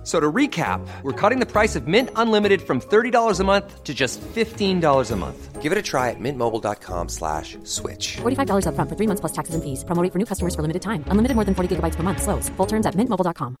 F- 0.00 0.06
So 0.06 0.18
to 0.18 0.32
recap, 0.32 0.80
we're 1.02 1.12
cutting 1.12 1.40
the 1.40 1.46
price 1.46 1.76
of 1.76 1.86
Mint 1.86 2.08
Unlimited 2.16 2.62
from 2.62 2.80
$30 2.80 3.40
a 3.40 3.44
month 3.44 3.84
to 3.84 3.92
just 3.92 4.20
$15 4.34 5.10
a 5.12 5.16
month. 5.16 5.60
Give 5.62 5.72
it 5.72 5.78
a 5.78 5.82
try 5.82 6.08
at 6.08 6.16
mintmobile.com 6.18 7.08
slash 7.08 7.58
switch. 7.64 8.16
$45 8.22 8.64
upfront 8.64 8.88
for 8.88 8.96
three 8.96 9.06
months 9.06 9.20
plus 9.20 9.32
taxes 9.32 9.54
and 9.54 9.62
fees. 9.62 9.84
Promo 9.84 10.02
rate 10.02 10.10
for 10.12 10.18
new 10.18 10.24
customers 10.24 10.54
for 10.54 10.62
limited 10.62 10.80
time. 10.80 11.04
Unlimited 11.12 11.34
more 11.36 11.44
than 11.44 11.54
40 11.54 11.76
gigabytes 11.76 11.96
per 11.96 12.02
month. 12.02 12.22
Slows. 12.22 12.48
Full 12.56 12.66
terms 12.66 12.86
at 12.86 12.94
mintmobile.com. 12.96 13.56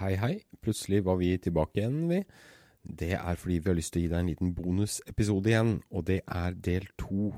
Hei, 0.00 0.16
hei. 0.16 0.42
Plutselig 0.60 1.04
var 1.04 1.16
vi 1.16 1.38
tilbake 1.38 1.80
igjen, 1.80 2.08
vi. 2.10 2.22
Det 2.84 3.12
er 3.16 3.34
fordi 3.40 3.58
vi 3.58 3.70
har 3.70 3.76
lyst 3.78 3.92
til 3.94 4.02
å 4.02 4.04
gi 4.04 4.08
deg 4.12 4.18
en 4.20 4.28
liten 4.28 4.54
bonusepisode 4.54 5.48
igjen, 5.48 5.70
og 5.90 6.04
det 6.10 6.20
er 6.28 6.52
del 6.52 6.84
to 7.00 7.30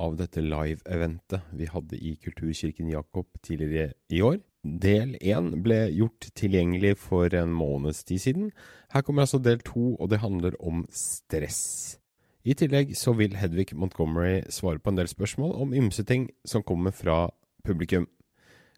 av 0.00 0.16
dette 0.18 0.42
live-eventet 0.42 1.50
vi 1.54 1.68
hadde 1.70 1.98
i 1.98 2.14
Kulturkirken 2.22 2.90
Jakob 2.90 3.26
tidligere 3.42 3.92
i 4.10 4.22
år. 4.22 4.40
Del 4.64 5.14
én 5.20 5.50
ble 5.62 5.90
gjort 5.92 6.30
tilgjengelig 6.34 6.96
for 7.02 7.34
en 7.36 7.52
måneds 7.52 8.04
tid 8.08 8.22
siden. 8.22 8.48
Her 8.94 9.04
kommer 9.04 9.26
altså 9.26 9.38
del 9.38 9.60
to, 9.60 9.94
og 10.00 10.10
det 10.10 10.22
handler 10.24 10.56
om 10.60 10.86
stress. 10.90 11.98
I 12.44 12.56
tillegg 12.56 12.92
så 12.96 13.14
vil 13.16 13.36
Hedvig 13.40 13.72
Montgomery 13.72 14.42
svare 14.52 14.78
på 14.80 14.92
en 14.92 14.98
del 15.00 15.08
spørsmål 15.08 15.54
om 15.64 15.76
ymse 15.76 16.04
ting 16.04 16.28
som 16.44 16.62
kommer 16.62 16.92
fra 16.92 17.30
publikum. 17.64 18.08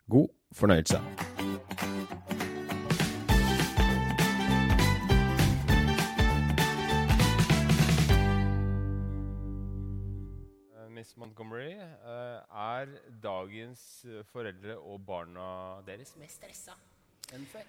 God 0.07 0.29
fornøyelse. 0.55 1.01
Montgomery, 11.37 11.75
eh, 11.77 12.41
er 12.57 12.93
dagens 13.21 13.81
foreldre 14.33 14.77
og 14.81 15.03
barna 15.05 15.83
deres 15.85 16.15
mer 16.17 16.31
stressa 16.33 16.73
enn 17.37 17.45
før? 17.51 17.67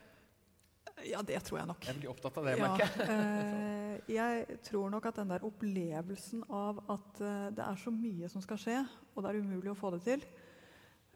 Ja, 1.04 1.20
det 1.22 1.42
tror 1.44 1.60
jeg 1.60 1.68
nok. 1.68 1.84
Jeg 1.86 1.98
blir 2.00 2.10
opptatt 2.14 2.38
av 2.40 2.46
det, 2.48 2.54
Ja, 2.58 2.70
merker 2.70 2.88
jeg. 2.88 3.10
eh, 3.12 4.14
jeg 4.16 4.60
tror 4.64 4.90
nok 4.90 5.06
at 5.10 5.20
den 5.20 5.28
der 5.34 5.44
opplevelsen 5.44 6.46
av 6.50 6.80
at 6.96 7.20
eh, 7.22 7.50
det 7.58 7.66
er 7.66 7.76
så 7.84 7.92
mye 7.92 8.30
som 8.32 8.42
skal 8.42 8.58
skje, 8.64 8.78
og 9.16 9.24
det 9.26 9.34
er 9.34 9.42
umulig 9.44 9.74
å 9.74 9.78
få 9.78 9.92
det 9.98 10.04
til, 10.08 10.24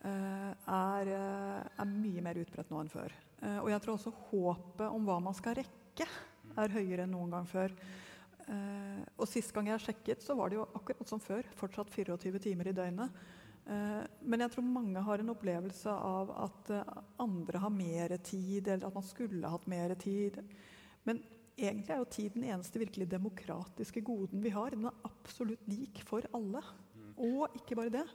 er, 0.04 1.08
er 1.14 1.86
mye 1.86 2.22
mer 2.26 2.40
utbredt 2.42 2.72
nå 2.74 2.80
enn 2.82 2.90
før. 2.90 3.14
Og 3.62 3.68
jeg 3.70 3.82
tror 3.84 3.94
også 4.00 4.12
håpet 4.32 4.88
om 4.90 5.04
hva 5.06 5.20
man 5.22 5.36
skal 5.38 5.54
rekke, 5.60 6.08
er 6.58 6.74
høyere 6.74 7.06
enn 7.06 7.14
noen 7.14 7.30
gang 7.36 7.46
før. 7.46 7.70
Eh, 8.48 9.04
og 9.18 9.28
sist 9.30 9.54
gang 9.54 9.68
jeg 9.70 9.84
sjekket, 9.86 10.24
så 10.24 10.36
var 10.38 10.50
det 10.50 10.58
jo 10.60 10.68
akkurat 10.78 11.08
som 11.10 11.22
før. 11.22 11.46
Fortsatt 11.60 11.92
24 11.94 12.42
timer 12.42 12.72
i 12.72 12.76
døgnet. 12.76 13.22
Eh, 13.70 14.02
men 14.26 14.42
jeg 14.44 14.54
tror 14.56 14.66
mange 14.66 15.04
har 15.06 15.22
en 15.22 15.34
opplevelse 15.34 15.92
av 15.94 16.32
at 16.48 16.72
eh, 16.74 16.96
andre 17.22 17.62
har 17.62 17.74
mer 17.76 18.16
tid, 18.26 18.68
eller 18.68 18.88
at 18.88 18.98
man 18.98 19.06
skulle 19.06 19.54
hatt 19.54 19.68
mer 19.70 19.94
tid. 20.02 20.42
Men 21.06 21.22
egentlig 21.58 21.94
er 21.94 22.02
jo 22.02 22.10
tid 22.18 22.36
den 22.36 22.48
eneste 22.50 22.82
virkelig 22.82 23.10
demokratiske 23.12 24.02
goden 24.06 24.42
vi 24.44 24.54
har. 24.56 24.74
Den 24.74 24.90
er 24.90 25.08
absolutt 25.08 25.68
lik 25.70 26.02
for 26.08 26.26
alle. 26.34 26.64
Og 27.22 27.54
ikke 27.60 27.78
bare 27.78 27.94
det. 27.94 28.06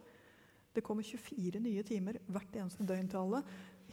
Det 0.75 0.83
kommer 0.85 1.07
24 1.07 1.61
nye 1.63 1.83
timer 1.87 2.19
hvert 2.27 2.57
eneste 2.59 2.85
døgn 2.85 3.07
til 3.09 3.23
alle, 3.23 3.43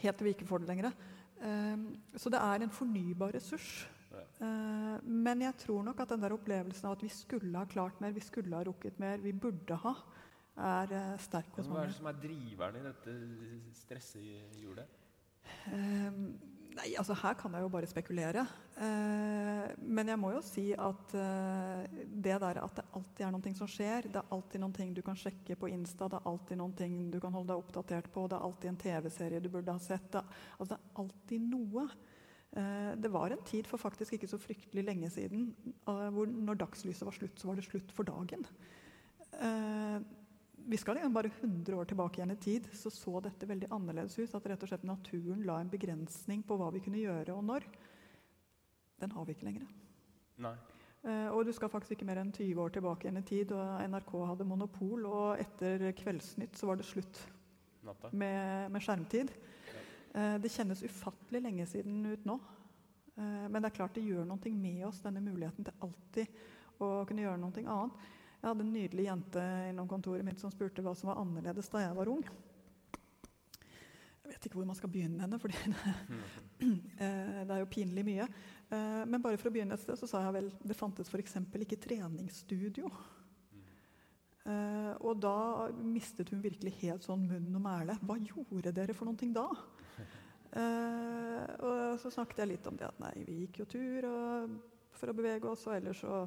helt 0.02 0.18
til 0.20 0.28
vi 0.28 0.34
ikke 0.36 0.48
får 0.50 0.64
det 0.64 0.72
lenger. 0.72 0.96
Eh, 1.40 1.78
Så 2.18 2.32
det 2.34 2.42
er 2.42 2.64
en 2.64 2.74
fornybar 2.74 3.36
ressurs. 3.38 3.86
Eh, 4.20 4.98
Men 5.04 5.42
jeg 5.46 5.58
tror 5.66 5.84
nok 5.88 6.00
at 6.04 6.14
den 6.14 6.24
der 6.24 6.36
opplevelsen 6.36 6.90
av 6.90 6.98
at 6.98 7.06
vi 7.06 7.12
skulle 7.14 7.58
ha 7.58 7.66
klart 7.70 8.02
mer, 8.04 8.16
vi 8.16 8.24
skulle 8.24 8.56
ha 8.56 8.64
rukket 8.68 9.00
mer, 9.02 9.22
vi 9.24 9.34
burde 9.34 9.78
ha, 9.86 9.94
er 10.54 10.94
eh, 10.94 11.14
sterk 11.24 11.56
hos 11.58 11.70
Hva 11.70 11.84
er 11.84 11.92
det 11.92 12.00
som 12.00 12.10
er 12.12 12.20
driveren 12.22 12.82
i 12.82 12.88
dette 12.88 13.16
stressehjulet? 13.84 15.00
Eh, 15.70 16.20
Nei, 16.74 16.88
altså 16.98 17.14
Her 17.14 17.36
kan 17.38 17.54
jeg 17.54 17.62
jo 17.62 17.68
bare 17.70 17.86
spekulere. 17.86 18.48
Men 19.78 20.08
jeg 20.10 20.18
må 20.18 20.32
jo 20.34 20.40
si 20.42 20.64
at 20.74 21.12
det 21.14 22.40
der 22.42 22.60
at 22.64 22.80
det 22.80 22.86
alltid 22.98 23.22
er 23.28 23.36
noe 23.36 23.52
som 23.60 23.70
skjer, 23.70 24.08
det 24.10 24.18
er 24.18 24.32
alltid 24.34 24.64
noe 24.64 24.88
du 24.98 25.04
kan 25.06 25.14
sjekke 25.14 25.54
på 25.54 25.70
Insta, 25.70 26.08
det 26.10 26.18
er 26.18 26.32
alltid 26.32 26.58
noe 26.58 26.88
du 27.14 27.20
kan 27.22 27.38
holde 27.38 27.54
deg 27.54 27.62
oppdatert 27.62 28.10
på, 28.10 28.26
det 28.26 28.40
er 28.40 28.48
alltid 28.48 28.72
en 28.72 28.82
TV-serie 28.88 29.44
du 29.46 29.52
burde 29.54 29.70
ha 29.70 29.78
sett. 29.86 30.10
Det, 30.18 30.26
altså 30.58 30.74
det 30.74 30.80
er 30.80 31.04
alltid 31.04 31.46
noe. 31.54 31.86
Eh, 32.54 32.96
det 32.98 33.10
var 33.10 33.34
en 33.34 33.46
tid 33.46 33.68
for 33.68 33.82
faktisk 33.82 34.14
ikke 34.14 34.30
så 34.30 34.38
fryktelig 34.38 34.84
lenge 34.86 35.10
siden 35.10 35.48
eh, 35.90 36.10
hvor 36.14 36.30
når 36.30 36.60
dagslyset 36.62 37.06
var 37.08 37.16
slutt, 37.16 37.40
så 37.40 37.50
var 37.50 37.58
det 37.58 37.66
slutt 37.66 37.94
for 37.96 38.06
dagen. 38.06 38.46
Eh, 39.34 39.98
vi 40.64 40.78
skal 40.78 40.96
liksom 41.00 41.16
bare 41.16 41.32
100 41.42 41.76
år 41.76 41.90
tilbake 41.90 42.20
igjen 42.20 42.36
i 42.36 42.40
tid, 42.40 42.68
så 42.78 42.92
så 42.94 43.20
dette 43.26 43.50
veldig 43.50 43.72
annerledes 43.74 44.20
ut. 44.20 44.36
At 44.36 44.46
rett 44.48 44.64
og 44.64 44.70
slett 44.70 44.86
naturen 44.86 45.42
la 45.48 45.58
en 45.60 45.72
begrensning 45.72 46.46
på 46.46 46.58
hva 46.60 46.70
vi 46.72 46.84
kunne 46.86 47.02
gjøre 47.02 47.34
og 47.34 47.44
når. 47.44 47.66
Den 49.02 49.12
har 49.12 49.26
vi 49.26 49.36
ikke 49.36 49.50
lenger. 49.50 49.66
Nei. 50.46 50.54
Og 51.36 51.42
du 51.44 51.52
skal 51.52 51.68
faktisk 51.68 51.98
ikke 51.98 52.08
mer 52.08 52.22
enn 52.22 52.32
20 52.32 52.62
år 52.64 52.72
tilbake 52.72 53.04
igjen 53.04 53.20
i 53.20 53.26
tid, 53.28 53.52
og 53.52 53.82
NRK 53.92 54.14
hadde 54.30 54.48
monopol, 54.48 55.04
og 55.04 55.42
etter 55.42 55.90
Kveldsnytt 56.00 56.56
så 56.56 56.70
var 56.70 56.80
det 56.80 56.88
slutt 56.88 57.20
med, 58.16 58.72
med 58.72 58.80
skjermtid. 58.80 59.34
Eh, 60.14 60.36
det 60.42 60.52
kjennes 60.54 60.84
ufattelig 60.86 61.42
lenge 61.42 61.66
siden 61.70 62.06
ut 62.06 62.26
nå. 62.30 62.40
Eh, 63.18 63.46
men 63.50 63.60
det 63.62 63.72
er 63.72 63.78
klart 63.80 63.96
det 63.98 64.06
gjør 64.06 64.28
noe 64.30 64.56
med 64.58 64.86
oss, 64.88 65.02
denne 65.02 65.24
muligheten 65.26 65.66
til 65.66 65.86
alltid 65.86 66.44
å 66.82 66.92
kunne 67.10 67.26
gjøre 67.26 67.42
noe 67.42 67.64
annet. 67.64 68.08
Jeg 68.44 68.50
hadde 68.50 68.66
en 68.66 68.74
nydelig 68.76 69.06
jente 69.08 69.44
innom 69.70 69.88
kontoret 69.88 70.26
mitt 70.28 70.42
som 70.42 70.52
spurte 70.52 70.84
hva 70.84 70.92
som 70.98 71.10
var 71.10 71.22
annerledes 71.22 71.70
da 71.72 71.86
jeg 71.86 71.96
var 71.96 72.12
ung. 72.12 72.26
Jeg 74.24 74.34
vet 74.34 74.48
ikke 74.48 74.60
hvor 74.60 74.68
man 74.68 74.78
skal 74.78 74.92
begynne 74.92 75.24
henne, 75.24 75.40
for 75.40 75.52
det 76.60 77.56
er 77.56 77.60
jo 77.62 77.72
pinlig 77.72 78.06
mye. 78.08 78.28
Eh, 78.70 79.02
Men 79.10 79.24
bare 79.24 79.40
for 79.40 79.50
å 79.50 79.56
begynne 79.56 79.78
et 79.78 79.84
sted, 79.84 79.98
så 80.00 80.10
sa 80.10 80.24
jeg 80.28 80.38
vel 80.38 80.54
det 80.62 80.78
fantes 80.78 81.10
f.eks. 81.10 81.38
ikke 81.66 81.82
treningsstudio. 81.88 82.92
Eh, 84.44 84.94
og 85.00 85.22
da 85.24 85.70
mistet 85.80 86.34
hun 86.34 86.44
virkelig 86.44 86.76
helt 86.82 87.06
sånn 87.08 87.24
munn 87.30 87.56
og 87.56 87.64
mæle. 87.64 87.96
Hva 88.04 88.20
gjorde 88.20 88.76
dere 88.76 88.96
for 88.98 89.08
noe 89.08 89.32
da? 89.36 89.48
Eh, 90.54 91.54
og 91.66 91.98
så 92.02 92.12
snakket 92.14 92.44
jeg 92.44 92.52
litt 92.54 92.70
om 92.70 92.78
det 92.78 92.88
at 92.90 93.02
nei, 93.02 93.14
vi 93.26 93.40
gikk 93.44 93.64
jo 93.64 93.70
tur 93.74 94.08
for 94.94 95.10
å 95.10 95.18
bevege 95.18 95.50
oss, 95.50 95.66
og 95.68 95.78
ellers 95.78 96.04
så 96.04 96.24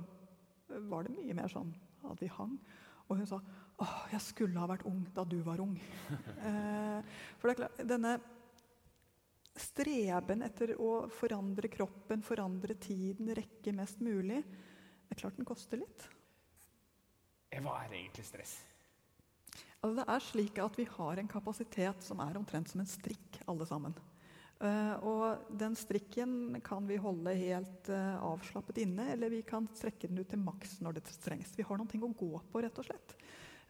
var 0.91 1.07
det 1.07 1.15
mye 1.15 1.37
mer 1.39 1.53
sånn 1.53 1.71
at 2.11 2.23
vi 2.23 2.31
hang. 2.33 2.57
Og 3.07 3.21
hun 3.21 3.29
sa 3.29 3.39
åh, 3.83 3.99
jeg 4.11 4.23
skulle 4.25 4.61
ha 4.61 4.69
vært 4.71 4.87
ung 4.89 5.05
da 5.15 5.25
du 5.29 5.39
var 5.47 5.61
ung. 5.63 5.77
eh, 6.49 7.19
for 7.39 7.49
det 7.49 7.55
er 7.55 7.61
klart, 7.61 7.83
denne 7.87 8.17
streben 9.57 10.45
etter 10.45 10.75
å 10.83 11.07
forandre 11.13 11.71
kroppen, 11.73 12.25
forandre 12.25 12.77
tiden, 12.81 13.31
rekke 13.37 13.73
mest 13.77 14.03
mulig, 14.05 14.43
det 15.07 15.15
er 15.15 15.21
klart 15.21 15.39
den 15.39 15.49
koster 15.49 15.81
litt. 15.81 16.09
Eh, 17.53 17.63
Hva 17.63 17.79
er 17.85 17.95
egentlig 18.01 18.27
stress? 18.27 18.59
Altså, 19.81 20.01
det 20.01 20.07
er 20.11 20.25
slik 20.25 20.59
at 20.61 20.77
vi 20.81 20.89
har 20.97 21.21
en 21.21 21.31
kapasitet 21.31 22.05
som 22.05 22.21
er 22.25 22.39
omtrent 22.41 22.73
som 22.73 22.83
en 22.83 22.91
strikk, 22.91 23.41
alle 23.47 23.69
sammen. 23.69 23.95
Eh, 24.57 24.95
og 25.05 25.51
den 25.53 25.75
strikken 25.77 26.61
kan 26.65 26.87
vi 26.89 26.97
holde 27.01 27.35
helt 27.37 27.91
eh, 27.93 28.15
avslappet 28.25 28.81
inne, 28.87 29.11
eller 29.13 29.33
vi 29.33 29.43
kan 29.45 29.69
strekke 29.77 30.09
den 30.09 30.23
ut 30.23 30.31
til 30.33 30.41
maks 30.41 30.79
når 30.85 30.97
det 30.97 31.11
trengs. 31.21 31.53
Vi 31.59 31.67
har 31.67 31.81
noe 31.81 32.07
å 32.09 32.15
gå 32.17 32.31
på, 32.53 32.63
rett 32.65 32.81
og 32.81 32.89
slett. 32.89 33.17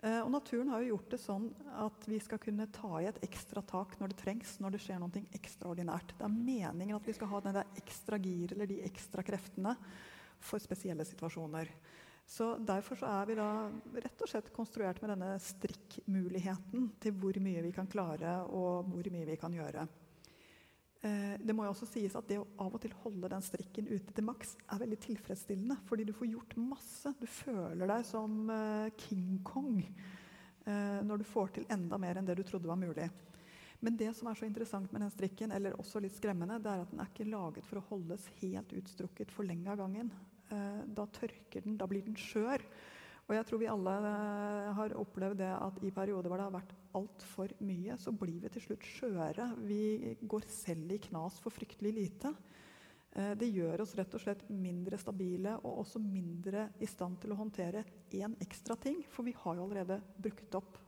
Eh, 0.04 0.20
og 0.20 0.30
naturen 0.30 0.70
har 0.70 0.84
jo 0.84 0.92
gjort 0.94 1.10
det 1.10 1.20
sånn 1.22 1.48
at 1.82 2.06
vi 2.06 2.20
skal 2.22 2.38
kunne 2.42 2.68
ta 2.70 3.00
i 3.00 3.08
et 3.10 3.18
ekstra 3.26 3.64
tak 3.66 3.96
når 3.98 4.12
det 4.12 4.20
trengs, 4.22 4.56
når 4.62 4.76
det 4.76 4.82
skjer 4.84 5.02
noe 5.02 5.24
ekstraordinært. 5.34 6.14
Det 6.18 6.28
er 6.28 6.38
meningen 6.38 7.00
at 7.00 7.10
vi 7.10 7.16
skal 7.16 7.32
ha 7.34 7.42
den 7.42 7.58
der 7.58 7.82
ekstra 7.82 8.20
gir 8.22 8.54
eller 8.54 8.70
de 8.70 8.82
ekstra 8.86 9.26
kreftene 9.26 9.74
for 10.38 10.62
spesielle 10.62 11.06
situasjoner. 11.08 11.72
Så 12.26 12.56
Derfor 12.58 12.98
så 12.98 13.10
er 13.22 13.26
vi 13.26 13.38
da 13.38 13.50
rett 14.02 14.22
og 14.22 14.30
slett 14.30 14.54
konstruert 14.54 14.98
med 15.02 15.14
denne 15.14 15.34
strikkmuligheten 15.42 16.90
til 17.02 17.14
hvor 17.18 17.38
mye 17.42 17.62
vi 17.62 17.74
kan 17.74 17.90
klare 17.90 18.40
og 18.50 18.90
hvor 18.90 19.14
mye 19.14 19.28
vi 19.30 19.38
kan 19.40 19.54
gjøre. 19.54 19.86
Eh, 21.04 21.34
det 21.40 21.54
må 21.54 21.66
jo 21.66 21.72
også 21.74 21.88
sies 21.90 22.14
at 22.16 22.28
det 22.30 22.38
å 22.40 22.46
av 22.62 22.74
og 22.74 22.80
til 22.82 22.94
holde 23.02 23.28
den 23.32 23.44
strikken 23.44 23.88
ute 23.90 24.14
til 24.16 24.26
maks 24.26 24.54
er 24.72 24.80
veldig 24.80 24.98
tilfredsstillende, 25.04 25.78
fordi 25.88 26.06
du 26.08 26.14
får 26.16 26.30
gjort 26.30 26.56
masse. 26.60 27.12
Du 27.20 27.26
føler 27.28 27.90
deg 27.90 28.06
som 28.08 28.50
eh, 28.52 28.88
King 29.04 29.40
Kong 29.46 29.82
eh, 29.82 31.00
når 31.04 31.22
du 31.22 31.28
får 31.28 31.56
til 31.56 31.68
enda 31.72 32.00
mer 32.00 32.18
enn 32.18 32.28
det 32.28 32.38
du 32.40 32.44
trodde 32.48 32.70
var 32.70 32.80
mulig. 32.80 33.10
Men 33.84 33.98
det 34.00 34.14
som 34.16 34.30
er 34.30 34.38
så 34.38 34.46
interessant 34.48 34.88
med 34.92 35.04
den 35.04 35.12
strikken, 35.12 35.52
eller 35.52 35.76
også 35.76 36.00
litt 36.00 36.16
skremmende, 36.16 36.56
det 36.64 36.72
er 36.72 36.82
at 36.82 36.94
den 36.94 37.02
er 37.02 37.10
ikke 37.12 37.28
laget 37.28 37.66
for 37.68 37.78
å 37.78 37.88
holdes 37.90 38.24
helt 38.40 38.72
utstrukket 38.72 39.34
for 39.34 39.46
lenge 39.46 39.68
av 39.68 39.82
gangen. 39.82 40.08
Da 40.96 41.04
tørker 41.12 41.60
den, 41.60 41.76
da 41.76 41.84
blir 41.90 42.06
den 42.06 42.16
skjør. 42.16 42.64
Og 43.26 43.34
jeg 43.36 43.46
tror 43.48 43.60
vi 43.60 43.68
alle 43.68 43.94
har 44.78 44.96
opplevd 44.96 45.42
det 45.42 45.52
at 45.52 45.78
i 45.84 45.92
perioder 45.92 46.32
hvor 46.32 46.40
det 46.40 46.46
har 46.48 46.56
vært 46.56 46.72
altfor 46.96 47.52
mye, 47.64 47.96
så 48.00 48.12
blir 48.16 48.40
vi 48.42 48.50
til 48.52 48.64
slutt 48.64 48.86
skjøre. 48.88 49.50
Vi 49.68 50.16
går 50.22 50.46
selv 50.50 50.96
i 50.96 51.00
knas 51.08 51.38
for 51.42 51.54
fryktelig 51.54 51.92
lite. 51.96 52.32
Eh, 53.16 53.32
det 53.38 53.48
gjør 53.48 53.84
oss 53.84 53.94
rett 53.96 54.14
og 54.16 54.22
slett 54.22 54.44
mindre 54.52 54.98
stabile 55.00 55.56
og 55.62 55.82
også 55.84 56.00
mindre 56.02 56.68
i 56.82 56.88
stand 56.90 57.20
til 57.22 57.32
å 57.32 57.40
håndtere 57.40 57.84
én 58.16 58.36
ekstra 58.44 58.76
ting. 58.80 59.02
For 59.12 59.26
vi 59.26 59.36
har 59.36 59.56
jo 59.56 59.66
allerede 59.66 60.00
brukt 60.20 60.58
opp 60.58 60.80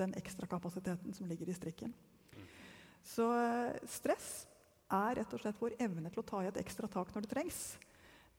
den 0.00 0.14
ekstra 0.18 0.48
kapasiteten 0.48 1.14
som 1.16 1.28
ligger 1.28 1.48
i 1.48 1.56
strikken. 1.56 1.94
Så 3.02 3.28
eh, 3.34 3.78
stress 3.88 4.46
er 4.92 5.16
rett 5.22 5.32
og 5.32 5.40
slett 5.40 5.60
vår 5.60 5.78
evne 5.80 6.12
til 6.12 6.20
å 6.20 6.28
ta 6.28 6.42
i 6.42 6.50
et 6.50 6.60
ekstra 6.60 6.90
tak 6.92 7.14
når 7.14 7.24
det 7.24 7.32
trengs. 7.32 7.62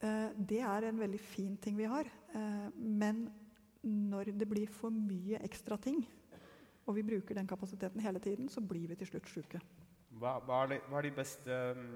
Eh, 0.03 0.29
det 0.37 0.61
er 0.61 0.89
en 0.89 1.01
veldig 1.01 1.21
fin 1.21 1.55
ting 1.57 1.79
vi 1.79 1.89
har. 1.89 2.09
Men 2.77 3.27
når 3.83 4.31
det 4.39 4.47
blir 4.49 4.69
for 4.71 4.93
mye 4.93 5.41
ekstra 5.43 5.75
ting, 5.81 5.99
og 6.85 6.97
vi 6.97 7.05
bruker 7.07 7.37
den 7.37 7.47
kapasiteten 7.47 8.03
hele 8.03 8.19
tiden, 8.19 8.49
så 8.49 8.61
blir 8.61 8.89
vi 8.91 8.97
til 8.99 9.13
slutt 9.13 9.29
sjuke. 9.31 9.61
Hva, 10.19 10.37
hva, 10.45 10.63
er 10.63 10.73
de, 10.73 10.81
hva, 10.89 10.99
er 10.99 11.07
de, 11.07 11.13
beste 11.15 11.55
um, 11.73 11.87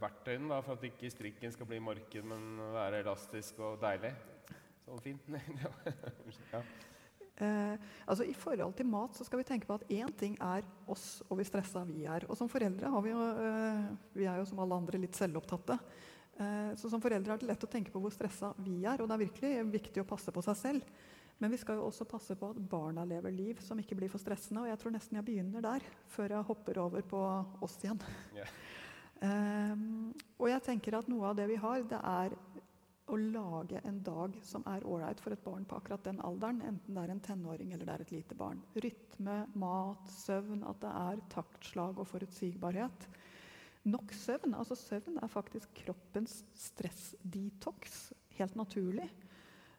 verktøyene 0.00 0.52
da, 0.52 0.60
for 0.64 0.76
at 0.76 0.84
ikke 0.86 1.10
strikken 1.10 1.54
skal 1.54 1.68
bli 1.68 1.80
marked, 1.82 2.26
men 2.26 2.60
være 2.76 3.00
elastisk 3.02 3.58
og 3.64 3.80
deilig? 3.82 4.12
Så 4.84 4.98
fint. 5.04 5.26
ja. 6.52 6.62
eh, 7.36 7.74
altså 8.06 8.26
I 8.26 8.36
forhold 8.36 8.76
til 8.78 8.88
mat 8.90 9.18
så 9.18 9.26
skal 9.26 9.42
vi 9.42 9.48
tenke 9.48 9.68
på 9.68 9.76
at 9.78 9.90
én 9.90 10.12
ting 10.18 10.38
er 10.42 10.66
oss 10.90 11.20
og 11.28 11.36
hvor 11.38 11.46
stressa 11.48 11.82
vi 11.88 12.04
er. 12.04 12.26
Og 12.30 12.38
som 12.38 12.50
foreldre 12.50 12.92
har 12.94 13.04
vi 13.04 13.12
jo, 13.12 13.26
eh, 13.48 13.84
vi 14.16 14.30
er 14.30 14.40
jo 14.40 14.48
som 14.48 14.62
alle 14.62 14.80
andre 14.80 15.02
litt 15.02 15.18
selvopptatte. 15.18 15.78
Eh, 16.40 16.72
så 16.80 16.90
Som 16.90 17.02
foreldre 17.02 17.34
er 17.34 17.42
det 17.42 17.50
lett 17.50 17.66
å 17.66 17.70
tenke 17.70 17.92
på 17.92 18.00
hvor 18.02 18.14
stressa 18.14 18.54
vi 18.64 18.80
er, 18.84 19.02
og 19.02 19.08
det 19.08 19.16
er 19.16 19.26
virkelig 19.26 19.52
viktig 19.74 20.02
å 20.02 20.08
passe 20.08 20.32
på 20.32 20.44
seg 20.46 20.56
selv. 20.56 21.00
Men 21.40 21.54
vi 21.54 21.58
skal 21.60 21.78
jo 21.80 21.86
også 21.88 22.04
passe 22.08 22.36
på 22.36 22.50
at 22.52 22.60
barna 22.70 23.06
lever 23.08 23.32
liv 23.32 23.60
som 23.64 23.78
ikke 23.80 23.96
blir 23.96 24.12
for 24.12 24.20
stressende. 24.20 24.64
Og 24.64 24.68
jeg 24.68 24.80
tror 24.82 24.92
nesten 24.92 25.16
jeg 25.16 25.26
begynner 25.26 25.64
der, 25.64 25.86
før 26.12 26.36
jeg 26.36 26.48
hopper 26.50 26.80
over 26.82 27.06
på 27.12 27.20
oss 27.64 27.78
igjen. 27.80 28.00
Yeah. 28.36 28.50
um, 29.72 30.10
og 30.36 30.50
jeg 30.52 30.66
tenker 30.68 30.98
at 30.98 31.08
noe 31.08 31.30
av 31.30 31.38
det 31.40 31.48
vi 31.48 31.56
har, 31.62 31.86
det 31.88 32.00
er 32.00 32.36
å 33.10 33.16
lage 33.18 33.80
en 33.88 34.02
dag 34.06 34.36
som 34.46 34.62
er 34.70 34.84
ålreit 34.86 35.20
for 35.22 35.34
et 35.34 35.42
barn 35.42 35.64
på 35.66 35.80
akkurat 35.80 36.04
den 36.06 36.20
alderen. 36.26 36.60
Enten 36.66 36.94
det 36.94 37.02
er 37.02 37.14
en 37.14 37.24
tenåring 37.24 37.72
eller 37.74 37.88
det 37.88 37.96
er 37.96 38.04
et 38.04 38.14
lite 38.14 38.36
barn. 38.38 38.60
Rytme, 38.84 39.38
mat, 39.58 40.12
søvn, 40.12 40.62
at 40.68 40.84
det 40.84 40.92
er 41.00 41.24
taktslag 41.32 41.98
og 41.98 42.08
forutsigbarhet. 42.10 43.08
Nok 43.88 44.12
søvn. 44.14 44.54
Altså 44.60 44.76
søvn 44.78 45.18
er 45.22 45.32
faktisk 45.32 45.72
kroppens 45.82 46.42
stressdetox. 46.68 48.10
Helt 48.36 48.60
naturlig. 48.60 49.08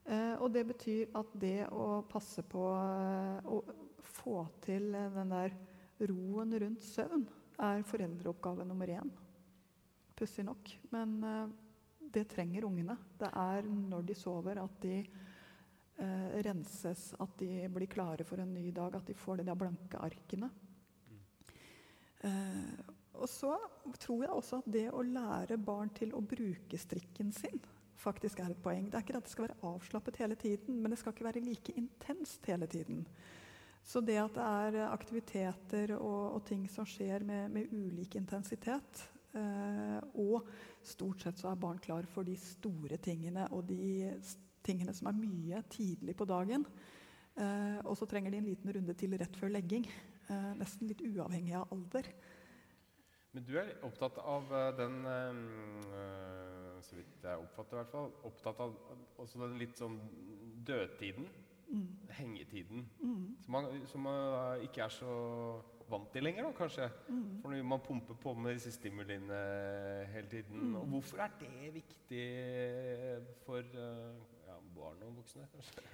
Eh, 0.06 0.36
og 0.42 0.50
det 0.53 0.65
betyr 0.71 1.12
at 1.18 1.33
det 1.39 1.68
å 1.69 2.01
passe 2.09 2.44
på 2.48 2.63
eh, 2.74 3.51
å 3.51 3.62
få 4.21 4.45
til 4.63 4.92
den 4.92 5.33
der 5.33 5.53
roen 6.09 6.56
rundt 6.63 6.86
søvn 6.86 7.27
er 7.62 7.83
foreldreoppgave 7.86 8.65
nummer 8.65 8.89
én. 8.89 9.12
Pussig 10.18 10.45
nok. 10.45 10.71
Men 10.94 11.18
eh, 11.24 11.51
det 12.13 12.27
trenger 12.33 12.65
ungene. 12.68 12.98
Det 13.19 13.30
er 13.30 13.68
når 13.68 14.07
de 14.09 14.18
sover 14.18 14.62
at 14.62 14.80
de 14.83 14.98
eh, 15.01 16.39
renses, 16.48 17.12
at 17.21 17.38
de 17.39 17.68
blir 17.74 17.92
klare 17.92 18.25
for 18.27 18.42
en 18.42 18.53
ny 18.53 18.71
dag, 18.75 18.98
at 18.98 19.07
de 19.07 19.18
får 19.18 19.42
de 19.42 19.48
der 19.51 19.59
blanke 19.59 20.01
arkene. 20.01 20.50
Eh, 22.25 22.81
og 23.21 23.30
så 23.30 23.53
tror 24.01 24.25
jeg 24.25 24.33
også 24.33 24.62
at 24.62 24.74
det 24.74 24.88
å 24.94 25.03
lære 25.06 25.59
barn 25.62 25.92
til 25.94 26.13
å 26.18 26.24
bruke 26.25 26.77
strikken 26.80 27.30
sin 27.36 27.62
faktisk 28.01 28.42
er 28.42 28.51
et 28.51 28.63
poeng. 28.63 28.89
Det 28.89 28.98
er 28.98 29.06
ikke 29.06 29.19
at 29.19 29.27
det 29.27 29.33
skal 29.33 29.48
være 29.48 29.59
avslappet 29.69 30.19
hele 30.21 30.38
tiden, 30.39 30.81
men 30.81 30.94
det 30.94 31.00
skal 31.01 31.13
ikke 31.13 31.27
være 31.27 31.44
like 31.45 31.75
intenst 31.77 32.45
hele 32.50 32.68
tiden. 32.71 33.06
Så 33.83 34.01
det 34.06 34.19
at 34.21 34.36
det 34.36 34.45
er 34.45 34.92
aktiviteter 34.92 35.95
og, 35.98 36.36
og 36.36 36.45
ting 36.45 36.68
som 36.69 36.86
skjer 36.86 37.25
med, 37.25 37.50
med 37.50 37.71
ulik 37.74 38.15
intensitet 38.19 39.01
eh, 39.33 39.98
Og 40.21 40.45
stort 40.86 41.24
sett 41.24 41.42
så 41.42 41.50
er 41.50 41.62
barn 41.62 41.81
klar 41.81 42.06
for 42.09 42.27
de 42.27 42.36
store 42.38 43.00
tingene 43.01 43.48
og 43.50 43.65
de 43.69 44.12
tingene 44.62 44.94
som 44.94 45.09
er 45.09 45.18
mye 45.18 45.63
tidlig 45.74 46.13
på 46.18 46.30
dagen. 46.30 46.65
Eh, 47.42 47.80
og 47.86 47.98
så 47.98 48.06
trenger 48.06 48.33
de 48.33 48.42
en 48.42 48.50
liten 48.51 48.74
runde 48.75 48.94
til 48.98 49.18
rett 49.18 49.39
før 49.39 49.53
legging. 49.56 49.88
Eh, 50.30 50.51
nesten 50.59 50.92
litt 50.92 51.01
uavhengig 51.06 51.57
av 51.57 51.74
alder. 51.74 52.12
Men 53.31 53.45
du 53.48 53.56
er 53.57 53.74
opptatt 53.88 54.18
av 54.19 54.50
eh, 54.51 54.71
den 54.77 54.98
øh, 55.07 56.50
Så 56.81 56.98
vidt 56.98 57.24
jeg 57.24 57.44
oppfatter, 57.45 57.78
i 57.78 57.81
hvert 57.81 57.94
fall. 57.94 58.12
Opptatt 58.30 58.60
av 58.63 58.75
også 59.22 59.42
den 59.44 59.57
litt 59.62 59.78
sånn 59.80 60.00
dødtiden. 60.68 61.28
Mm. 61.72 61.86
Hengetiden. 62.18 62.88
Mm. 63.00 63.28
Som, 63.44 63.56
man, 63.56 63.69
som, 63.88 64.04
man, 64.07 64.63
ikke 64.66 64.83
er 64.83 64.95
så 64.95 65.13
vant 65.92 66.10
til 66.12 66.25
lenger, 66.25 66.48
da, 66.48 66.51
kanskje. 66.57 66.89
Mm. 67.07 67.24
For 67.44 67.54
når 67.54 67.69
man 67.72 67.83
pumper 67.86 68.19
på 68.19 68.33
med 68.36 68.57
disse 68.57 68.74
stimuliene 68.75 69.39
hele 70.12 70.28
tiden. 70.31 70.68
Mm. 70.72 70.75
Og 70.81 70.92
hvorfor 70.95 71.24
er 71.24 71.33
det 71.39 71.74
viktig 71.78 72.25
for 73.45 73.63
ja, 73.63 74.60
barn 74.75 75.07
og 75.07 75.18
voksne, 75.22 75.48
kanskje? 75.54 75.88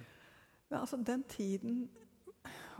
Ja, 0.68 0.82
altså 0.82 0.98
den 1.00 1.22
tiden 1.30 1.88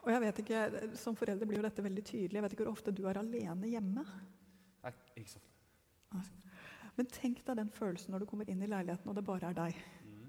og 0.09 0.13
jeg 0.13 0.21
vet 0.21 0.39
ikke, 0.39 0.61
Som 0.97 1.17
forelder 1.17 1.47
blir 1.47 1.59
jo 1.61 1.67
dette 1.67 1.85
veldig 1.85 2.05
tydelig. 2.05 2.39
Jeg 2.39 2.43
vet 2.43 2.55
ikke 2.55 2.65
hvor 2.65 2.77
ofte 2.79 2.95
du 2.95 3.05
er 3.11 3.19
alene 3.21 3.69
hjemme. 3.69 4.05
Nei, 4.85 4.93
ikke 5.17 5.35
så 5.35 5.41
ofte. 6.17 6.48
Men 6.99 7.11
tenk 7.15 7.45
deg 7.47 7.61
den 7.61 7.71
følelsen 7.71 8.15
når 8.15 8.25
du 8.25 8.29
kommer 8.31 8.49
inn 8.51 8.63
i 8.65 8.69
leiligheten, 8.71 9.09
og 9.11 9.17
det 9.17 9.27
bare 9.27 9.53
er 9.53 9.57
deg. 9.57 9.81
Mm. 10.03 10.29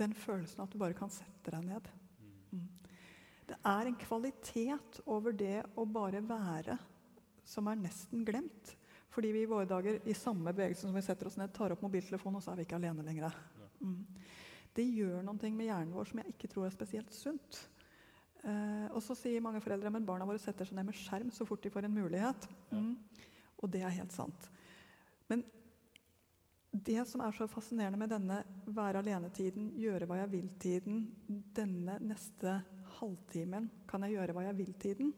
Den 0.00 0.14
følelsen 0.14 0.62
at 0.62 0.72
du 0.72 0.78
bare 0.80 0.96
kan 0.98 1.10
sette 1.10 1.50
deg 1.50 1.66
ned. 1.66 1.90
Mm. 2.54 2.66
Det 3.50 3.58
er 3.58 3.90
en 3.90 3.98
kvalitet 3.98 5.00
over 5.04 5.34
det 5.34 5.60
å 5.74 5.86
bare 5.90 6.22
være 6.22 6.78
som 7.46 7.66
er 7.70 7.78
nesten 7.82 8.24
glemt. 8.26 8.74
Fordi 9.14 9.30
vi 9.32 9.42
i 9.46 9.50
våre 9.50 9.68
dager 9.68 10.02
i 10.04 10.14
samme 10.14 10.52
bevegelse 10.52 10.86
som 10.86 10.96
vi 10.96 11.02
setter 11.04 11.30
oss 11.30 11.38
ned, 11.40 11.54
tar 11.54 11.72
opp 11.72 11.82
mobiltelefonen, 11.82 12.38
og 12.38 12.44
så 12.44 12.52
er 12.52 12.60
vi 12.60 12.66
ikke 12.66 12.78
alene 12.78 13.06
lenger. 13.06 13.38
Mm. 13.80 14.02
Det 14.76 14.84
gjør 14.84 15.22
noe 15.24 15.50
med 15.56 15.70
hjernen 15.70 15.94
vår 15.94 16.10
som 16.10 16.20
jeg 16.20 16.34
ikke 16.34 16.50
tror 16.52 16.66
er 16.68 16.74
spesielt 16.74 17.14
sunt. 17.16 17.62
Eh, 18.44 18.86
og 18.92 19.00
så 19.02 19.16
sier 19.18 19.42
mange 19.42 19.62
foreldre 19.64 19.90
men 19.90 20.04
barna 20.06 20.26
våre 20.28 20.38
setter 20.38 20.68
seg 20.68 20.76
ned 20.76 20.86
med 20.90 20.98
skjerm 20.98 21.32
så 21.34 21.46
fort 21.48 21.64
de 21.64 21.72
får 21.72 21.88
en 21.88 21.96
mulighet. 21.96 22.48
Mm. 22.70 22.92
Og 23.62 23.72
det 23.72 23.82
er 23.82 23.94
helt 23.96 24.12
sant. 24.12 24.48
Men 25.30 25.44
det 26.70 27.02
som 27.08 27.22
er 27.24 27.32
så 27.32 27.46
fascinerende 27.48 27.98
med 27.98 28.12
denne 28.12 28.40
være 28.66 29.00
alene-tiden, 29.00 29.70
gjøre 29.80 30.08
hva 30.08 30.20
jeg 30.22 30.32
vil-tiden, 30.34 31.04
denne 31.56 31.98
neste 32.04 32.58
halvtimen 32.98 33.70
kan 33.88 34.04
jeg 34.04 34.16
gjøre 34.16 34.36
hva 34.36 34.44
jeg 34.48 34.58
vil-tiden, 34.60 35.14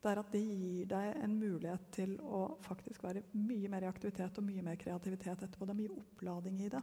det 0.00 0.08
er 0.08 0.20
at 0.22 0.32
det 0.32 0.40
gir 0.40 0.86
deg 0.88 1.18
en 1.20 1.34
mulighet 1.36 1.90
til 1.92 2.14
å 2.24 2.56
faktisk 2.64 3.02
være 3.04 3.26
mye 3.36 3.68
mer 3.68 3.84
i 3.84 3.90
aktivitet 3.90 4.38
og 4.40 4.46
mye 4.46 4.64
mer 4.64 4.78
kreativitet 4.80 5.44
etterpå. 5.44 5.68
Det 5.68 5.74
er 5.74 5.80
mye 5.82 5.98
opplading 6.00 6.62
i 6.64 6.70
det. 6.72 6.80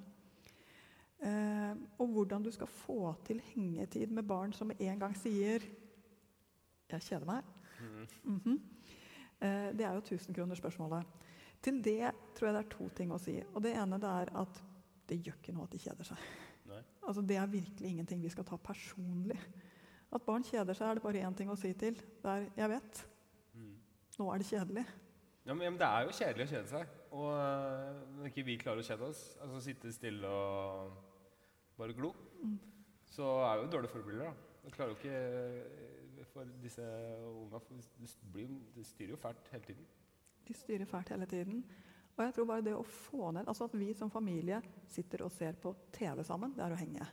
Eh, 1.26 1.80
og 1.98 2.14
hvordan 2.14 2.46
du 2.46 2.52
skal 2.54 2.70
få 2.70 3.16
til 3.26 3.42
hengetid 3.56 4.14
med 4.14 4.28
barn 4.30 4.54
som 4.54 4.72
en 4.72 5.00
gang 5.00 5.16
sier 5.18 5.66
'Jeg 6.90 7.02
kjeder 7.02 7.26
meg'. 7.26 7.44
Mm 8.24 8.40
-hmm. 8.46 8.77
Eh, 9.42 9.70
det 9.78 9.86
er 9.86 9.96
jo 9.98 10.06
tusenkronersspørsmålet. 10.12 11.16
Til 11.64 11.80
det 11.84 12.12
tror 12.38 12.50
jeg 12.50 12.56
det 12.56 12.64
er 12.64 12.74
to 12.74 12.90
ting 12.96 13.14
å 13.14 13.22
si. 13.22 13.38
Og 13.54 13.64
Det 13.66 13.74
ene 13.76 14.00
det 14.02 14.12
er 14.12 14.34
at 14.44 14.62
det 15.08 15.22
gjør 15.24 15.40
ikke 15.40 15.56
noe 15.56 15.66
at 15.68 15.74
de 15.74 15.82
kjeder 15.82 16.10
seg. 16.12 16.28
Altså 17.08 17.24
Det 17.24 17.38
er 17.40 17.48
virkelig 17.48 17.90
ingenting 17.90 18.22
vi 18.22 18.30
skal 18.30 18.46
ta 18.46 18.58
personlig. 18.60 19.38
At 20.14 20.24
barn 20.24 20.44
kjeder 20.44 20.76
seg, 20.76 20.90
er 20.90 21.00
det 21.00 21.04
bare 21.04 21.24
én 21.24 21.36
ting 21.36 21.50
å 21.52 21.58
si 21.60 21.74
til. 21.74 21.96
Det 21.96 22.32
er 22.32 22.50
'jeg 22.56 22.70
vet'. 22.70 23.06
Mm. 23.56 23.76
Nå 24.20 24.34
er 24.34 24.38
det 24.38 24.48
kjedelig. 24.48 24.86
Ja, 25.46 25.54
men, 25.54 25.74
Det 25.74 25.88
er 25.88 26.02
jo 26.04 26.12
kjedelig 26.12 26.46
å 26.46 26.52
kjede 26.52 26.68
seg. 26.68 26.88
Og 27.12 27.32
når 28.18 28.26
ikke 28.26 28.46
vi 28.46 28.58
klarer 28.58 28.80
å 28.80 28.88
kjede 28.88 29.08
oss, 29.08 29.38
altså 29.42 29.62
sitte 29.62 29.94
stille 29.94 30.28
og 30.28 30.92
bare 31.78 31.94
glo, 31.94 32.14
mm. 32.44 32.60
så 33.06 33.24
er 33.24 33.62
jo 33.62 33.72
dårlige 33.72 33.92
forbilder. 33.92 34.26
da. 34.26 34.34
Vi 34.64 34.72
klarer 34.72 34.90
jo 34.90 34.98
ikke 35.00 35.97
for 36.38 36.56
disse 36.62 36.86
unga 37.26 37.62
De 37.98 38.86
styrer 38.86 39.14
jo 39.16 39.20
fælt 39.22 39.52
hele 39.52 39.70
tiden. 39.72 39.86
De 40.48 40.54
styrer 40.54 40.86
fælt 40.86 41.10
hele 41.10 41.26
tiden. 41.26 41.64
Og 42.18 42.26
jeg 42.26 42.34
tror 42.34 42.50
bare 42.50 42.66
det 42.66 42.74
å 42.74 42.84
få 42.84 43.32
ned 43.36 43.46
Altså 43.46 43.68
at 43.68 43.78
vi 43.78 43.92
som 43.94 44.10
familie 44.10 44.62
sitter 44.90 45.22
og 45.26 45.32
ser 45.34 45.58
på 45.62 45.74
TV 45.94 46.24
sammen, 46.26 46.54
det 46.58 46.66
er 46.66 46.74
å 46.74 46.80
henge. 46.80 47.08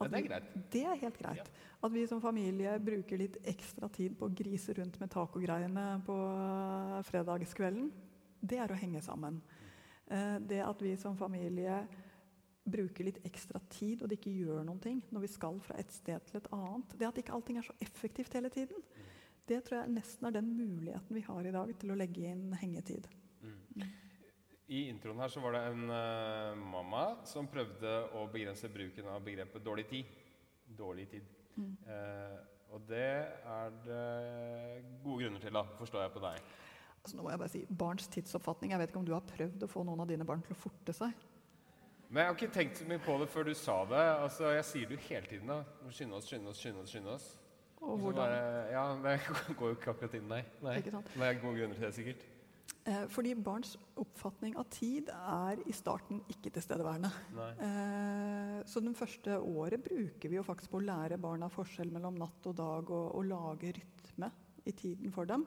Ja, 0.00 0.08
det 0.08 0.18
er 0.18 0.26
greit. 0.26 0.46
Vi, 0.54 0.62
det 0.72 0.84
er 0.88 1.00
helt 1.02 1.18
greit. 1.20 1.50
Ja. 1.50 1.64
At 1.84 1.92
vi 1.92 2.06
som 2.08 2.22
familie 2.24 2.78
bruker 2.82 3.20
litt 3.20 3.36
ekstra 3.52 3.90
tid 3.92 4.16
på 4.18 4.26
å 4.26 4.34
grise 4.34 4.74
rundt 4.78 4.96
med 5.00 5.10
tacogreiene 5.12 5.86
på 6.06 6.16
fredagskvelden, 7.10 7.90
det 8.40 8.62
er 8.64 8.72
å 8.72 8.78
henge 8.80 9.02
sammen. 9.04 9.42
Eh, 10.08 10.38
det 10.40 10.62
at 10.64 10.82
vi 10.82 10.94
som 10.98 11.18
familie 11.20 11.82
bruker 12.72 13.06
litt 13.06 13.20
ekstra 13.26 13.60
tid, 13.72 14.02
og 14.02 14.10
det 14.10 14.18
ikke 14.20 14.34
gjør 14.34 14.64
noen 14.66 14.82
ting 14.82 15.00
når 15.10 15.24
vi 15.26 15.32
skal 15.32 15.58
fra 15.64 15.78
et 15.80 15.92
sted 15.94 16.26
til 16.28 16.40
et 16.40 16.50
annet. 16.56 16.94
Det 16.98 17.08
at 17.08 17.22
ikke 17.22 17.34
allting 17.36 17.60
er 17.60 17.66
så 17.66 17.76
effektivt 17.82 18.36
hele 18.38 18.52
tiden, 18.52 18.84
det 19.50 19.64
tror 19.66 19.80
jeg 19.80 19.96
nesten 19.96 20.28
er 20.28 20.36
den 20.36 20.52
muligheten 20.54 21.16
vi 21.16 21.24
har 21.26 21.46
i 21.46 21.54
dag 21.54 21.72
til 21.80 21.90
å 21.90 21.98
legge 21.98 22.28
inn 22.30 22.52
hengetid. 22.60 23.08
Mm. 23.42 23.88
I 24.70 24.84
introen 24.92 25.18
her 25.18 25.32
så 25.32 25.42
var 25.42 25.56
det 25.56 25.64
en 25.72 25.90
uh, 25.90 26.54
mamma 26.54 27.04
som 27.26 27.48
prøvde 27.50 27.90
å 28.14 28.28
begrense 28.30 28.70
bruken 28.70 29.08
av 29.10 29.24
begrepet 29.26 29.64
'dårlig 29.64 29.88
tid'. 29.90 30.16
Dårlig 30.78 31.08
tid. 31.10 31.26
Eh, 31.58 32.36
og 32.70 32.82
det 32.88 33.10
er 33.50 33.72
det 33.84 34.04
gode 35.02 35.24
grunner 35.24 35.42
til, 35.42 35.54
da, 35.56 35.64
forstår 35.80 36.04
jeg 36.04 36.12
på 36.14 36.22
deg. 36.22 36.52
Altså, 37.00 37.16
nå 37.16 37.24
må 37.24 37.32
jeg 37.32 37.40
bare 37.42 37.52
si, 37.52 37.62
Barns 37.82 38.08
tidsoppfatning. 38.12 38.74
Jeg 38.74 38.82
vet 38.82 38.92
ikke 38.92 39.00
om 39.00 39.08
du 39.08 39.14
har 39.16 39.26
prøvd 39.26 39.64
å 39.64 39.70
få 39.70 39.84
noen 39.88 40.04
av 40.04 40.10
dine 40.10 40.26
barn 40.28 40.44
til 40.44 40.54
å 40.54 40.60
forte 40.60 40.94
seg? 40.94 41.16
Men 42.10 42.24
jeg 42.24 42.26
har 42.26 42.38
ikke 42.40 42.54
tenkt 42.54 42.80
så 42.80 42.86
mye 42.90 42.98
på 43.04 43.14
det 43.20 43.28
før 43.30 43.46
du 43.46 43.52
sa 43.54 43.76
det. 43.86 44.00
Altså, 44.24 44.48
Jeg 44.56 44.64
sier 44.66 44.88
det 44.90 44.96
jo 44.98 45.04
hele 45.08 45.26
tiden. 45.30 45.46
da. 45.52 45.60
Må 45.84 45.92
Skynde 45.94 46.16
oss, 46.18 46.26
skynde 46.26 46.50
oss, 46.50 46.58
skynde 46.58 46.82
oss. 46.82 46.90
skynde 46.90 47.12
oss. 47.14 47.28
Og 47.80 47.96
hvordan? 48.02 48.18
bare, 48.18 48.66
ja, 48.74 48.82
det 49.04 49.20
går 49.58 49.70
jo 49.70 49.76
ikke 49.78 49.90
akkurat 49.94 50.14
inn, 50.18 50.26
nei. 50.28 50.42
nei. 50.60 50.74
Ikke 50.82 50.92
sant? 50.92 51.06
Det 51.14 51.22
er 51.28 51.38
gode 51.40 51.60
grunner 51.60 51.78
til 51.78 51.86
det, 51.86 51.94
sikkert. 51.96 52.26
Eh, 52.90 53.04
fordi 53.12 53.34
barns 53.44 53.76
oppfatning 54.00 54.56
av 54.60 54.66
tid 54.72 55.08
er 55.14 55.62
i 55.68 55.72
starten 55.76 56.20
ikke 56.32 56.50
tilstedeværende. 56.58 57.10
Eh, 57.38 58.58
så 58.68 58.82
den 58.84 58.94
første 58.98 59.38
året 59.38 59.82
bruker 59.84 60.28
vi 60.32 60.36
jo 60.38 60.44
faktisk 60.44 60.72
på 60.74 60.80
å 60.80 60.86
lære 60.90 61.18
barna 61.20 61.48
forskjell 61.52 61.92
mellom 61.94 62.18
natt 62.20 62.50
og 62.50 62.56
dag, 62.58 62.90
og, 62.90 63.14
og 63.16 63.26
lage 63.30 63.72
rytme 63.78 64.30
i 64.68 64.74
tiden 64.76 65.12
for 65.14 65.28
dem. 65.30 65.46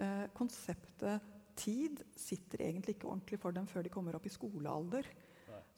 Eh, 0.00 0.26
konseptet 0.36 1.24
tid 1.60 2.04
sitter 2.16 2.62
egentlig 2.68 2.96
ikke 2.96 3.10
ordentlig 3.10 3.40
for 3.42 3.52
dem 3.56 3.66
før 3.68 3.84
de 3.86 3.92
kommer 3.92 4.16
opp 4.16 4.26
i 4.28 4.32
skolealder. 4.32 5.08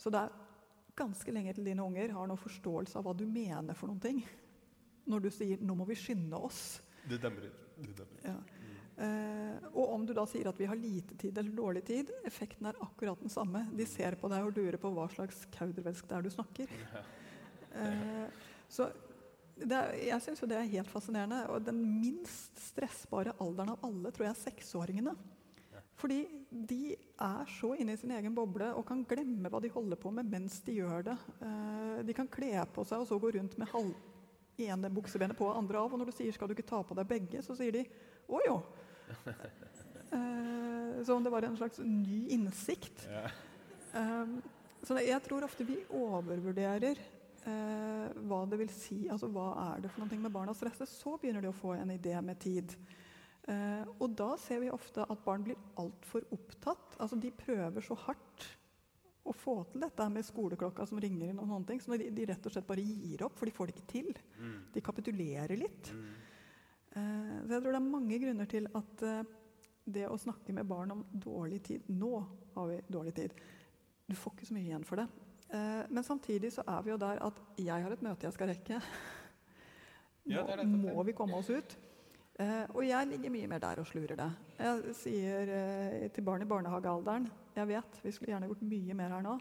Så 0.02 0.10
det 0.10 0.24
er 0.24 0.38
ganske 0.98 1.34
lenge 1.34 1.54
til 1.54 1.68
dine 1.70 1.84
unger 1.84 2.12
har 2.16 2.28
noen 2.28 2.40
forståelse 2.40 2.98
av 2.98 3.06
hva 3.06 3.14
du 3.16 3.24
mener 3.28 3.78
for 3.78 3.90
noen 3.90 4.02
ting. 4.02 4.22
Når 5.06 5.22
du 5.22 5.30
sier 5.30 5.62
'nå 5.62 5.76
må 5.78 5.86
vi 5.86 5.98
skynde 5.98 6.38
oss'. 6.38 6.80
Det 7.08 7.20
demmer 7.22 7.46
ikke. 7.46 8.06
Ja. 8.24 8.36
Eh, 9.02 9.56
og 9.72 9.94
om 9.94 10.04
du 10.06 10.12
da 10.14 10.24
sier 10.28 10.48
at 10.50 10.58
vi 10.60 10.68
har 10.68 10.76
lite 10.76 11.16
tid 11.18 11.38
eller 11.38 11.54
dårlig 11.56 11.84
tid, 11.84 12.10
effekten 12.28 12.66
er 12.68 12.78
akkurat 12.84 13.18
den 13.18 13.32
samme. 13.32 13.64
De 13.72 13.86
ser 13.86 14.14
på 14.20 14.28
deg 14.28 14.44
og 14.44 14.56
lurer 14.56 14.76
på 14.78 14.92
hva 14.92 15.08
slags 15.10 15.46
kaudervelsk 15.54 16.08
det 16.08 16.18
er 16.18 16.22
du 16.22 16.30
snakker. 16.30 16.68
Eh, 17.72 18.28
så 18.68 18.90
er, 19.64 19.94
jeg 19.96 20.20
syns 20.20 20.42
jo 20.42 20.46
det 20.46 20.58
er 20.58 20.68
helt 20.74 20.90
fascinerende. 20.92 21.46
Og 21.48 21.64
den 21.64 21.78
minst 22.02 22.58
stressbare 22.60 23.32
alderen 23.40 23.72
av 23.72 23.86
alle 23.88 24.12
tror 24.12 24.26
jeg 24.26 24.34
er 24.34 24.42
seksåringene. 24.42 25.16
Fordi 26.02 26.24
de 26.50 26.96
er 27.22 27.50
så 27.54 27.76
inne 27.78 27.94
i 27.94 28.00
sin 28.00 28.10
egen 28.10 28.34
boble 28.34 28.72
og 28.74 28.84
kan 28.88 29.04
glemme 29.06 29.50
hva 29.52 29.60
de 29.62 29.70
holder 29.70 30.00
på 30.02 30.10
med 30.14 30.30
mens 30.30 30.58
de 30.66 30.74
gjør 30.80 31.04
det. 31.06 31.14
Eh, 31.46 32.00
de 32.08 32.16
kan 32.16 32.30
kle 32.30 32.64
på 32.74 32.82
seg 32.88 33.04
og 33.04 33.06
så 33.06 33.20
gå 33.22 33.30
rundt 33.36 33.54
med 33.60 33.70
halv 33.70 33.92
ene 34.62 34.90
buksebenet 34.92 35.38
på 35.38 35.46
og 35.46 35.60
andre 35.60 35.78
av. 35.78 35.92
Og 35.94 36.00
når 36.00 36.10
du 36.10 36.16
sier 36.16 36.32
'skal 36.32 36.48
du 36.48 36.54
ikke 36.54 36.66
ta 36.66 36.82
på 36.82 36.94
deg 36.98 37.06
begge', 37.06 37.42
så 37.42 37.54
sier 37.56 37.72
de 37.72 37.86
'å 38.28 38.40
jo'. 38.46 38.62
Eh, 40.12 41.04
som 41.04 41.16
om 41.16 41.24
det 41.24 41.30
var 41.32 41.42
en 41.42 41.56
slags 41.56 41.78
ny 41.78 42.28
innsikt. 42.28 43.08
Um, 43.94 44.42
så 44.82 44.98
jeg 45.00 45.22
tror 45.22 45.44
ofte 45.46 45.64
vi 45.64 45.78
overvurderer 45.88 46.98
eh, 47.46 48.08
hva 48.28 48.42
det 48.50 48.58
vil 48.58 48.68
si. 48.68 49.08
Altså 49.08 49.30
hva 49.32 49.46
er 49.72 49.80
det 49.80 49.90
for 49.90 50.04
noe 50.04 50.18
med 50.20 50.34
barnas 50.34 50.60
stress? 50.60 50.82
Så 50.90 51.16
begynner 51.16 51.40
de 51.40 51.48
å 51.48 51.56
få 51.56 51.72
en 51.78 51.94
idé 51.94 52.12
med 52.20 52.38
tid. 52.42 52.76
Eh, 53.50 53.86
og 53.98 54.12
da 54.14 54.32
ser 54.38 54.60
vi 54.62 54.68
ofte 54.70 55.02
at 55.02 55.22
barn 55.24 55.42
blir 55.46 55.58
altfor 55.80 56.26
opptatt. 56.34 56.96
Altså 57.02 57.18
de 57.20 57.32
prøver 57.34 57.82
så 57.82 57.96
hardt 58.04 58.44
å 59.26 59.32
få 59.34 59.54
til 59.70 59.82
dette 59.84 60.06
med 60.10 60.26
skoleklokka 60.26 60.86
som 60.86 60.98
ringer 61.02 61.30
inn, 61.30 61.38
og 61.42 61.46
sånne 61.50 61.68
ting, 61.68 61.80
så 61.82 61.94
de, 61.98 62.08
de 62.14 62.26
rett 62.26 62.46
og 62.48 62.54
slett 62.54 62.66
bare 62.66 62.82
gir 62.82 63.22
opp, 63.26 63.36
for 63.38 63.46
de 63.46 63.54
får 63.54 63.70
det 63.70 63.74
ikke 63.76 63.90
til. 63.92 64.08
De 64.74 64.82
kapitulerer 64.82 65.58
litt. 65.58 65.92
Eh, 66.94 67.36
så 67.46 67.54
jeg 67.56 67.62
tror 67.62 67.70
det 67.70 67.78
er 67.80 67.86
mange 67.86 68.18
grunner 68.22 68.50
til 68.50 68.66
at 68.78 69.04
eh, 69.08 69.22
det 69.92 70.06
å 70.10 70.18
snakke 70.18 70.54
med 70.54 70.66
barn 70.70 70.94
om 70.94 71.00
dårlig 71.10 71.62
tid 71.66 71.86
Nå 71.90 72.12
har 72.54 72.68
vi 72.70 72.80
dårlig 72.94 73.14
tid. 73.16 73.32
Du 74.06 74.14
får 74.18 74.36
ikke 74.36 74.46
så 74.50 74.54
mye 74.54 74.68
igjen 74.68 74.84
for 74.86 75.02
det. 75.02 75.08
Men 75.92 76.04
samtidig 76.06 76.48
så 76.54 76.62
er 76.70 76.84
vi 76.86 76.92
jo 76.92 76.98
der 77.02 77.18
at 77.26 77.40
jeg 77.60 77.82
har 77.84 77.92
et 77.92 78.04
møte 78.04 78.24
jeg 78.24 78.32
skal 78.32 78.48
rekke. 78.48 78.78
Nå 80.30 80.38
Ja, 80.38 80.62
må 80.64 81.02
vi 81.04 81.12
komme 81.18 81.36
oss 81.36 81.50
ut. 81.50 81.74
Eh, 82.42 82.64
og 82.72 82.82
jeg 82.86 83.08
ligger 83.10 83.32
mye 83.32 83.48
mer 83.50 83.62
der 83.62 83.80
og 83.82 83.88
slurer 83.88 84.18
det. 84.18 84.28
Jeg 84.58 84.94
sier 84.98 85.50
eh, 85.52 86.06
til 86.14 86.24
barn 86.26 86.42
i 86.42 86.48
barnehagealderen 86.48 87.28
Jeg 87.56 87.68
vet, 87.68 87.98
vi 88.02 88.12
skulle 88.14 88.32
gjerne 88.32 88.48
gjort 88.50 88.64
mye 88.66 88.96
mer 88.98 89.14
her 89.16 89.24
nå. 89.26 89.36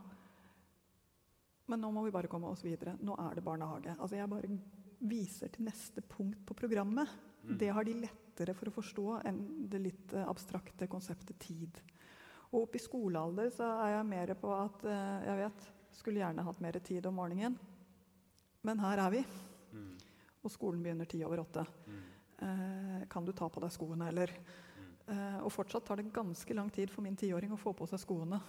Men 1.71 1.81
nå 1.81 1.91
må 1.95 2.03
vi 2.05 2.13
bare 2.13 2.29
komme 2.31 2.51
oss 2.51 2.65
videre. 2.65 2.97
Nå 2.99 3.15
er 3.23 3.37
det 3.37 3.45
barnehage. 3.45 3.95
Altså 3.97 4.19
Jeg 4.19 4.29
bare 4.29 4.51
viser 5.07 5.49
til 5.53 5.65
neste 5.65 6.03
punkt 6.05 6.43
på 6.45 6.57
programmet. 6.57 7.09
Det 7.41 7.71
har 7.73 7.87
de 7.87 7.95
lettere 8.03 8.53
for 8.53 8.69
å 8.69 8.75
forstå 8.75 9.05
enn 9.25 9.39
det 9.71 9.81
litt 9.81 10.13
eh, 10.13 10.27
abstrakte 10.27 10.89
konseptet 10.91 11.39
tid. 11.41 11.81
Og 12.51 12.65
oppe 12.65 12.77
i 12.77 12.83
skolealder 12.83 13.49
så 13.55 13.69
er 13.85 13.95
jeg 13.95 14.09
mer 14.11 14.33
på 14.35 14.49
at 14.51 14.83
jeg 14.83 15.37
vet, 15.39 15.67
skulle 15.95 16.19
gjerne 16.19 16.43
hatt 16.43 16.59
mer 16.59 16.77
tid 16.83 17.05
om 17.07 17.15
morgenen. 17.15 17.55
Men 18.67 18.81
her 18.83 18.99
er 19.05 19.13
vi. 19.15 19.21
Og 20.41 20.51
skolen 20.51 20.81
begynner 20.83 21.07
ti 21.09 21.21
over 21.23 21.43
åtte. 21.43 21.63
Eh, 21.87 22.10
kan 23.11 23.25
du 23.25 23.31
ta 23.37 23.47
på 23.51 23.61
deg 23.61 23.73
skoene, 23.73 24.07
eller? 24.09 24.33
Eh, 25.11 25.39
og 25.43 25.51
fortsatt 25.51 25.85
tar 25.87 25.99
det 25.99 26.11
ganske 26.13 26.55
lang 26.55 26.69
tid 26.73 26.91
for 26.91 27.03
min 27.03 27.17
tiåring 27.17 27.51
å 27.51 27.59
få 27.59 27.73
på 27.75 27.87
seg 27.89 27.99
skoene. 28.03 28.39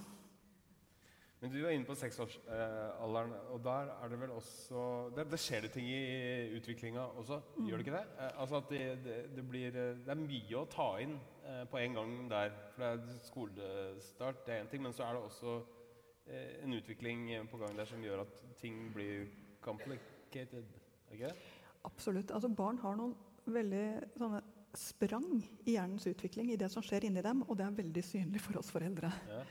Men 1.43 1.51
du 1.51 1.57
er 1.65 1.73
inne 1.75 1.89
på 1.89 1.97
seksårsalderen, 1.99 3.33
og 3.51 3.65
der 3.65 3.89
er 3.97 4.13
det 4.13 4.19
vel 4.21 4.31
også 4.37 4.83
Det, 5.17 5.25
det 5.33 5.41
skjer 5.43 5.65
det 5.65 5.73
ting 5.75 5.89
i 5.91 6.53
utviklinga 6.55 7.03
også, 7.19 7.41
gjør 7.67 7.81
det 7.81 7.87
ikke 7.87 7.97
det? 7.97 8.05
Eh, 8.15 8.37
altså 8.45 8.61
at 8.61 8.71
det, 8.71 8.83
det, 9.03 9.17
det 9.35 9.47
blir 9.49 9.75
eh, 9.75 9.97
Det 10.05 10.15
er 10.15 10.21
mye 10.21 10.61
å 10.61 10.69
ta 10.71 10.87
inn 11.03 11.17
eh, 11.17 11.65
på 11.73 11.81
en 11.81 11.99
gang 11.99 12.15
der. 12.31 12.55
For 12.77 12.85
det 12.85 12.93
er 12.93 13.25
skolestart, 13.27 14.45
det 14.47 14.55
er 14.55 14.63
én 14.63 14.71
ting, 14.71 14.87
men 14.87 14.95
så 14.95 15.09
er 15.09 15.19
det 15.19 15.25
også 15.27 15.57
eh, 16.29 16.63
en 16.63 16.79
utvikling 16.79 17.27
eh, 17.35 17.49
på 17.51 17.59
gang 17.65 17.75
der 17.81 17.91
som 17.91 18.07
gjør 18.07 18.23
at 18.29 18.39
ting 18.63 18.79
blir 18.95 19.27
complicated. 19.65 20.63
Er 20.63 21.11
det 21.11 21.19
ikke? 21.19 21.35
Absolutt. 21.91 22.31
Altså 22.31 22.55
Barn 22.55 22.79
har 22.85 22.95
noen 22.95 23.17
veldig 23.45 23.87
sånne 24.19 24.43
sprang 24.79 25.27
i 25.67 25.75
hjernens 25.75 26.07
utvikling 26.09 26.53
i 26.53 26.57
det 26.61 26.71
som 26.73 26.85
skjer 26.85 27.07
inni 27.09 27.23
dem, 27.25 27.43
og 27.47 27.59
det 27.59 27.67
er 27.67 27.81
veldig 27.83 28.05
synlig 28.07 28.41
for 28.41 28.61
oss 28.61 28.73
foreldre. 28.73 29.13
Ja. 29.29 29.43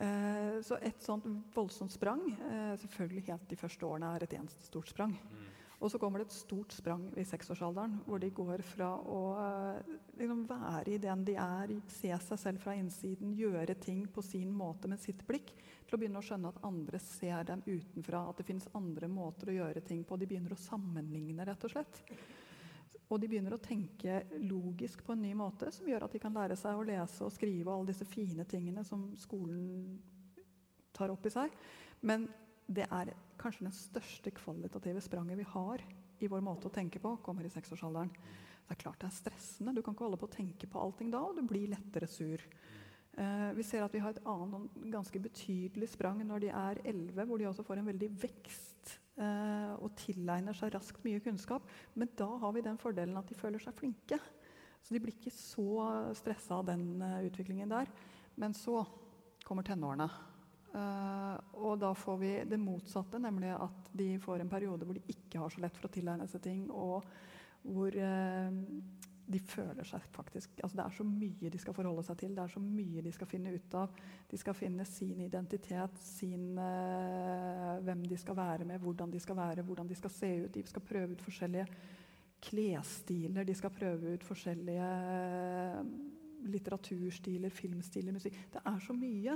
Eh, 0.00 0.60
så 0.64 0.78
et 0.80 1.02
sånt 1.04 1.26
voldsomt 1.54 1.92
sprang, 1.92 2.22
eh, 2.32 2.76
selvfølgelig 2.80 3.26
helt 3.26 3.48
de 3.50 3.58
første 3.60 3.86
årene, 3.86 4.14
er 4.14 4.24
et 4.24 4.36
eneste 4.38 4.64
stort 4.64 4.88
sprang. 4.88 5.16
Og 5.80 5.88
så 5.90 5.98
kommer 5.98 6.20
det 6.20 6.26
et 6.28 6.36
stort 6.36 6.72
sprang 6.76 7.06
i 7.16 7.24
seksårsalderen, 7.24 8.02
hvor 8.04 8.20
de 8.20 8.28
går 8.36 8.60
fra 8.62 8.90
å 9.00 9.20
eh, 9.40 9.94
liksom 10.20 10.42
være 10.48 10.92
i 10.92 10.98
den 11.00 11.24
de 11.24 11.36
er, 11.40 11.72
se 11.88 12.12
seg 12.12 12.40
selv 12.40 12.60
fra 12.60 12.74
innsiden, 12.76 13.32
gjøre 13.36 13.78
ting 13.80 14.02
på 14.12 14.22
sin 14.24 14.52
måte 14.52 14.88
med 14.92 15.00
sitt 15.00 15.24
blikk, 15.26 15.54
til 15.86 15.96
å 15.96 16.00
begynne 16.00 16.20
å 16.20 16.24
skjønne 16.24 16.52
at 16.52 16.60
andre 16.68 17.00
ser 17.00 17.48
dem 17.48 17.64
utenfra, 17.66 18.26
at 18.28 18.36
det 18.36 18.48
finnes 18.48 18.68
andre 18.76 19.08
måter 19.08 19.48
å 19.48 19.56
gjøre 19.56 19.80
ting 19.80 20.04
på. 20.04 20.20
De 20.20 20.28
begynner 20.28 20.52
å 20.52 20.60
sammenligne, 20.60 21.48
rett 21.48 21.64
og 21.64 21.72
slett. 21.72 22.04
Og 23.10 23.18
de 23.18 23.26
begynner 23.30 23.56
å 23.56 23.62
tenke 23.62 24.20
logisk 24.46 25.02
på 25.06 25.16
en 25.16 25.24
ny 25.24 25.32
måte, 25.34 25.70
som 25.74 25.88
gjør 25.88 26.06
at 26.06 26.14
de 26.14 26.20
kan 26.22 26.34
lære 26.34 26.56
seg 26.58 26.78
å 26.78 26.86
lese 26.86 27.24
og 27.26 27.32
skrive 27.34 27.66
og 27.66 27.80
alle 27.80 27.90
disse 27.90 28.06
fine 28.06 28.46
tingene 28.48 28.84
som 28.86 29.08
skolen 29.18 29.98
tar 30.94 31.10
opp 31.10 31.26
i 31.26 31.32
seg. 31.34 31.56
Men 32.06 32.28
det 32.70 32.86
er 32.86 33.10
kanskje 33.40 33.66
den 33.66 33.74
største 33.74 34.30
kvalitative 34.36 35.02
spranget 35.02 35.40
vi 35.40 35.48
har 35.56 35.82
i 36.20 36.28
vår 36.30 36.44
måte 36.44 36.68
å 36.68 36.74
tenke 36.74 37.02
på, 37.02 37.16
kommer 37.24 37.46
i 37.46 37.50
seksårsalderen. 37.50 38.12
Det 38.12 38.76
er 38.76 38.82
klart 38.84 39.00
det 39.02 39.08
er 39.08 39.16
stressende. 39.16 39.74
Du 39.74 39.82
kan 39.82 39.96
ikke 39.96 40.06
holde 40.06 40.20
på 40.20 40.28
å 40.28 40.36
tenke 40.36 40.68
på 40.70 40.78
allting 40.78 41.10
da, 41.10 41.24
og 41.26 41.34
du 41.34 41.42
blir 41.48 41.72
lettere 41.72 42.06
sur. 42.06 42.42
Eh, 43.18 43.48
vi 43.56 43.64
ser 43.66 43.82
at 43.82 43.94
vi 43.94 44.02
har 44.04 44.14
et 44.14 44.26
annet 44.30 44.76
ganske 44.92 45.22
betydelig 45.24 45.90
sprang 45.96 46.22
når 46.22 46.44
de 46.44 46.52
er 46.54 46.82
11, 46.84 47.24
hvor 47.26 47.40
de 47.40 47.48
også 47.50 47.66
får 47.66 47.80
en 47.80 47.90
veldig 47.90 48.10
vekst 48.22 48.69
eh, 49.20 49.72
og 49.76 49.94
tilegner 49.98 50.56
seg 50.56 50.74
raskt 50.74 51.04
mye 51.06 51.22
kunnskap. 51.24 51.66
Men 51.94 52.12
da 52.18 52.28
har 52.42 52.54
vi 52.56 52.64
den 52.66 52.80
fordelen 52.80 53.18
at 53.20 53.28
de 53.30 53.38
føler 53.38 53.62
seg 53.62 53.76
flinke. 53.78 54.20
Så 54.80 54.94
de 54.94 55.02
blir 55.02 55.16
ikke 55.16 55.34
så 55.34 56.12
stressa 56.16 56.60
av 56.60 56.70
den 56.70 57.02
eh, 57.04 57.20
utviklingen 57.28 57.70
der. 57.72 57.90
Men 58.40 58.56
så 58.56 58.82
kommer 59.44 59.66
tenårene. 59.66 60.08
Eh, 60.70 61.36
og 61.58 61.80
da 61.82 61.90
får 61.98 62.18
vi 62.20 62.32
det 62.46 62.60
motsatte, 62.62 63.18
nemlig 63.22 63.50
at 63.56 63.90
de 63.96 64.12
får 64.22 64.44
en 64.44 64.52
periode 64.52 64.86
hvor 64.86 64.96
de 64.96 65.14
ikke 65.16 65.42
har 65.42 65.50
så 65.50 65.64
lett 65.64 65.76
for 65.76 65.88
å 65.88 65.94
tilegne 65.94 66.28
seg 66.30 66.44
ting, 66.44 66.64
og 66.70 67.06
hvor 67.66 67.96
eh, 67.98 68.60
de 69.30 69.40
føler 69.42 69.86
seg 69.86 70.04
faktisk 70.14 70.60
altså 70.64 70.78
Det 70.78 70.84
er 70.84 70.96
så 70.96 71.06
mye 71.06 71.52
de 71.52 71.60
skal 71.60 71.76
forholde 71.76 72.04
seg 72.06 72.18
til, 72.22 72.34
det 72.34 72.42
er 72.42 72.52
så 72.52 72.62
mye 72.62 73.04
de 73.04 73.12
skal 73.14 73.30
finne 73.30 73.52
ut 73.54 73.76
av. 73.78 74.02
De 74.30 74.40
skal 74.40 74.56
finne 74.58 74.86
sin 74.88 75.22
identitet, 75.22 76.02
sin, 76.02 76.58
uh, 76.58 77.78
hvem 77.86 78.04
de 78.10 78.18
skal 78.18 78.38
være 78.38 78.66
med, 78.68 78.82
hvordan 78.82 79.12
de 79.12 79.22
skal 79.22 79.38
være, 79.38 79.64
hvordan 79.66 79.88
de 79.90 79.98
skal 79.98 80.14
se 80.14 80.32
ut. 80.44 80.52
De 80.54 80.66
skal 80.66 80.86
prøve 80.86 81.14
ut 81.14 81.24
forskjellige 81.24 81.66
klesstiler, 82.40 83.44
de 83.44 83.54
skal 83.54 83.72
prøve 83.74 84.14
ut 84.16 84.22
forskjellige 84.24 84.84
eh, 85.12 85.80
litteraturstiler, 86.48 87.52
filmstiler, 87.52 88.14
musikk. 88.16 88.38
Det 88.54 88.62
er 88.64 88.78
så 88.80 88.96
mye. 88.96 89.34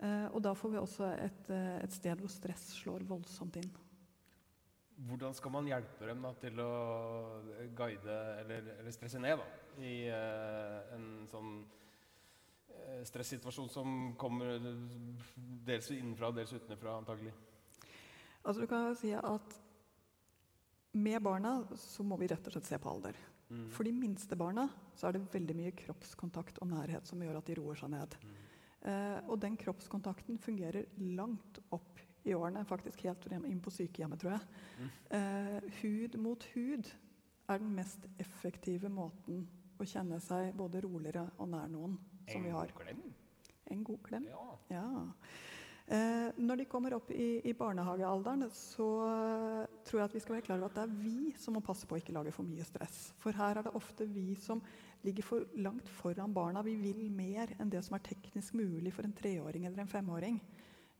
Uh, 0.00 0.26
og 0.34 0.42
da 0.44 0.52
får 0.56 0.74
vi 0.74 0.80
også 0.80 1.14
et, 1.20 1.48
et 1.80 1.92
sted 1.92 2.20
hvor 2.20 2.32
stress 2.32 2.70
slår 2.78 3.08
voldsomt 3.08 3.56
inn. 3.60 3.72
Hvordan 5.08 5.34
skal 5.36 5.52
man 5.54 5.68
hjelpe 5.68 6.08
dem 6.08 6.24
da, 6.24 6.32
til 6.40 6.60
å 6.60 6.70
guide 7.76 8.16
eller, 8.42 8.72
eller 8.80 8.92
stresse 8.94 9.20
ned 9.22 9.38
da, 9.40 9.46
i 9.80 9.94
eh, 10.12 10.92
en 10.96 11.06
sånn 11.30 11.54
eh, 12.74 13.00
stressituasjon 13.08 13.70
som 13.72 13.96
kommer 14.20 14.58
dels 15.64 15.88
innenfra 15.94 16.28
og 16.28 16.36
dels 16.36 16.52
utenfra, 16.52 16.98
antagelig? 17.00 17.32
Altså 18.44 18.60
du 18.60 18.68
kan 18.68 18.92
si 18.96 19.14
at 19.16 19.56
med 21.00 21.22
barna 21.22 21.60
så 21.78 22.04
må 22.04 22.18
vi 22.20 22.28
rett 22.30 22.46
og 22.48 22.56
slett 22.56 22.68
se 22.68 22.78
på 22.82 22.90
alder. 22.90 23.16
Mm. 23.50 23.66
For 23.74 23.86
de 23.86 23.92
minste 23.94 24.36
barna 24.38 24.66
så 24.98 25.08
er 25.08 25.16
det 25.16 25.30
veldig 25.32 25.56
mye 25.58 25.74
kroppskontakt 25.80 26.60
og 26.62 26.70
nærhet 26.70 27.08
som 27.08 27.22
gjør 27.22 27.40
at 27.40 27.48
de 27.48 27.56
roer 27.58 27.78
seg 27.78 27.92
ned. 27.94 28.14
Mm. 28.20 28.38
Eh, 28.80 29.18
og 29.28 29.40
den 29.42 29.58
kroppskontakten 29.60 30.38
fungerer 30.40 30.88
langt 31.16 31.60
opp 31.74 32.00
i 32.24 32.34
årene, 32.36 32.64
faktisk 32.68 33.04
helt 33.06 33.24
inn 33.32 33.62
på 33.62 33.72
sykehjemmet, 33.74 34.20
tror 34.20 34.36
jeg. 34.36 34.58
Mm. 34.80 34.90
Eh, 35.18 35.70
hud 35.80 36.18
mot 36.20 36.44
hud 36.54 36.90
er 37.48 37.62
den 37.62 37.72
mest 37.74 38.06
effektive 38.20 38.90
måten 38.92 39.46
å 39.80 39.86
kjenne 39.88 40.20
seg 40.22 40.52
både 40.56 40.82
roligere 40.84 41.24
og 41.38 41.48
nær 41.54 41.70
noen 41.72 41.96
som 42.28 42.44
vi 42.44 42.52
har. 42.52 42.72
God 42.74 42.84
Klem? 42.84 43.00
En 43.70 43.82
god 43.86 44.02
klem. 44.02 44.26
Ja. 44.26 44.44
Ja. 44.74 44.84
Eh, 45.90 46.28
når 46.38 46.60
de 46.60 46.64
kommer 46.70 46.94
opp 46.94 47.08
i, 47.10 47.40
i 47.50 47.54
barnehagealderen, 47.58 48.44
så 48.54 48.86
eh, 49.08 49.78
tror 49.86 50.00
jeg 50.00 50.06
at 50.06 50.14
vi 50.14 50.22
skal 50.22 50.36
være 50.36 50.44
klar 50.46 50.60
over 50.60 50.70
at 50.70 50.76
det 50.78 50.84
er 50.84 51.00
vi 51.02 51.32
som 51.38 51.56
må 51.58 51.62
passe 51.66 51.86
på 51.86 51.96
å 51.96 51.98
ikke 51.98 52.14
lage 52.14 52.34
for 52.34 52.46
mye 52.46 52.66
stress. 52.66 53.08
For 53.18 53.34
her 53.34 53.58
er 53.58 53.66
det 53.66 53.74
ofte 53.78 54.06
vi 54.06 54.36
som 54.38 54.62
ligger 55.02 55.26
for 55.26 55.58
langt 55.58 55.90
foran 55.98 56.34
barna. 56.34 56.62
Vi 56.66 56.76
vil 56.78 57.02
mer 57.14 57.56
enn 57.58 57.72
det 57.72 57.82
som 57.86 57.96
er 57.98 58.04
teknisk 58.06 58.54
mulig 58.58 58.92
for 58.94 59.06
en 59.06 59.16
treåring 59.18 59.66
eller 59.66 59.82
en 59.82 59.90
femåring. 59.90 60.38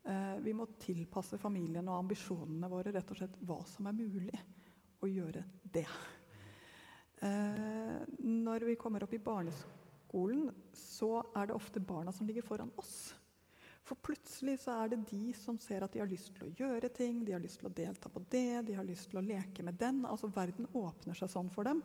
Eh, 0.04 0.36
vi 0.40 0.54
må 0.56 0.66
tilpasse 0.80 1.38
familien 1.40 1.88
og 1.90 1.98
ambisjonene 2.00 2.70
våre 2.72 2.92
rett 2.94 3.12
og 3.12 3.20
slett 3.20 3.36
hva 3.44 3.58
som 3.68 3.90
er 3.90 3.98
mulig 3.98 4.40
å 5.00 5.08
gjøre 5.10 5.44
det. 5.62 5.86
Eh, 7.20 7.98
når 8.24 8.64
vi 8.70 8.78
kommer 8.80 9.04
opp 9.04 9.12
i 9.16 9.20
barneskolen, 9.20 10.48
så 10.72 11.18
er 11.36 11.50
det 11.50 11.56
ofte 11.56 11.82
barna 11.84 12.12
som 12.16 12.28
ligger 12.28 12.46
foran 12.46 12.72
oss. 12.80 13.10
For 13.84 13.98
plutselig 14.00 14.60
så 14.62 14.76
er 14.78 14.92
det 14.92 15.00
de 15.10 15.32
som 15.36 15.58
ser 15.60 15.84
at 15.84 15.92
de 15.92 16.00
har 16.02 16.08
lyst 16.08 16.32
til 16.36 16.46
å 16.46 16.52
gjøre 16.54 16.92
ting, 16.94 17.24
de 17.24 17.34
har 17.34 17.42
lyst 17.42 17.60
til 17.60 17.68
å 17.68 17.74
delta 17.74 18.08
på 18.12 18.22
det, 18.32 18.62
de 18.68 18.76
har 18.76 18.86
lyst 18.86 19.10
til 19.10 19.20
å 19.20 19.24
leke 19.24 19.64
med 19.66 19.76
den. 19.80 20.04
Altså 20.08 20.30
Verden 20.32 20.68
åpner 20.78 21.16
seg 21.18 21.32
sånn 21.32 21.50
for 21.52 21.68
dem. 21.68 21.82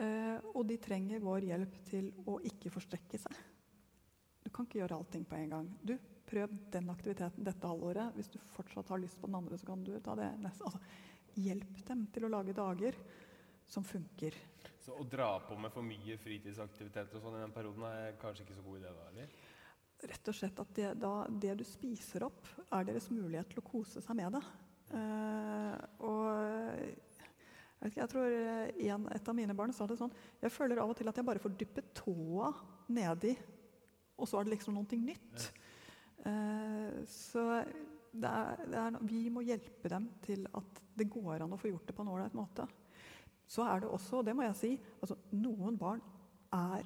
Eh, 0.00 0.38
og 0.54 0.64
de 0.66 0.78
trenger 0.80 1.22
vår 1.22 1.46
hjelp 1.50 1.78
til 1.90 2.08
å 2.26 2.38
ikke 2.48 2.72
forstrekke 2.72 3.20
seg. 3.20 3.42
Du 4.42 4.50
kan 4.50 4.66
ikke 4.66 4.80
gjøre 4.80 4.98
allting 4.98 5.26
på 5.28 5.36
en 5.38 5.52
gang. 5.52 5.68
Du, 5.84 5.94
prøv 6.32 6.52
den 6.72 6.88
aktiviteten 6.92 7.46
dette 7.46 7.68
halvåret. 7.68 8.14
Hvis 8.16 8.32
du 8.32 8.38
fortsatt 8.54 8.92
har 8.92 9.00
lyst 9.02 9.20
på 9.20 9.28
den 9.28 9.38
andre, 9.42 9.58
så 9.60 9.68
kan 9.68 9.84
du 9.84 9.92
ta 10.00 10.16
det 10.18 10.30
neste. 10.40 10.68
Altså, 10.68 10.80
hjelp 11.40 11.84
dem 11.88 12.06
til 12.12 12.26
å 12.26 12.32
lage 12.32 12.56
dager 12.56 12.96
som 13.68 13.84
funker. 13.86 14.36
Så 14.82 14.96
å 14.98 15.04
dra 15.06 15.36
på 15.46 15.56
med 15.60 15.72
for 15.72 15.86
mye 15.86 16.18
fritidsaktiviteter 16.20 17.18
og 17.18 17.24
sånn 17.24 17.38
i 17.38 17.44
den 17.44 17.54
perioden 17.54 17.86
er 17.88 18.16
kanskje 18.20 18.46
ikke 18.46 18.58
så 18.58 18.64
god 18.66 18.80
idé? 18.80 18.90
da, 18.96 19.06
eller? 19.12 19.36
Rett 20.10 20.28
og 20.32 20.34
slett 20.34 20.58
at 20.58 20.74
det, 20.74 20.88
da, 20.98 21.12
det 21.44 21.54
du 21.60 21.64
spiser 21.66 22.26
opp, 22.26 22.48
er 22.74 22.88
deres 22.88 23.06
mulighet 23.14 23.52
til 23.52 23.62
å 23.62 23.66
kose 23.68 24.02
seg 24.02 24.18
med 24.18 24.34
det. 24.34 24.42
Uh, 24.92 25.76
og 26.04 26.26
jeg, 26.82 27.84
vet 27.84 27.92
ikke, 27.92 28.00
jeg 28.02 28.10
tror 28.12 28.34
eh, 28.36 28.90
en, 28.92 29.06
et 29.14 29.30
av 29.30 29.36
mine 29.38 29.54
barn 29.56 29.72
sa 29.72 29.86
det 29.88 29.96
sånn 29.96 30.10
Jeg 30.42 30.52
føler 30.52 30.82
av 30.82 30.90
og 30.92 30.98
til 30.98 31.08
at 31.08 31.16
jeg 31.16 31.24
bare 31.24 31.40
får 31.40 31.54
dyppe 31.56 31.84
tåa 31.96 32.50
nedi, 32.92 33.32
og 34.18 34.28
så 34.28 34.38
er 34.38 34.46
det 34.46 34.56
liksom 34.56 34.76
noe 34.76 34.98
nytt. 35.00 35.46
Eh, 36.28 37.02
så 37.08 37.46
det 38.12 38.28
er, 38.28 38.64
det 38.68 38.78
er, 38.78 38.98
vi 39.08 39.26
må 39.32 39.42
hjelpe 39.46 39.90
dem 39.90 40.08
til 40.24 40.44
at 40.54 40.82
det 40.98 41.08
går 41.10 41.44
an 41.44 41.54
å 41.54 41.60
få 41.60 41.70
gjort 41.72 41.88
det 41.88 41.96
på 41.96 42.04
en 42.04 42.12
ålreit 42.12 42.34
måte. 42.36 42.66
Så 43.48 43.64
er 43.66 43.82
det 43.82 43.92
også, 43.92 44.20
og 44.20 44.26
det 44.26 44.34
må 44.36 44.44
jeg 44.46 44.58
si, 44.58 44.72
altså 45.00 45.16
noen 45.36 45.78
barn 45.80 46.02
er 46.56 46.84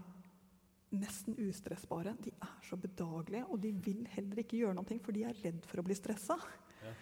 nesten 0.97 1.37
ustressbare. 1.43 2.15
De 2.23 2.33
er 2.33 2.55
så 2.67 2.79
bedagelige, 2.81 3.47
og 3.51 3.61
de 3.63 3.73
vil 3.85 4.07
heller 4.15 4.43
ikke 4.43 4.61
gjøre 4.63 4.79
noe, 4.79 4.99
for 5.03 5.15
de 5.15 5.27
er 5.27 5.43
redd 5.43 5.67
for 5.67 5.83
å 5.83 5.87
bli 5.87 5.97
stressa. 5.99 6.39
Ja. 6.83 6.95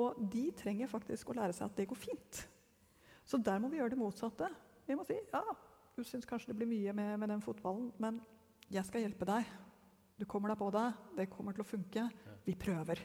Og 0.00 0.22
de 0.30 0.48
trenger 0.58 0.90
faktisk 0.90 1.30
å 1.30 1.38
lære 1.38 1.54
seg 1.56 1.68
at 1.68 1.78
det 1.78 1.88
går 1.90 2.00
fint. 2.00 2.44
Så 3.24 3.40
der 3.40 3.60
må 3.62 3.70
vi 3.72 3.80
gjøre 3.80 3.94
det 3.94 4.00
motsatte. 4.00 4.50
Vi 4.86 4.96
må 4.98 5.06
si 5.08 5.16
ja, 5.16 5.42
du 5.96 6.02
syns 6.06 6.26
kanskje 6.28 6.52
det 6.52 6.58
blir 6.58 6.70
mye 6.70 6.94
med, 6.96 7.14
med 7.22 7.30
den 7.32 7.44
fotballen, 7.44 7.90
men 8.02 8.18
jeg 8.72 8.84
skal 8.88 9.04
hjelpe 9.04 9.28
deg. 9.28 9.46
Du 10.14 10.24
kommer 10.30 10.52
deg 10.52 10.58
på 10.60 10.68
det. 10.74 10.84
Det 11.18 11.26
kommer 11.32 11.56
til 11.56 11.64
å 11.64 11.66
funke. 11.66 12.04
Vi 12.44 12.54
prøver. 12.60 13.00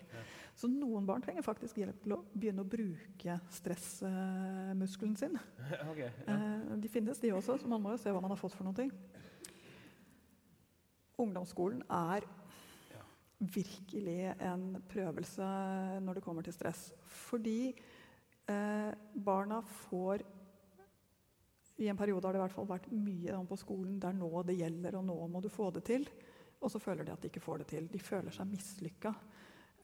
Så 0.57 0.67
noen 0.69 1.05
barn 1.07 1.23
trenger 1.23 1.45
faktisk 1.45 1.79
hjelp 1.79 2.01
til 2.03 2.13
å 2.13 2.19
begynne 2.33 2.61
å 2.65 2.69
bruke 2.69 3.37
stressmuskelen 3.55 5.15
sin. 5.17 5.39
Okay, 5.89 6.09
ja. 6.27 6.35
Eh, 6.35 6.75
De 6.83 6.91
finnes, 6.91 7.21
de 7.21 7.31
også, 7.33 7.57
så 7.61 7.69
man 7.71 7.81
må 7.81 7.95
jo 7.95 8.01
se 8.01 8.13
hva 8.13 8.21
man 8.21 8.33
har 8.33 8.39
fått 8.39 8.57
for 8.57 8.67
noe. 8.67 8.89
Ungdomsskolen 11.19 11.81
er 11.91 12.27
virkelig 13.39 14.33
en 14.43 14.73
prøvelse 14.91 15.47
når 16.03 16.19
det 16.19 16.23
kommer 16.25 16.43
til 16.45 16.55
stress. 16.55 16.89
Fordi 17.29 17.71
eh, 17.71 18.91
barna 19.15 19.61
får 19.87 20.25
I 21.79 21.87
en 21.87 21.99
periode 21.99 22.27
har 22.27 22.35
det 22.35 22.41
i 22.41 22.43
hvert 22.43 22.55
fall 22.57 22.67
vært 22.67 22.89
mye 22.91 23.37
på 23.47 23.55
skolen 23.55 23.99
Det 24.01 24.09
er 24.09 24.17
nå 24.19 24.43
det 24.43 24.57
gjelder, 24.59 24.97
og 24.99 25.05
nå 25.07 25.15
må 25.31 25.39
du 25.41 25.47
få 25.51 25.69
det 25.71 25.85
til. 25.87 26.07
Og 26.59 26.71
så 26.71 26.81
føler 26.83 27.07
de 27.07 27.13
at 27.13 27.21
de 27.23 27.29
ikke 27.31 27.43
får 27.43 27.61
det 27.61 27.67
til. 27.71 27.87
De 27.91 28.01
føler 28.03 28.35
seg 28.35 28.49
mislykka. 28.49 29.13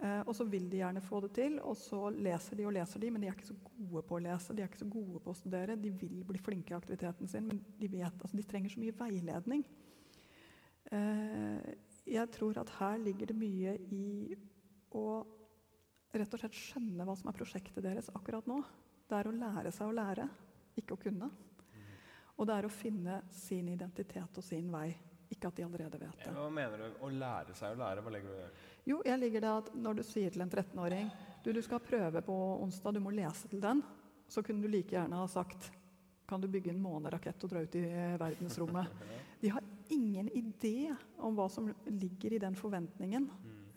Eh, 0.03 0.21
og 0.27 0.33
så 0.35 0.43
vil 0.49 0.67
de 0.69 0.81
gjerne 0.81 1.03
få 1.03 1.21
det 1.23 1.31
til, 1.37 1.55
og 1.63 1.77
så 1.79 2.09
leser 2.11 2.59
de 2.59 2.65
og 2.67 2.73
leser 2.75 2.99
de, 2.99 3.11
men 3.13 3.23
de 3.23 3.29
er 3.29 3.37
ikke 3.37 3.47
så 3.47 3.55
gode 3.63 4.03
på 4.09 4.17
å 4.17 4.23
lese. 4.25 4.55
De 4.55 4.63
er 4.63 4.67
ikke 4.67 4.83
så 4.83 4.91
gode 4.91 5.21
på 5.23 5.31
å 5.31 5.37
studere. 5.39 5.77
De 5.79 5.91
vil 6.03 6.19
bli 6.27 6.41
flinke 6.43 6.73
i 6.73 6.77
aktiviteten 6.77 7.31
sin, 7.31 7.47
men 7.47 7.61
de, 7.79 7.91
vet, 7.93 8.19
altså, 8.19 8.35
de 8.35 8.47
trenger 8.49 8.73
så 8.73 8.83
mye 8.83 8.97
veiledning. 8.99 9.63
Eh, 10.91 11.71
jeg 12.11 12.33
tror 12.35 12.59
at 12.61 12.75
her 12.81 12.99
ligger 13.01 13.31
det 13.31 13.37
mye 13.39 13.77
i 13.95 14.35
å 14.95 15.05
rett 16.15 16.35
og 16.35 16.39
slett 16.39 16.59
skjønne 16.59 17.07
hva 17.07 17.15
som 17.17 17.31
er 17.31 17.35
prosjektet 17.35 17.83
deres 17.83 18.11
akkurat 18.15 18.45
nå. 18.47 18.59
Det 19.05 19.17
er 19.17 19.29
å 19.29 19.35
lære 19.35 19.71
seg 19.73 19.89
å 19.89 19.95
lære, 19.95 20.27
ikke 20.79 20.95
å 20.95 21.01
kunne. 21.01 21.31
Og 22.35 22.47
det 22.47 22.55
er 22.55 22.67
å 22.67 22.73
finne 22.73 23.19
sin 23.31 23.67
identitet 23.71 24.39
og 24.39 24.43
sin 24.43 24.67
vei, 24.71 24.89
ikke 25.31 25.47
at 25.49 25.55
de 25.57 25.63
allerede 25.65 25.99
vet 26.01 26.19
det. 26.23 26.33
Hva 26.35 26.49
mener 26.53 26.77
du? 26.77 26.99
Å 27.05 27.09
lære 27.11 27.55
seg 27.57 27.75
å 27.75 27.79
lære? 27.81 28.03
Hva 28.05 28.13
legger 28.13 28.29
du 28.29 28.35
i 28.35 28.41
det? 28.43 28.49
Jo, 28.85 28.99
jeg 29.05 29.19
ligger 29.19 29.41
det 29.45 29.53
at 29.61 29.71
når 29.75 29.95
du 29.99 30.03
sier 30.05 30.29
til 30.35 30.41
en 30.45 30.51
13-åring 30.51 31.09
du, 31.45 31.51
du 31.53 31.61
skal 31.65 31.79
prøve 31.81 32.21
på 32.25 32.35
onsdag, 32.61 32.93
du 32.93 33.01
må 33.05 33.13
lese 33.13 33.47
til 33.49 33.61
den, 33.61 33.81
så 34.27 34.41
kunne 34.45 34.61
du 34.65 34.69
like 34.71 34.93
gjerne 34.95 35.17
ha 35.21 35.27
sagt 35.29 35.71
kan 36.25 36.41
du 36.41 36.47
bygge 36.49 36.71
en 36.73 36.81
månerakett 36.81 37.43
og 37.45 37.51
dra 37.51 37.61
ut 37.61 37.75
i 37.77 37.83
verdensrommet? 38.17 38.87
De 39.41 39.51
har 39.53 39.61
ingen 39.93 40.29
idé 40.33 40.95
om 41.21 41.35
hva 41.37 41.45
som 41.53 41.67
ligger 41.85 42.33
i 42.33 42.39
den 42.41 42.55
forventningen. 42.57 43.27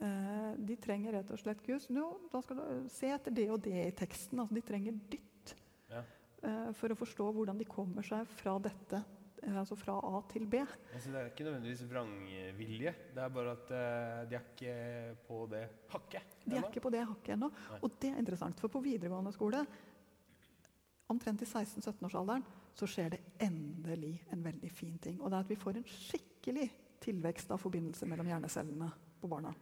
Eh, 0.00 0.52
de 0.64 0.76
trenger 0.80 1.12
rett 1.18 1.30
og 1.34 1.40
slett 1.42 1.60
kurs. 1.66 1.88
nå, 1.92 2.06
da 2.32 2.40
skal 2.40 2.56
du 2.60 2.86
se 2.88 3.10
etter 3.12 3.34
det 3.34 3.48
og 3.52 3.60
det 3.66 3.74
i 3.82 3.92
teksten. 3.98 4.40
Altså, 4.40 4.54
de 4.56 4.62
trenger 4.64 4.96
dytt 5.12 5.52
Ja. 5.90 6.00
eh, 6.42 6.72
for 6.72 6.88
å 6.88 6.96
forstå 6.96 7.26
hvordan 7.34 7.58
de 7.58 7.64
kommer 7.68 8.06
seg 8.06 8.24
fra 8.38 8.56
dette, 8.62 9.02
eh, 9.02 9.17
altså 9.56 9.76
fra 9.78 9.96
A 10.04 10.20
til 10.30 10.46
B. 10.46 10.60
Altså, 10.92 11.10
det 11.10 11.20
er 11.20 11.30
ikke 11.30 11.44
nødvendigvis 11.46 11.84
vrangvilje. 11.90 12.94
Det 13.14 13.22
er 13.22 13.28
bare 13.28 13.54
at 13.56 13.70
uh, 13.72 14.30
de 14.30 14.36
er 14.36 14.46
ikke 14.52 14.74
på 15.26 15.46
det 15.50 15.64
hakket. 15.94 16.36
De 16.44 16.56
er 16.56 16.68
ikke 16.68 16.84
på 16.84 16.92
det 16.92 17.04
hakket 17.06 17.34
ennå. 17.36 17.50
Og 17.80 17.90
det 18.02 18.10
er 18.10 18.18
interessant, 18.18 18.60
for 18.60 18.68
på 18.68 18.82
videregående 18.84 19.32
skole, 19.32 19.64
omtrent 21.08 21.42
i 21.42 21.48
16-17-årsalderen, 21.48 22.44
så 22.76 22.86
skjer 22.86 23.14
det 23.16 23.20
endelig 23.42 24.18
en 24.32 24.44
veldig 24.44 24.70
fin 24.70 24.98
ting. 25.02 25.20
Og 25.22 25.30
det 25.30 25.38
er 25.38 25.46
at 25.46 25.50
vi 25.50 25.58
får 25.58 25.80
en 25.80 25.88
skikkelig 25.88 26.68
tilvekst 27.02 27.50
av 27.54 27.62
forbindelse 27.62 28.06
mellom 28.06 28.28
hjernecellene 28.28 28.90
på 29.20 29.30
barna. 29.30 29.54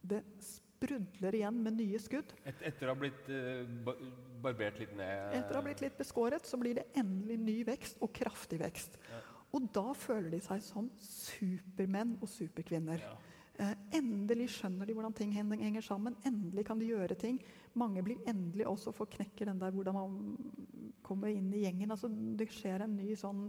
Det 0.00 0.22
sprudler 0.42 1.34
igjen 1.34 1.60
med 1.64 1.78
nye 1.78 2.00
skudd. 2.02 2.32
Et, 2.44 2.62
etter 2.68 2.88
å 2.88 2.94
ha 2.94 3.00
blitt 3.00 3.30
eh, 3.32 3.64
ba 3.86 3.94
barbert 4.46 4.80
litt 4.82 4.94
ned 4.98 5.36
Etter 5.36 5.56
å 5.56 5.60
ha 5.60 5.66
blitt 5.66 5.82
litt 5.84 5.96
beskåret, 5.98 6.46
så 6.48 6.58
blir 6.60 6.78
det 6.80 6.88
endelig 6.98 7.38
ny 7.42 7.56
vekst, 7.68 8.00
og 8.04 8.12
kraftig 8.16 8.60
vekst. 8.62 8.98
Og 9.54 9.70
da 9.72 9.92
føler 9.96 10.32
de 10.34 10.42
seg 10.44 10.62
som 10.64 10.90
supermenn 11.00 12.16
og 12.20 12.28
superkvinner. 12.30 13.02
Ja. 13.04 13.14
Eh, 13.56 13.72
endelig 13.96 14.50
skjønner 14.58 14.84
de 14.88 14.92
hvordan 14.96 15.14
ting 15.16 15.32
henger 15.32 15.84
sammen. 15.84 16.16
Endelig 16.28 16.66
kan 16.68 16.80
de 16.80 16.90
gjøre 16.90 17.16
ting. 17.18 17.38
Mange 17.78 18.02
blir 18.04 18.20
endelig 18.28 18.66
også 18.68 18.92
for 18.96 19.08
knekke 19.08 19.48
den 19.48 19.60
der 19.62 19.72
hvordan 19.72 19.96
man 19.96 20.16
kommer 21.06 21.32
inn 21.32 21.48
i 21.54 21.62
gjengen. 21.64 21.94
Altså, 21.94 22.10
det 22.10 22.50
skjer 22.52 22.84
en 22.84 22.98
ny 22.98 23.14
sånn 23.16 23.46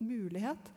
mulighet. 0.00 0.70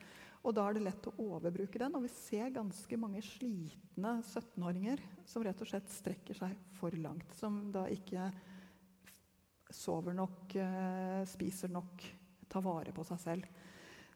Og 0.43 0.55
da 0.55 0.65
er 0.67 0.75
det 0.75 0.85
lett 0.85 1.07
å 1.07 1.15
overbruke 1.19 1.79
den. 1.79 1.95
Og 1.95 2.03
vi 2.07 2.11
ser 2.11 2.51
ganske 2.55 2.99
mange 2.99 3.23
slitne 3.23 4.17
17-åringer 4.23 5.03
som 5.27 5.43
rett 5.45 5.63
og 5.63 5.71
slett 5.71 5.91
strekker 5.93 6.37
seg 6.41 6.55
for 6.79 6.95
langt. 6.99 7.31
Som 7.39 7.69
da 7.75 7.85
ikke 7.91 8.27
sover 9.69 10.15
nok, 10.17 10.55
eh, 10.55 11.21
spiser 11.29 11.71
nok, 11.73 12.05
tar 12.49 12.65
vare 12.65 12.93
på 12.95 13.05
seg 13.07 13.21
selv. 13.25 13.53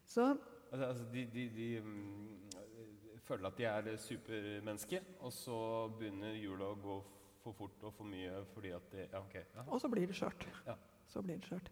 Så 0.06 0.34
Altså, 0.74 0.86
altså 0.90 1.04
de, 1.12 1.20
de, 1.30 1.42
de 1.54 1.66
mm, 1.80 3.18
føler 3.22 3.46
at 3.46 3.58
de 3.60 3.66
er 3.68 3.98
supermennesker, 4.02 5.04
og 5.20 5.30
så 5.32 5.58
begynner 6.00 6.34
hjulet 6.34 6.66
å 6.66 6.80
gå 6.82 6.96
for 7.44 7.54
fort 7.54 7.84
og 7.86 7.94
for 7.94 8.08
mye 8.08 8.40
fordi 8.54 8.72
at 8.74 8.88
de 8.90 9.04
Ja, 9.04 9.20
okay. 9.20 9.44
Ja. 9.54 9.62
Og 9.68 9.78
så 9.82 9.90
blir 9.92 10.08
det 10.10 10.16
skjørt. 10.18 10.46
Ja. 10.66 10.74
Så 11.12 11.22
blir 11.22 11.38
det 11.38 11.46
skjørt. 11.46 11.70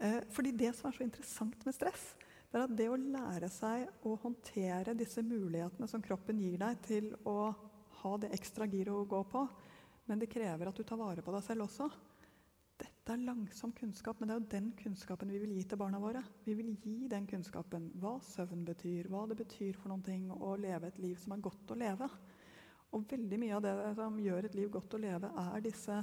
Eh, 0.00 0.22
fordi 0.32 0.54
det 0.56 0.72
som 0.78 0.88
er 0.88 0.96
så 0.96 1.04
interessant 1.04 1.66
med 1.66 1.76
stress, 1.76 2.14
Det 2.50 2.58
er 2.58 2.64
at 2.64 2.72
det 2.74 2.88
å 2.90 2.96
lære 2.98 3.46
seg 3.46 4.06
å 4.08 4.16
håndtere 4.18 4.96
disse 4.98 5.22
mulighetene 5.22 5.86
som 5.86 6.02
kroppen 6.02 6.40
gir 6.42 6.56
deg 6.58 6.80
til 6.82 7.12
å 7.22 7.52
ha 8.00 8.16
det 8.18 8.32
ekstra 8.34 8.66
giret 8.66 8.90
å 8.90 9.04
gå 9.06 9.20
på, 9.30 9.44
men 10.08 10.18
det 10.18 10.32
krever 10.32 10.66
at 10.66 10.74
du 10.74 10.82
tar 10.82 10.98
vare 10.98 11.22
på 11.22 11.30
deg 11.30 11.44
selv 11.46 11.68
også. 11.68 11.86
Dette 13.10 13.24
er 13.24 13.26
langsom 13.26 13.72
kunnskap, 13.74 14.20
men 14.20 14.28
det 14.28 14.34
er 14.36 14.38
jo 14.38 14.50
den 14.52 14.66
kunnskapen 14.78 15.32
vi 15.34 15.38
vil 15.42 15.56
gi 15.56 15.64
til 15.66 15.78
barna 15.80 15.98
våre. 15.98 16.20
Vi 16.44 16.52
vil 16.54 16.68
gi 16.78 17.08
den 17.10 17.24
kunnskapen 17.26 17.88
hva 17.98 18.12
søvn 18.22 18.60
betyr, 18.68 19.08
hva 19.10 19.24
det 19.26 19.34
betyr 19.40 19.74
for 19.74 19.90
noen 19.90 20.04
ting 20.06 20.28
å 20.30 20.52
leve 20.54 20.86
et 20.86 21.00
liv 21.02 21.16
som 21.18 21.32
er 21.34 21.40
godt 21.42 21.72
å 21.74 21.78
leve. 21.80 22.06
Og 22.94 23.08
veldig 23.10 23.40
mye 23.42 23.56
av 23.56 23.64
det 23.64 23.72
som 23.98 24.20
gjør 24.22 24.46
et 24.46 24.54
liv 24.54 24.70
godt 24.70 24.94
å 24.94 25.00
leve, 25.02 25.30
er 25.42 25.64
disse, 25.64 25.96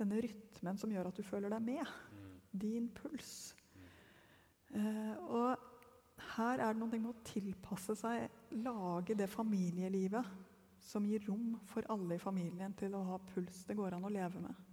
denne 0.00 0.22
rytmen 0.24 0.80
som 0.80 0.94
gjør 0.94 1.10
at 1.10 1.20
du 1.20 1.26
føler 1.28 1.52
deg 1.52 1.66
med. 1.66 1.92
Din 2.64 2.88
puls. 2.96 3.34
Eh, 4.72 5.12
og 5.28 5.52
her 6.30 6.64
er 6.64 6.72
det 6.72 6.80
noe 6.80 6.94
med 6.94 7.10
å 7.12 7.26
tilpasse 7.28 7.98
seg, 8.00 8.24
lage 8.64 9.18
det 9.20 9.28
familielivet 9.28 10.32
som 10.80 11.04
gir 11.04 11.28
rom 11.28 11.58
for 11.68 11.84
alle 11.92 12.16
i 12.16 12.24
familien 12.24 12.72
til 12.72 12.96
å 12.96 13.04
ha 13.10 13.20
puls 13.34 13.66
det 13.68 13.76
går 13.76 13.98
an 13.98 14.08
å 14.08 14.14
leve 14.16 14.46
med. 14.48 14.64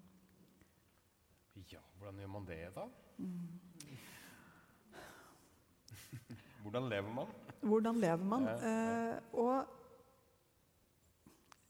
Ja, 1.71 1.79
hvordan 1.97 2.17
gjør 2.19 2.27
man 2.33 2.45
det, 2.47 2.59
da? 2.75 2.83
hvordan 6.63 6.89
lever 6.91 7.11
man? 7.15 7.27
Hvordan 7.61 7.99
lever 8.03 8.25
man? 8.25 8.43
Ja, 8.49 8.55
Eh, 8.65 9.17
og 9.33 9.65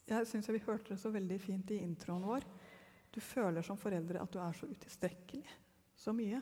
jeg 0.05 0.27
syns 0.29 0.49
vi 0.49 0.59
hørte 0.65 0.93
det 0.93 0.99
så 1.01 1.09
veldig 1.13 1.39
fint 1.41 1.71
i 1.73 1.77
introen 1.81 2.23
vår. 2.25 2.43
Du 3.13 3.19
føler 3.23 3.61
som 3.65 3.77
foreldre 3.79 4.21
at 4.21 4.33
du 4.33 4.39
er 4.41 4.53
så 4.57 4.65
utilstrekkelig. 4.69 5.45
Så 5.95 6.11
mye. 6.13 6.41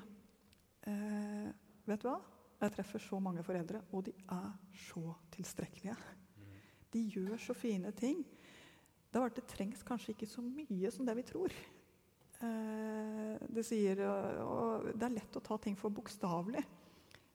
Eh, 0.88 1.50
vet 1.86 2.02
du 2.02 2.08
hva? 2.10 2.20
Jeg 2.64 2.72
treffer 2.78 3.00
så 3.04 3.20
mange 3.20 3.44
foreldre, 3.44 3.82
og 3.92 4.06
de 4.08 4.14
er 4.32 4.52
så 4.88 5.14
tilstrekkelige. 5.36 5.96
De 6.94 7.00
gjør 7.12 7.38
så 7.42 7.54
fine 7.58 7.92
ting. 7.92 8.24
Det, 9.14 9.22
er 9.22 9.30
det 9.36 9.46
trengs 9.50 9.84
kanskje 9.86 10.12
ikke 10.14 10.28
så 10.30 10.42
mye 10.42 10.92
som 10.92 11.06
det 11.06 11.16
vi 11.20 11.24
tror. 11.28 11.52
Eh, 12.44 13.48
det, 13.54 13.64
sier, 13.68 14.02
og 14.44 14.90
det 14.92 15.08
er 15.08 15.18
lett 15.18 15.40
å 15.40 15.44
ta 15.44 15.58
ting 15.62 15.78
for 15.80 15.94
bokstavelig. 15.94 16.64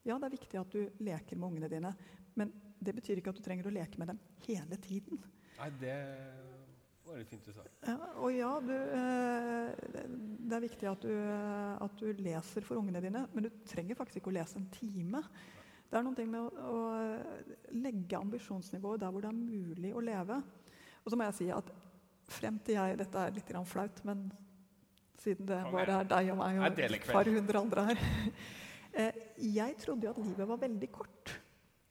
Ja, 0.08 0.16
det 0.16 0.28
er 0.28 0.36
viktig 0.36 0.60
at 0.60 0.72
du 0.72 1.02
leker 1.04 1.38
med 1.38 1.52
ungene 1.52 1.70
dine, 1.72 1.92
men 2.38 2.52
det 2.78 2.94
betyr 2.96 3.20
ikke 3.20 3.32
at 3.32 3.40
du 3.40 3.44
trenger 3.44 3.68
å 3.68 3.74
leke 3.74 4.00
med 4.00 4.12
dem 4.12 4.20
hele 4.46 4.78
tiden. 4.82 5.20
Nei, 5.58 5.68
det 5.80 5.96
var 7.04 7.18
litt 7.18 7.30
fint 7.30 7.46
du 7.48 7.54
sa. 7.54 7.64
Ja, 7.86 7.96
og 8.20 8.34
ja, 8.34 8.50
du, 8.62 8.74
eh, 8.74 10.02
det 10.48 10.58
er 10.58 10.64
viktig 10.64 10.90
at 10.90 11.06
du, 11.06 11.12
eh, 11.12 11.72
at 11.86 12.02
du 12.02 12.22
leser 12.22 12.66
for 12.66 12.80
ungene 12.80 13.02
dine, 13.04 13.24
men 13.32 13.48
du 13.48 13.50
trenger 13.68 13.98
faktisk 13.98 14.22
ikke 14.22 14.32
å 14.32 14.38
lese 14.38 14.60
en 14.60 14.68
time. 14.74 15.24
Det 15.88 15.96
er 15.96 16.04
noe 16.04 16.26
med 16.28 16.40
å, 16.40 16.68
å 16.68 17.76
legge 17.80 18.20
ambisjonsnivået 18.20 19.00
der 19.02 19.12
hvor 19.12 19.24
det 19.24 19.32
er 19.32 19.38
mulig 19.40 19.94
å 19.96 20.04
leve. 20.04 20.42
Og 21.00 21.08
så 21.10 21.16
må 21.16 21.28
jeg 21.30 21.38
si 21.38 21.48
at 21.54 21.72
frem 22.28 22.58
til 22.60 22.76
jeg 22.76 22.98
Dette 23.00 23.22
er 23.24 23.32
litt 23.32 23.52
flaut, 23.70 24.02
men 24.04 24.26
siden 25.22 25.46
det 25.48 25.58
bare 25.72 26.00
er 26.00 26.08
deg 26.08 26.30
og 26.32 26.38
meg 26.40 26.60
og 26.60 26.80
et 26.84 27.06
par 27.08 27.28
hundre 27.28 27.60
andre 27.60 27.84
her 27.90 27.98
eh, 29.02 29.12
Jeg 29.58 29.76
trodde 29.82 30.06
jo 30.06 30.12
at 30.14 30.20
livet 30.22 30.48
var 30.48 30.58
veldig 30.62 30.90
kort. 30.94 31.34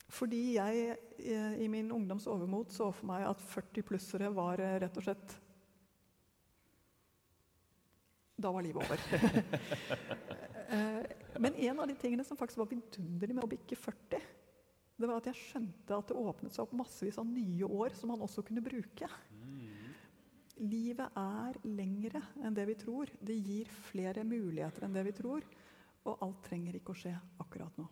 Fordi 0.07 0.41
jeg 0.55 0.95
eh, 1.19 1.53
i 1.63 1.67
min 1.71 1.91
ungdoms 1.91 2.27
overmot 2.31 2.71
så 2.73 2.91
for 2.95 3.05
meg 3.09 3.21
at 3.27 3.43
40-plussere 3.51 4.31
var 4.35 4.55
eh, 4.63 4.79
rett 4.85 4.99
og 4.99 5.03
slett 5.07 5.27
Da 8.37 8.51
var 8.53 8.61
livet 8.61 8.83
over. 8.85 9.01
Men 11.41 11.55
en 11.55 11.79
av 11.79 11.87
de 11.89 11.95
tingene 11.97 12.25
som 12.27 12.37
faktisk 12.37 12.59
var 12.61 12.69
vidunderlig 12.69 13.33
med 13.33 13.45
å 13.45 13.49
bikke 13.49 13.75
40, 13.77 14.21
det 14.97 15.09
var 15.09 15.17
at 15.19 15.27
jeg 15.29 15.39
skjønte 15.39 15.97
at 15.97 16.09
det 16.09 16.17
åpnet 16.17 16.53
seg 16.53 16.65
opp 16.65 16.73
massevis 16.77 17.17
av 17.21 17.27
nye 17.29 17.65
år 17.65 17.89
som 17.97 18.09
man 18.13 18.23
også 18.25 18.41
kunne 18.45 18.63
bruke. 18.65 19.07
Livet 20.65 21.13
er 21.19 21.57
lengre 21.69 22.21
enn 22.41 22.55
det 22.57 22.65
vi 22.65 22.75
tror. 22.79 23.11
Det 23.21 23.35
gir 23.35 23.69
flere 23.91 24.23
muligheter 24.25 24.87
enn 24.87 24.95
det 24.95 25.03
vi 25.05 25.13
tror. 25.13 25.45
Og 26.07 26.23
alt 26.25 26.43
trenger 26.47 26.77
ikke 26.79 26.95
å 26.95 26.97
skje 26.97 27.13
akkurat 27.43 27.77
nå. 27.77 27.85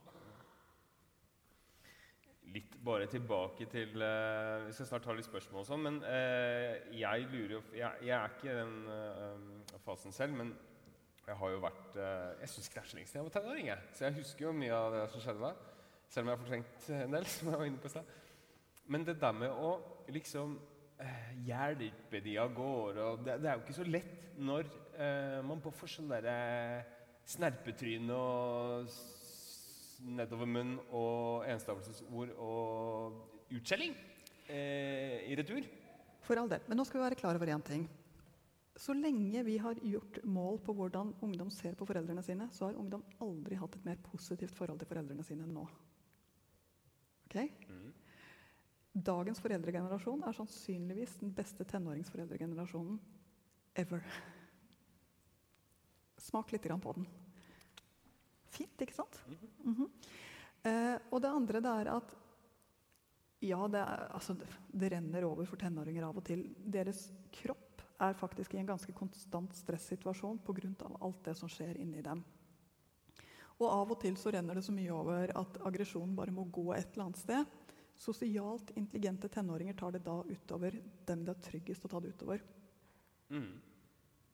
Litt 2.56 2.78
bare 2.86 3.10
tilbake 3.12 3.66
til 3.68 4.00
uh, 4.00 4.64
Vi 4.64 4.74
skal 4.78 4.88
snart 4.88 5.04
ta 5.04 5.14
litt 5.18 5.28
spørsmål 5.28 5.64
og 5.64 5.68
sånn, 5.68 5.82
men 5.84 5.98
uh, 6.06 6.76
jeg 6.96 7.26
lurer 7.34 7.58
jo 7.58 7.62
jeg, 7.76 8.06
jeg 8.08 8.16
er 8.16 8.36
ikke 8.36 8.52
i 8.52 8.58
den 8.62 8.76
uh, 8.88 9.80
fasen 9.84 10.16
selv, 10.16 10.38
men 10.40 10.54
jeg 11.26 11.36
har 11.42 11.52
jo 11.56 11.62
vært 11.64 11.96
Jeg 11.98 12.52
syns 12.52 12.68
ikke 12.70 12.78
det 12.78 12.84
er 12.84 12.90
så 12.90 12.98
lenge 12.98 13.10
siden 13.10 13.20
jeg 13.20 13.28
var 13.28 13.34
tenåring, 13.34 13.70
jeg. 13.72 13.90
Så 13.98 14.06
jeg 14.06 14.18
husker 14.20 14.46
jo 14.46 14.52
mye 14.54 14.78
av 14.78 14.92
det 14.94 15.06
som 15.10 15.24
skjedde 15.24 15.42
da. 15.42 15.74
Selv 16.06 16.22
om 16.22 16.30
jeg 16.30 16.38
har 16.38 16.44
fortrengt 16.44 16.90
en 16.96 17.16
del, 17.18 17.26
som 17.34 17.50
jeg 17.50 17.62
var 17.62 17.70
inne 17.72 17.82
på 17.82 17.90
i 17.90 17.94
stad. 17.96 18.12
Men 18.94 19.08
det 19.08 19.16
der 19.22 19.34
med 19.34 19.58
å 19.58 19.72
liksom 20.14 20.54
hjelpe 21.46 22.22
de 22.24 22.38
av 22.40 22.54
gårde 22.56 23.04
og 23.04 23.26
det, 23.26 23.40
det 23.44 23.50
er 23.50 23.58
jo 23.58 23.66
ikke 23.66 23.78
så 23.78 23.88
lett 23.88 24.40
når 24.40 24.70
eh, 25.00 25.40
man 25.46 25.62
får 25.64 25.92
sånn 25.92 26.12
derre 26.12 26.36
snerpetryne 27.26 28.16
og 28.16 28.90
nedover 30.06 30.50
munn 30.50 30.76
og 30.94 31.46
enstavelsesord 31.50 32.34
og 32.42 33.52
utskjelling 33.56 33.96
eh, 34.52 35.24
i 35.30 35.38
retur. 35.38 35.66
For 36.26 36.40
all 36.42 36.50
del. 36.52 36.66
Men 36.70 36.80
nå 36.80 36.86
skal 36.88 37.00
vi 37.00 37.06
være 37.06 37.20
klar 37.20 37.38
over 37.38 37.52
én 37.54 37.64
ting. 37.66 37.86
Så 38.76 38.92
lenge 38.98 39.44
vi 39.48 39.56
har 39.62 39.80
gjort 39.80 40.20
mål 40.28 40.60
på 40.66 40.76
hvordan 40.76 41.14
ungdom 41.24 41.52
ser 41.54 41.78
på 41.80 41.88
foreldrene 41.88 42.24
sine, 42.26 42.50
så 42.52 42.68
har 42.68 42.80
ungdom 42.80 43.06
aldri 43.24 43.56
hatt 43.60 43.78
et 43.78 43.86
mer 43.88 44.02
positivt 44.04 44.56
forhold 44.58 44.82
til 44.82 44.90
foreldrene 44.90 45.24
sine 45.24 45.48
enn 45.48 45.56
nå. 45.56 45.64
Ok? 47.30 47.38
Dagens 48.96 49.42
foreldregenerasjon 49.44 50.22
er 50.24 50.36
sannsynligvis 50.38 51.18
den 51.20 51.34
beste 51.36 51.66
tenåringsforeldregenerasjonen 51.68 52.96
ever. 53.76 54.06
Smak 56.24 56.54
litt 56.54 56.64
på 56.64 56.94
den. 56.96 57.08
Fint, 58.56 58.82
ikke 58.82 58.96
sant? 58.96 59.20
Mhm. 59.64 59.90
eh, 60.64 60.96
og 61.12 61.22
det 61.22 61.30
andre 61.30 61.60
det 61.60 61.74
er 61.82 61.92
at 61.92 62.16
ja, 63.44 63.68
det, 63.68 63.80
er, 63.80 64.08
altså, 64.16 64.38
det 64.72 64.92
renner 64.94 65.28
over 65.28 65.46
for 65.46 65.60
tenåringer 65.60 66.08
av 66.08 66.18
og 66.18 66.24
til. 66.26 66.56
Deres 66.56 67.12
kropp 67.36 67.84
er 68.00 68.16
faktisk 68.16 68.56
i 68.56 68.62
en 68.62 68.72
ganske 68.72 68.94
konstant 68.96 69.54
stressituasjon 69.56 70.40
pga. 70.40 70.88
alt 71.02 71.24
det 71.26 71.36
som 71.36 71.50
skjer 71.50 71.78
inni 71.78 72.02
dem. 72.02 72.24
Og 73.60 73.68
av 73.70 73.92
og 73.92 74.00
til 74.00 74.16
så 74.18 74.32
renner 74.32 74.56
det 74.56 74.64
så 74.64 74.72
mye 74.72 74.92
over 74.92 75.32
at 75.36 75.60
aggresjonen 75.68 76.16
bare 76.16 76.32
må 76.32 76.44
gå 76.46 76.74
et 76.74 76.94
eller 76.94 77.06
annet 77.06 77.20
sted. 77.20 77.46
Sosialt 77.96 78.74
intelligente 78.76 79.30
tenåringer 79.32 79.74
tar 79.74 79.96
det 79.96 80.04
da 80.06 80.20
utover 80.28 80.76
dem 81.08 81.24
det 81.26 81.36
er 81.36 81.46
tryggest 81.50 81.86
å 81.88 81.92
ta 81.92 82.02
det 82.04 82.12
utover. 82.16 82.44
Mm. 83.32 83.54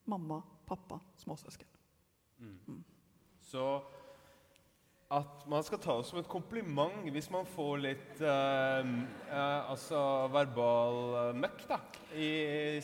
Mamma, 0.09 0.41
pappa, 0.65 0.99
småsøsken. 1.21 1.67
Så 3.39 3.65
at 5.11 5.47
man 5.51 5.63
skal 5.63 5.79
ta 5.83 5.97
det 5.99 6.07
som 6.07 6.19
et 6.21 6.29
kompliment 6.31 7.09
hvis 7.11 7.29
man 7.33 7.47
får 7.53 7.81
litt 7.83 8.21
eh, 8.23 8.91
eh, 9.27 9.71
altså 9.71 10.01
verbal 10.31 11.01
eh, 11.19 11.33
møkk 11.43 11.65
da, 11.67 11.79
i 12.15 12.29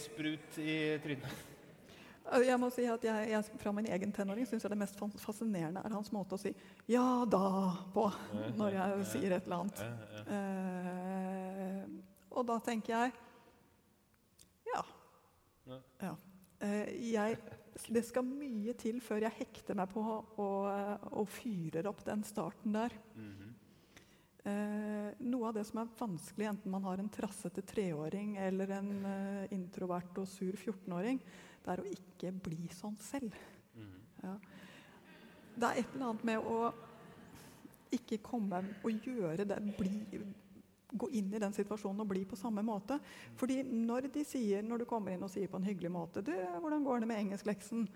sprut 0.01 0.59
i 0.59 0.75
trynet. 1.03 1.57
Jeg 2.27 2.59
må 2.59 2.69
si 2.73 2.83
at 2.89 3.03
jeg, 3.07 3.29
jeg 3.31 3.59
Fra 3.61 3.71
min 3.75 3.87
egen 3.87 4.11
tenåring 4.11 4.47
syns 4.47 4.65
jeg 4.65 4.71
det 4.73 4.79
mest 4.79 4.99
fascinerende 5.23 5.83
er 5.85 5.95
hans 5.95 6.11
måte 6.11 6.35
å 6.35 6.41
si 6.41 6.51
'ja 6.87 7.25
da' 7.25 7.77
på 7.93 8.11
når 8.57 8.69
jeg 8.75 9.05
sier 9.13 9.31
et 9.31 9.43
eller 9.47 9.57
annet. 9.63 9.79
Eh, 10.27 11.83
og 12.31 12.45
da 12.47 12.59
tenker 12.59 12.93
jeg 12.93 13.11
ja. 14.67 14.83
ja. 16.01 16.15
Eh, 16.59 17.11
jeg, 17.13 17.37
det 17.93 18.03
skal 18.05 18.25
mye 18.27 18.73
til 18.73 18.99
før 19.01 19.23
jeg 19.27 19.37
hekter 19.39 19.77
meg 19.77 19.89
på 19.93 20.01
og, 20.01 20.67
og 21.11 21.27
fyrer 21.27 21.87
opp 21.87 22.03
den 22.05 22.23
starten 22.27 22.75
der. 22.75 22.91
Eh, 23.15 23.46
noe 25.27 25.49
av 25.49 25.57
det 25.57 25.65
som 25.67 25.81
er 25.81 25.93
vanskelig, 25.99 26.47
enten 26.49 26.71
man 26.73 26.86
har 26.88 27.01
en 27.01 27.12
trassete 27.12 27.63
treåring 27.67 28.36
eller 28.41 28.73
en 28.77 28.91
eh, 29.10 29.53
introvert 29.55 30.21
og 30.21 30.27
sur 30.29 30.55
14-åring, 30.55 31.21
det 31.63 31.73
er 31.73 31.83
å 31.83 31.91
ikke 31.91 32.33
bli 32.45 32.67
sånn 32.75 32.97
selv. 33.01 33.36
Ja. 34.23 34.33
Det 35.57 35.67
er 35.67 35.79
et 35.81 35.95
eller 35.95 36.10
annet 36.10 36.27
med 36.27 36.49
å 36.49 36.71
ikke 37.93 38.19
komme 38.23 38.62
og 38.83 39.07
gjøre 39.07 39.45
det 39.47 39.62
bli, 39.77 40.25
Gå 40.88 41.10
inn 41.19 41.33
i 41.36 41.39
den 41.41 41.51
situasjonen 41.51 41.99
og 41.99 42.07
bli 42.07 42.21
på 42.23 42.38
samme 42.39 42.62
måte. 42.63 42.95
Fordi 43.36 43.57
når 43.65 44.05
de 44.13 44.21
sier, 44.23 44.62
når 44.63 44.81
du 44.81 44.86
kommer 44.88 45.12
inn 45.12 45.25
og 45.25 45.31
sier 45.33 45.49
på 45.51 45.60
en 45.60 45.67
hyggelig 45.67 45.91
måte 45.91 46.23
du, 46.23 46.31
'Hvordan 46.31 46.86
går 46.86 46.99
det 47.03 47.10
med 47.12 47.19
engelskleksen?' 47.25 47.89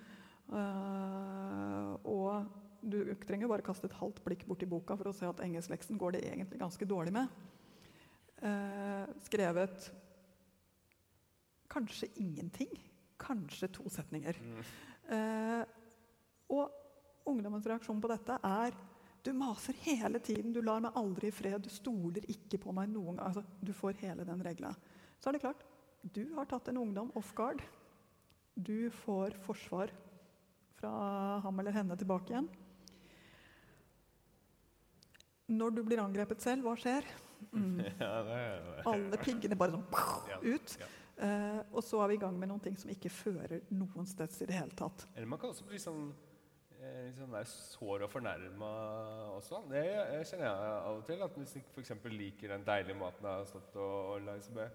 Uh, 0.52 1.96
og 2.04 2.44
du 2.82 3.14
trenger 3.22 3.50
bare 3.52 3.66
kaste 3.66 3.88
et 3.88 3.98
halvt 4.00 4.22
blikk 4.26 4.46
bort 4.50 4.64
i 4.66 4.70
boka 4.70 4.98
for 4.98 5.12
å 5.12 5.16
se 5.16 5.28
at 5.30 5.42
engelskleksen 5.46 6.00
går 6.02 6.16
det 6.18 6.24
egentlig 6.26 6.62
ganske 6.62 6.88
dårlig 6.90 7.14
med. 7.14 7.34
Eh, 8.42 9.10
skrevet 9.28 9.92
kanskje 11.72 12.10
ingenting. 12.16 12.72
Kanskje 13.22 13.70
to 13.70 13.86
setninger. 13.94 14.38
Eh, 15.14 15.62
og 16.50 17.28
ungdommens 17.30 17.68
reaksjon 17.70 18.02
på 18.02 18.10
dette 18.12 18.40
er 18.44 18.74
Du 19.22 19.30
maser 19.38 19.78
hele 19.84 20.18
tiden, 20.18 20.50
du 20.50 20.64
lar 20.66 20.80
meg 20.82 20.96
aldri 20.98 21.28
i 21.30 21.34
fred, 21.36 21.62
du 21.62 21.70
stoler 21.70 22.24
ikke 22.26 22.58
på 22.58 22.72
meg 22.74 22.88
noen 22.90 23.20
gang. 23.20 23.28
Altså, 23.28 23.44
du 23.62 23.70
får 23.70 24.00
hele 24.00 24.26
den 24.26 24.42
regla. 24.42 24.72
Så 25.22 25.30
er 25.30 25.36
det 25.36 25.44
klart, 25.44 25.62
du 26.02 26.34
har 26.34 26.48
tatt 26.50 26.72
en 26.72 26.80
ungdom 26.82 27.12
off 27.14 27.30
guard. 27.38 27.62
Du 28.58 28.90
får 29.04 29.38
forsvar 29.46 29.94
fra 30.80 30.90
ham 31.46 31.62
eller 31.62 31.78
henne 31.78 32.00
tilbake 32.02 32.34
igjen. 32.34 32.50
Når 35.52 35.76
du 35.76 35.84
blir 35.84 36.00
angrepet 36.04 36.44
selv, 36.44 36.66
hva 36.68 36.78
skjer? 36.80 37.08
Mm. 37.52 37.82
Ja, 38.00 38.12
det 38.24 38.40
er 38.40 38.90
Alle 38.92 39.20
piggene 39.22 39.58
bare 39.60 39.76
sånn 39.76 39.86
ut. 40.56 40.76
ja. 40.80 40.90
Uh, 41.22 41.60
og 41.78 41.84
så 41.86 42.00
er 42.02 42.10
vi 42.10 42.16
i 42.18 42.22
gang 42.22 42.38
med 42.40 42.50
noen 42.50 42.62
ting 42.64 42.78
som 42.80 42.90
ikke 42.90 43.12
fører 43.14 43.60
noen 43.70 44.08
steds 44.10 44.40
i 44.42 44.48
det 44.50 44.56
hele 44.58 44.74
tatt. 44.74 45.04
Eller 45.14 45.30
man 45.30 45.38
kan 45.42 45.52
også 45.54 45.68
bli 45.70 45.78
sånn, 45.78 46.08
eh, 46.80 47.12
sånn 47.14 47.36
sår 47.46 48.08
og 48.08 48.10
fornærma 48.10 48.70
også. 49.36 49.60
Det 49.70 49.84
jeg 49.86 50.30
kjenner 50.32 50.48
jeg 50.48 50.72
av 50.80 50.96
og 50.96 51.04
til. 51.06 51.22
At 51.28 51.38
Hvis 51.38 51.54
du 51.54 51.60
f.eks. 51.76 51.94
liker 52.16 52.56
den 52.56 52.66
deilige 52.66 52.98
maten 52.98 53.28
jeg 53.28 53.44
har 53.44 53.52
stått 53.52 53.78
og, 53.78 54.16
og 54.16 54.26
lagd, 54.26 54.50
be 54.56 54.66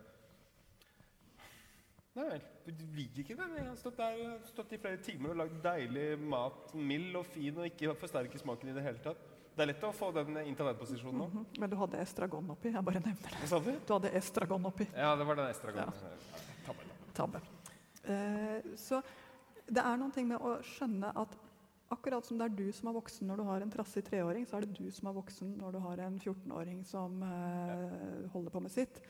Nei 2.16 2.24
vel, 2.30 2.44
du 2.64 2.84
liker 2.96 3.24
ikke 3.24 3.34
den. 3.36 3.56
Jeg 3.58 3.66
har 3.66 3.74
stått 3.76 3.98
der 3.98 4.38
stått 4.48 4.70
i 4.72 4.78
flere 4.80 5.02
timer 5.04 5.34
og 5.34 5.40
lagd 5.42 5.58
deilig 5.66 6.06
mat. 6.22 6.70
Mild 6.78 7.18
og 7.18 7.26
fin 7.28 7.58
og 7.58 7.66
ikke 7.68 7.92
forsterker 8.00 8.40
smaken 8.40 8.70
i 8.70 8.76
det 8.78 8.86
hele 8.86 9.02
tatt. 9.04 9.25
Det 9.56 9.64
er 9.64 9.70
lett 9.70 9.84
å 9.88 9.90
få 9.96 10.10
den 10.12 10.36
inn 10.36 10.56
nå. 10.56 10.72
Mm 10.76 11.30
-hmm. 11.30 11.44
Men 11.58 11.70
du 11.70 11.76
hadde 11.76 11.98
estragon 11.98 12.50
oppi. 12.50 12.68
Jeg 12.68 12.84
bare 12.84 13.00
nevner 13.00 13.30
det. 13.30 13.38
Hva 13.40 13.46
sa 13.46 13.58
du? 13.58 13.72
Du 13.86 13.92
hadde 13.92 14.10
estragon 14.10 14.66
oppi. 14.66 14.86
Ja, 14.94 15.16
det 15.16 15.24
var 15.24 15.36
den 15.36 15.50
estragonen. 15.50 15.92
Tabbe, 16.66 16.82
tabbe. 17.14 17.40
Tabbe. 17.40 17.40
Eh, 18.04 18.76
så 18.76 19.02
det 19.66 19.80
er 19.80 19.96
noen 19.96 20.12
ting 20.12 20.28
med 20.28 20.38
å 20.38 20.58
skjønne 20.62 21.12
at 21.16 21.38
akkurat 21.88 22.26
som 22.26 22.38
det 22.38 22.44
er 22.44 22.56
du 22.56 22.72
som 22.72 22.88
er 22.88 22.92
voksen 22.92 23.26
når 23.26 23.36
du 23.36 23.42
har 23.42 23.60
en 23.60 23.70
trassig 23.70 24.04
treåring, 24.04 24.46
så 24.46 24.56
er 24.56 24.66
det 24.66 24.76
du 24.78 24.90
som 24.90 25.08
er 25.08 25.12
voksen 25.12 25.56
når 25.56 25.72
du 25.72 25.78
har 25.78 25.98
en 25.98 26.18
14-åring 26.20 26.84
som 26.84 27.22
eh, 27.22 28.28
holder 28.32 28.50
på 28.50 28.60
med 28.60 28.70
sitt. 28.70 29.00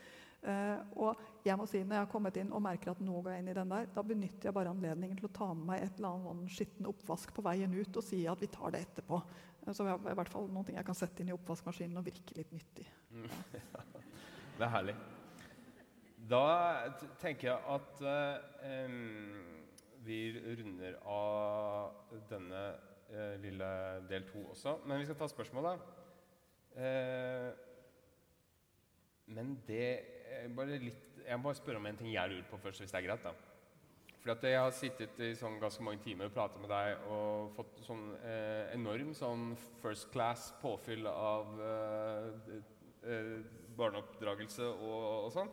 Uh, 0.47 0.77
og 1.01 1.21
jeg 1.43 1.57
må 1.57 1.65
si, 1.65 1.79
når 1.81 1.95
jeg 1.95 2.03
har 2.05 2.11
kommet 2.11 2.35
inn 2.37 2.51
og 2.53 2.61
merker 2.61 2.91
at 2.91 2.99
nå 3.01 3.21
går 3.23 3.33
jeg 3.33 3.41
inn 3.41 3.49
i 3.49 3.55
den 3.57 3.71
der, 3.73 3.87
da 3.91 4.03
benytter 4.05 4.47
jeg 4.47 4.55
bare 4.55 4.69
anledningen 4.69 5.17
til 5.17 5.25
å 5.27 5.33
ta 5.33 5.47
med 5.49 5.65
meg 5.65 5.81
et 5.81 5.97
eller 5.97 6.13
annet 6.13 6.27
sånn 6.29 6.51
skitten 6.53 6.89
oppvask 6.91 7.33
på 7.33 7.43
veien 7.43 7.73
ut 7.73 7.97
og 7.97 8.05
si 8.05 8.21
at 8.29 8.43
vi 8.43 8.49
tar 8.53 8.75
det 8.75 8.83
etterpå. 8.85 9.19
Så 9.75 9.83
vi 9.83 9.91
har 9.91 9.99
i 9.99 10.17
hvert 10.17 10.31
fall 10.31 10.47
noen 10.51 10.65
ting 10.67 10.77
jeg 10.79 10.87
kan 10.87 10.97
sette 10.97 11.23
inn 11.23 11.31
i 11.31 11.35
oppvaskmaskinen 11.35 11.99
og 11.99 12.07
virke 12.07 12.37
litt 12.37 12.53
nyttig. 12.55 12.87
Det 14.57 14.65
er 14.65 14.73
herlig. 14.73 14.95
Da 16.27 16.43
tenker 17.21 17.51
jeg 17.51 17.59
at 17.71 18.01
eh, 18.09 18.95
vi 20.03 20.17
runder 20.59 20.97
av 21.07 22.15
denne 22.31 22.63
eh, 23.11 23.35
lille 23.43 23.69
del 24.09 24.25
to 24.27 24.41
også. 24.51 24.79
Men 24.89 24.99
vi 24.99 25.07
skal 25.07 25.19
ta 25.19 25.29
spørsmål, 25.31 25.69
da. 25.69 25.75
Eh, 26.83 27.49
men 29.37 29.55
det 29.67 29.87
bare 30.55 30.77
litt 30.79 31.03
Jeg 31.27 31.39
må 31.39 31.49
bare 31.49 31.57
spørre 31.57 31.79
om 31.81 31.87
en 31.89 31.97
ting 31.99 32.11
jeg 32.13 32.29
lurer 32.31 32.45
på 32.47 32.59
først, 32.61 32.79
hvis 32.79 32.91
det 32.93 32.99
er 33.01 33.07
greit. 33.07 33.23
da. 33.23 33.33
At 34.33 34.43
jeg 34.43 34.59
har 34.59 34.73
sittet 34.75 35.19
i 35.23 35.31
sånn 35.37 35.59
ganske 35.61 35.83
mange 35.85 36.01
timer 36.03 36.29
og 36.29 36.35
pratet 36.35 36.61
med 36.61 36.71
deg 36.71 37.07
og 37.13 37.53
fått 37.55 37.79
sånn 37.85 38.03
eh, 38.21 38.73
enorm 38.75 39.13
sånn 39.17 39.49
first 39.81 40.09
class 40.13 40.49
påfyll 40.61 41.07
av 41.11 41.61
eh, 41.63 42.53
eh, 43.07 43.33
barneoppdragelse 43.77 44.67
og, 44.67 45.01
og 45.27 45.33
sånn. 45.35 45.51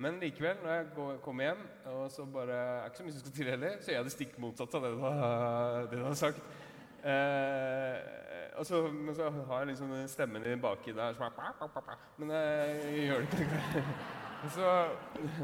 Men 0.00 0.20
likevel, 0.22 0.60
når 0.62 0.72
jeg 0.72 0.88
går, 0.96 1.16
kommer 1.24 1.50
hjem, 1.50 1.62
og 1.92 2.04
så 2.12 2.24
bare 2.32 2.56
er 2.56 2.88
ikke 2.88 3.00
så 3.00 3.06
mye 3.06 3.14
som 3.16 3.24
skal 3.24 3.36
til 3.36 3.50
heller, 3.52 3.74
så 3.80 3.90
gjør 3.90 3.98
jeg 3.98 4.08
det 4.08 4.14
stikk 4.14 4.38
motsatt 4.40 4.76
av 4.78 4.86
det 4.86 4.92
du 4.94 5.02
har, 5.04 5.88
det 5.90 5.98
du 5.98 6.04
har 6.06 6.16
sagt. 6.20 6.54
Eh, 7.00 8.64
så, 8.64 8.82
men 8.92 9.14
så 9.16 9.30
har 9.30 9.62
jeg 9.62 9.72
liksom 9.72 9.92
stemmen 10.08 10.44
i 10.46 10.56
baki 10.60 10.92
der 10.96 11.16
som 11.16 11.26
er. 11.26 11.98
Men 12.20 12.32
jeg 12.36 13.04
gjør 13.08 13.26
det 13.26 13.44
ikke. 13.44 13.84
Så 14.56 14.68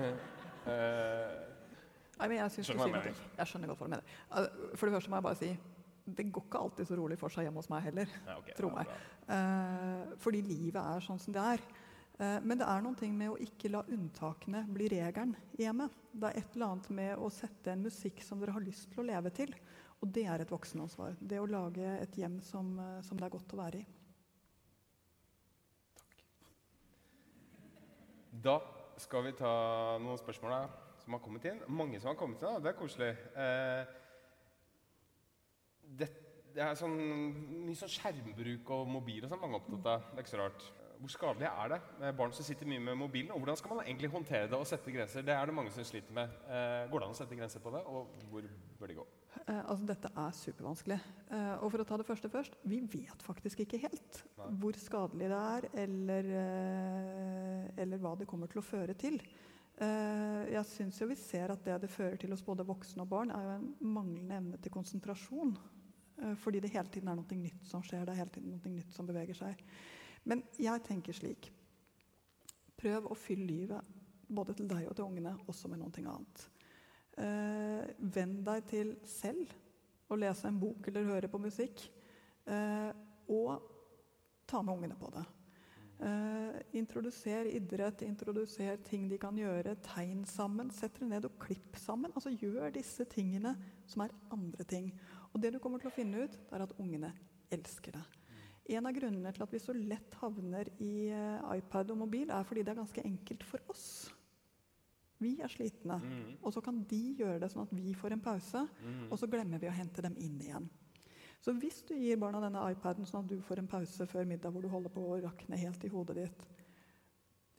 eh, 0.72 1.45
Nei, 2.16 2.28
men 2.28 2.38
jeg, 2.38 2.52
synes 2.54 2.68
Skjønner 2.70 2.84
du 2.86 2.92
sier 2.96 3.08
jeg 3.10 3.16
noe. 3.16 3.32
jeg 3.38 3.50
skjønner 3.50 3.70
godt 3.70 3.80
hva 3.82 3.86
du 3.88 3.94
mener. 3.96 4.76
For 4.76 4.88
det 4.88 4.94
første 4.96 5.12
må 5.12 5.18
jeg 5.18 5.26
bare 5.26 5.40
si 5.40 5.50
det 6.06 6.28
går 6.30 6.44
ikke 6.46 6.60
alltid 6.62 6.86
så 6.86 6.96
rolig 7.00 7.16
for 7.18 7.34
seg 7.34 7.46
hjemme 7.46 7.58
hos 7.58 7.68
meg 7.72 7.82
heller. 7.88 8.12
Ja, 8.28 8.36
okay, 8.38 8.54
tro 8.54 8.70
meg. 8.70 8.90
Eh, 9.34 10.12
fordi 10.22 10.42
livet 10.46 10.78
er 10.78 11.02
sånn 11.02 11.18
som 11.18 11.34
det 11.34 11.42
er. 11.42 11.64
Eh, 12.20 12.36
men 12.46 12.60
det 12.60 12.68
er 12.70 12.84
noen 12.84 12.94
ting 12.98 13.16
med 13.18 13.32
å 13.32 13.40
ikke 13.42 13.72
la 13.74 13.82
unntakene 13.90 14.62
bli 14.70 14.86
regelen 14.92 15.34
hjemme. 15.58 15.88
Det 16.12 16.30
er 16.30 16.38
et 16.38 16.54
eller 16.54 16.76
annet 16.76 16.88
med 17.00 17.18
å 17.18 17.32
sette 17.34 17.74
en 17.74 17.82
musikk 17.88 18.22
som 18.22 18.38
dere 18.40 18.54
har 18.54 18.64
lyst 18.64 18.92
til 18.92 19.02
å 19.02 19.08
leve 19.10 19.34
til. 19.34 19.52
Og 19.98 20.12
det 20.14 20.28
er 20.30 20.44
et 20.44 20.52
voksenansvar. 20.52 21.18
Det 21.18 21.42
å 21.42 21.50
lage 21.50 21.98
et 21.98 22.16
hjem 22.22 22.38
som, 22.44 22.78
eh, 22.78 23.02
som 23.02 23.18
det 23.18 23.26
er 23.26 23.34
godt 23.34 23.56
å 23.56 23.60
være 23.64 23.82
i. 23.82 23.86
Takk. 25.98 26.24
Da 28.46 28.60
skal 29.02 29.26
vi 29.26 29.32
ta 29.32 29.98
noen 29.98 30.22
spørsmål 30.22 30.54
da, 30.54 30.85
som 31.06 31.14
har 31.14 31.22
kommet 31.22 31.44
inn. 31.46 31.60
Mange 31.70 32.00
som 32.02 32.10
har 32.10 32.18
kommet 32.18 32.42
inn, 32.42 32.48
da. 32.50 32.62
det 32.64 32.72
er 32.72 32.80
koselig. 32.80 33.12
Eh, 33.38 33.82
det, 36.00 36.08
det 36.56 36.64
er 36.64 36.78
sånn, 36.78 36.96
mye 37.62 37.78
sånn 37.78 37.92
skjermbruk 37.94 38.72
og 38.74 38.90
mobil 38.90 39.22
og 39.22 39.30
sånn 39.30 39.42
mange 39.44 39.60
er 39.60 39.62
opptatt 39.62 39.92
av. 39.92 40.08
Det 40.10 40.18
er 40.18 40.26
ikke 40.26 40.34
så 40.34 40.40
rart. 40.42 40.66
Hvor 40.96 41.12
skadelig 41.12 41.46
er 41.50 41.70
det 41.74 41.78
med 42.00 42.16
barn 42.16 42.32
som 42.34 42.46
sitter 42.46 42.66
mye 42.66 42.82
med 42.82 42.98
mobilen? 42.98 43.30
Og 43.34 43.42
hvordan 43.42 43.58
skal 43.60 43.76
man 43.76 43.84
egentlig 43.84 44.10
håndtere 44.10 44.48
det 44.50 44.58
og 44.58 44.66
sette 44.66 44.94
grenser? 44.94 45.22
Det 45.28 45.34
er 45.36 45.46
det 45.46 45.54
mange 45.54 45.74
som 45.74 45.86
sliter 45.86 46.16
med. 46.16 46.34
Eh, 46.48 46.88
går 46.90 46.98
det 47.04 47.06
an 47.06 47.14
å 47.14 47.18
sette 47.20 47.38
grenser 47.38 47.62
på 47.62 47.74
det, 47.76 47.84
og 47.86 48.26
hvor 48.32 48.48
bør 48.80 48.90
de 48.90 48.98
gå? 48.98 49.06
Eh, 49.44 49.60
altså 49.60 49.86
Dette 49.92 50.10
er 50.24 50.38
supervanskelig. 50.40 50.98
Eh, 51.28 51.52
og 51.60 51.70
for 51.70 51.84
å 51.84 51.86
ta 51.86 52.00
det 52.00 52.08
første 52.08 52.32
først 52.32 52.56
vi 52.66 52.80
vet 52.96 53.22
faktisk 53.22 53.62
ikke 53.62 53.82
helt 53.84 54.22
Nei. 54.40 54.48
hvor 54.62 54.80
skadelig 54.80 55.28
det 55.30 55.42
er, 55.54 55.68
eller, 55.84 56.30
eh, 56.40 57.68
eller 57.84 58.02
hva 58.02 58.16
det 58.18 58.26
kommer 58.30 58.50
til 58.50 58.64
å 58.64 58.66
føre 58.66 58.96
til. 58.98 59.20
Eh, 59.76 60.42
jeg 60.54 60.64
syns 60.70 60.98
jo 61.02 61.08
vi 61.10 61.18
ser 61.20 61.52
at 61.52 61.64
det 61.64 61.74
det 61.82 61.90
fører 61.92 62.16
til 62.20 62.32
hos 62.32 62.44
både 62.44 62.64
voksne 62.64 63.04
og 63.04 63.10
barn, 63.10 63.30
er 63.30 63.44
jo 63.44 63.56
en 63.58 63.66
manglende 63.92 64.38
evne 64.38 64.60
til 64.62 64.72
konsentrasjon. 64.72 65.52
Eh, 66.22 66.34
fordi 66.40 66.62
det 66.64 66.72
hele 66.72 66.88
tiden 66.88 67.10
er 67.12 67.18
noe 67.18 67.36
nytt 67.36 67.68
som 67.68 67.84
skjer, 67.84 68.06
det 68.06 68.14
er 68.14 68.22
hele 68.22 68.32
tiden 68.32 68.54
noe 68.54 68.72
nytt 68.72 68.94
som 68.96 69.08
beveger 69.08 69.36
seg. 69.36 69.60
Men 70.24 70.42
jeg 70.58 70.84
tenker 70.86 71.16
slik 71.16 71.52
Prøv 72.76 73.06
å 73.08 73.16
fylle 73.16 73.46
livet, 73.48 73.92
både 74.28 74.52
til 74.52 74.66
deg 74.68 74.84
og 74.84 74.96
til 74.96 75.06
ungene, 75.06 75.30
også 75.48 75.68
med 75.72 75.80
noe 75.80 76.02
annet. 76.12 76.42
Eh, 77.16 77.86
venn 78.12 78.34
deg 78.44 78.66
til 78.68 78.90
selv 79.08 79.54
å 80.12 80.18
lese 80.20 80.48
en 80.48 80.58
bok 80.60 80.88
eller 80.88 81.08
høre 81.08 81.30
på 81.32 81.40
musikk. 81.40 81.88
Og 83.32 83.48
ta 84.46 84.60
med 84.62 84.76
ungene 84.76 84.94
på 85.00 85.08
det. 85.10 85.24
Eh, 85.96 86.56
introduser 86.76 87.48
idrett, 87.56 88.02
introduser 88.04 88.76
ting 88.84 89.08
de 89.08 89.18
kan 89.18 89.36
gjøre. 89.38 89.76
Tegn 89.86 90.24
sammen. 90.28 90.70
Sett 90.74 90.98
dere 90.98 91.08
ned 91.08 91.28
og 91.28 91.38
klipp 91.40 91.78
sammen. 91.80 92.12
Altså 92.14 92.34
Gjør 92.34 92.74
disse 92.74 93.06
tingene 93.08 93.54
som 93.88 94.04
er 94.04 94.14
andre 94.34 94.64
ting. 94.68 94.92
Og 95.32 95.40
det 95.40 95.54
du 95.54 95.58
kommer 95.62 95.80
til 95.80 95.88
å 95.88 95.96
finne 95.96 96.26
ut, 96.26 96.36
er 96.52 96.66
at 96.66 96.76
ungene 96.80 97.14
elsker 97.52 97.96
det. 97.96 98.04
En 98.76 98.88
av 98.88 98.92
grunnene 98.96 99.30
til 99.32 99.44
at 99.44 99.52
vi 99.54 99.62
så 99.62 99.72
lett 99.76 100.14
havner 100.20 100.68
i 100.82 101.08
eh, 101.14 101.48
iPad 101.60 101.94
og 101.94 102.02
mobil, 102.04 102.30
er 102.30 102.44
fordi 102.44 102.64
det 102.66 102.74
er 102.74 102.82
ganske 102.82 103.04
enkelt 103.06 103.46
for 103.46 103.62
oss. 103.72 103.88
Vi 105.22 105.38
er 105.40 105.48
slitne, 105.48 105.96
og 106.42 106.52
så 106.52 106.60
kan 106.60 106.82
de 106.84 106.98
gjøre 107.16 107.38
det 107.40 107.48
sånn 107.48 107.62
at 107.62 107.70
vi 107.72 107.94
får 107.96 108.12
en 108.12 108.20
pause, 108.20 108.66
og 109.08 109.14
så 109.16 109.28
glemmer 109.32 109.62
vi 109.62 109.70
å 109.70 109.72
hente 109.72 110.02
dem 110.04 110.12
inn 110.20 110.34
igjen. 110.44 110.66
Så 111.46 111.52
hvis 111.54 111.76
du 111.86 111.92
gir 111.94 112.18
barna 112.18 112.40
denne 112.42 112.58
iPaden 112.72 113.06
sånn 113.06 113.22
at 113.22 113.30
du 113.30 113.38
får 113.46 113.60
en 113.62 113.68
pause 113.70 114.02
før 114.10 114.24
middag 114.26 114.50
hvor 114.50 114.64
du 114.64 114.66
holder 114.66 114.90
på 114.90 115.04
å 115.06 115.18
rakne 115.22 115.58
helt 115.60 115.84
i 115.86 115.90
hodet 115.92 116.16
ditt, 116.18 116.40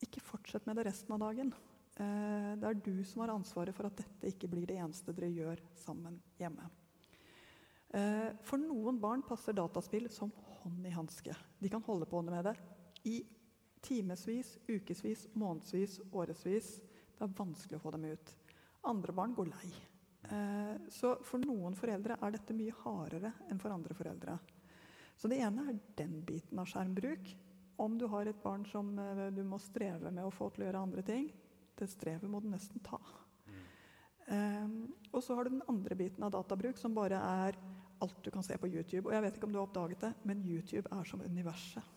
ikke 0.04 0.20
fortsett 0.28 0.68
med 0.68 0.76
det 0.76 0.90
resten 0.90 1.16
av 1.16 1.22
dagen. 1.24 1.54
Eh, 1.96 2.52
Det 2.60 2.68
er 2.68 2.82
du 2.84 3.00
som 3.08 3.24
har 3.24 3.32
ansvaret 3.32 3.74
for 3.74 3.88
at 3.88 3.96
dette 3.96 4.28
ikke 4.28 4.50
blir 4.52 4.68
det 4.68 4.76
eneste 4.76 5.16
dere 5.16 5.32
gjør 5.32 5.64
sammen 5.80 6.20
hjemme. 6.36 6.68
Eh, 7.96 8.36
For 8.44 8.60
noen 8.60 9.00
barn 9.00 9.24
passer 9.24 9.56
dataspill 9.56 10.10
som 10.12 10.36
hånd 10.60 10.86
i 10.86 10.92
hanske. 10.92 11.34
De 11.58 11.70
kan 11.70 11.82
holde 11.88 12.06
på 12.12 12.22
med 12.28 12.44
det 12.44 12.58
i 13.06 13.22
timevis, 13.82 14.58
ukevis, 14.68 15.30
månedsvis, 15.34 16.02
årevis. 16.12 16.82
Det 17.16 17.24
er 17.24 17.40
vanskelig 17.40 17.80
å 17.80 17.86
få 17.88 17.96
dem 17.96 18.12
ut. 18.12 18.36
Andre 18.84 19.14
barn 19.14 19.34
går 19.34 19.48
lei. 19.48 19.72
Eh, 20.32 20.76
Så 20.90 21.16
for 21.24 21.40
noen 21.44 21.76
foreldre 21.76 22.18
er 22.22 22.36
dette 22.36 22.56
mye 22.56 22.76
hardere 22.84 23.34
enn 23.50 23.60
for 23.60 23.74
andre 23.74 23.96
foreldre. 23.96 24.38
Så 25.18 25.30
det 25.32 25.40
ene 25.42 25.70
er 25.70 25.80
den 25.98 26.20
biten 26.26 26.60
av 26.60 26.68
skjermbruk. 26.70 27.32
Om 27.78 27.98
du 27.98 28.08
har 28.10 28.26
et 28.26 28.44
barn 28.44 28.66
som 28.66 28.98
eh, 29.00 29.28
du 29.34 29.44
må 29.46 29.60
streve 29.62 30.12
med 30.12 30.26
å 30.26 30.34
få 30.34 30.50
til 30.52 30.66
å 30.66 30.70
gjøre 30.70 30.84
andre 30.90 31.06
ting, 31.06 31.32
det 31.78 31.90
strevet 31.92 32.30
må 32.30 32.42
du 32.42 32.50
nesten 32.50 32.82
ta. 32.84 33.00
Um, 34.28 34.90
og 35.16 35.22
så 35.24 35.38
har 35.38 35.48
du 35.48 35.54
den 35.54 35.68
andre 35.72 35.96
biten 35.96 36.24
av 36.26 36.34
databruk, 36.34 36.76
som 36.76 36.96
bare 36.96 37.16
er 37.16 37.56
alt 38.04 38.18
du 38.26 38.32
kan 38.34 38.44
se 38.44 38.58
på 38.60 38.68
YouTube. 38.68 39.08
Og 39.08 39.14
jeg 39.16 39.24
vet 39.24 39.38
ikke 39.38 39.48
om 39.48 39.54
du 39.54 39.60
har 39.62 39.70
oppdaget 39.70 40.04
det, 40.04 40.10
men 40.28 40.44
YouTube 40.44 40.90
er 40.92 41.08
som 41.08 41.24
universet. 41.24 41.94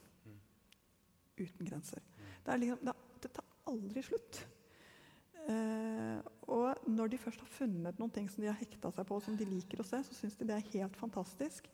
Uten 1.40 1.66
grenser. 1.66 2.05
Det, 2.45 2.53
er 2.53 2.61
liksom, 2.61 2.85
det, 2.87 2.95
det 3.25 3.33
tar 3.35 3.49
aldri 3.73 4.05
slutt. 4.05 4.43
Eh, 5.49 6.00
og 6.51 6.88
når 6.90 7.12
de 7.12 7.20
først 7.20 7.42
har 7.44 7.53
funnet 7.53 8.01
noen 8.01 8.12
ting 8.14 8.27
som 8.31 8.42
de 8.42 8.51
har 8.51 8.59
hekta 8.59 8.90
seg 8.94 9.07
på, 9.09 9.20
som 9.23 9.37
de 9.38 9.46
liker 9.49 9.83
å 9.83 9.87
se, 9.87 10.03
så 10.07 10.16
syns 10.16 10.37
de 10.38 10.49
det 10.49 10.57
er 10.57 10.73
helt 10.75 10.99
fantastisk. 10.99 11.70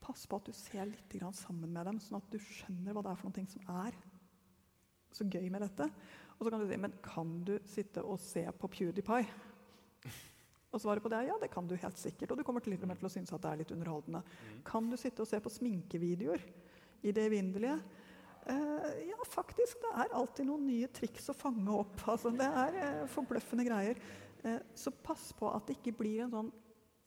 pass 0.00 0.24
på 0.26 0.38
at 0.40 0.46
du 0.48 0.54
ser 0.56 0.86
litt 0.88 1.12
grann 1.12 1.34
sammen 1.36 1.72
med 1.74 1.84
dem, 1.84 1.98
sånn 2.00 2.22
at 2.22 2.30
du 2.32 2.38
skjønner 2.40 2.94
hva 2.96 3.02
det 3.04 3.10
er 3.12 3.18
for 3.20 3.28
noe 3.28 3.50
som 3.52 3.74
er 3.84 3.98
så 5.12 5.26
gøy 5.26 5.50
med 5.52 5.60
dette. 5.66 5.88
Og 6.38 6.46
så 6.46 6.52
kan 6.52 6.62
du 6.62 6.68
si 6.70 6.78
men 6.80 6.94
kan 7.04 7.32
du 7.44 7.58
sitte 7.68 8.04
og 8.06 8.20
se 8.22 8.46
på 8.56 8.70
PewDiePie? 8.72 9.26
Og 10.70 10.78
svaret 10.80 11.02
på 11.02 11.10
det 11.10 11.18
er 11.18 11.32
ja, 11.32 11.36
det 11.42 11.50
kan 11.50 11.66
du 11.66 11.74
helt 11.74 11.98
sikkert. 11.98 12.30
Og 12.30 12.38
du 12.38 12.44
kommer 12.46 12.62
til 12.62 12.78
til 12.78 13.08
å 13.08 13.10
synes 13.10 13.32
at 13.34 13.42
det 13.42 13.50
er 13.50 13.60
litt 13.60 13.72
underholdende. 13.74 14.22
Kan 14.64 14.88
du 14.90 14.96
sitte 14.96 15.24
og 15.24 15.28
se 15.28 15.40
på 15.42 15.50
sminkevideoer 15.50 16.44
i 17.02 17.12
det 17.12 17.26
evinnelige? 17.26 17.74
Eh, 18.46 19.08
ja, 19.08 19.24
faktisk. 19.28 19.80
Det 19.82 19.92
er 20.02 20.16
alltid 20.16 20.48
noen 20.48 20.66
nye 20.66 20.88
triks 20.94 21.28
å 21.30 21.36
fange 21.36 21.68
opp. 21.74 22.00
Altså, 22.14 22.32
det 22.34 22.48
er 22.48 22.80
eh, 22.80 23.06
forbløffende 23.12 23.66
greier. 23.68 24.00
Eh, 24.42 24.58
så 24.74 24.92
pass 25.04 25.30
på 25.36 25.50
at 25.52 25.68
det 25.68 25.78
ikke 25.78 25.98
blir 26.00 26.24
en 26.24 26.34
sånn 26.34 26.50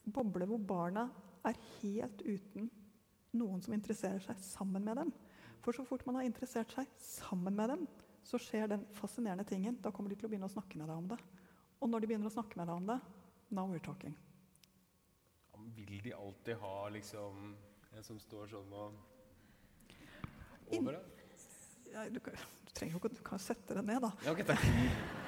boble 0.04 0.48
hvor 0.50 0.60
barna 0.60 1.08
er 1.48 1.60
helt 1.80 2.22
uten 2.26 2.70
noen 3.34 3.62
som 3.64 3.74
interesserer 3.74 4.22
seg 4.24 4.40
sammen 4.46 4.84
med 4.86 5.00
dem. 5.00 5.14
For 5.64 5.76
så 5.76 5.86
fort 5.88 6.04
man 6.06 6.20
har 6.20 6.28
interessert 6.28 6.74
seg 6.76 6.90
sammen 7.00 7.56
med 7.56 7.72
dem, 7.72 7.86
så 8.28 8.40
skjer 8.40 8.70
den 8.72 8.84
fascinerende 8.96 9.46
tingen. 9.48 9.80
Da 9.82 9.92
kommer 9.96 10.12
de 10.12 10.20
til 10.20 10.28
å 10.28 10.32
begynne 10.32 10.50
å 10.50 10.54
snakke 10.54 10.78
med 10.80 10.92
deg 10.92 11.00
om 11.00 11.10
det. 11.14 11.20
Og 11.80 11.90
når 11.92 12.04
de 12.04 12.12
begynner 12.12 12.30
å 12.30 12.36
snakke 12.36 12.60
med 12.60 12.70
deg 12.70 12.78
om 12.78 12.92
det, 12.92 13.00
now 13.56 13.66
we're 13.72 13.84
talking. 13.84 14.14
Vil 15.74 16.00
de 16.04 16.14
alltid 16.14 16.60
ha 16.60 16.90
liksom 16.92 17.56
en 17.96 18.04
som 18.04 18.20
står 18.20 18.52
sånn 18.52 18.72
og 18.76 19.02
over 20.76 20.98
deg? 20.98 21.23
Ja, 21.92 22.06
du, 22.10 22.20
kan, 22.24 22.38
du 22.66 22.72
trenger 22.74 22.96
jo 22.96 23.02
ikke 23.02 23.12
du 23.14 23.22
kan 23.26 23.42
sette 23.42 23.76
det 23.78 23.84
ned, 23.86 24.02
da. 24.04 24.14
Ja, 24.26 24.34
okay. 24.36 24.58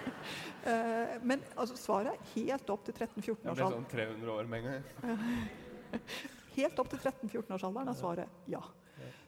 Eh, 0.65 1.19
men 1.21 1.43
altså, 1.53 1.75
svaret 1.77 2.15
er 2.15 2.29
helt 2.31 2.69
opp 2.73 2.87
til 2.87 2.95
13-14 2.95 3.43
Jeg 3.43 3.51
års 3.51 3.59
ble 3.59 3.67
sånn 3.75 3.83
300 3.91 4.31
år 4.33 4.47
med 4.49 4.63
en 4.63 4.71
gang. 4.71 5.43
Helt 6.55 6.81
opp 6.81 6.89
til 6.89 7.01
13-14-årsalderen 7.03 7.91
er 7.91 7.99
svaret 7.99 8.49
ja. 8.49 8.61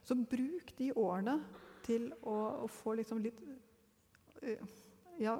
Så 0.07 0.17
bruk 0.17 0.71
de 0.79 0.87
årene 0.97 1.35
til 1.85 2.09
å, 2.23 2.65
å 2.65 2.71
få 2.71 2.95
liksom 2.97 3.21
litt 3.21 3.43
eh, 4.41 4.63
Ja, 5.21 5.37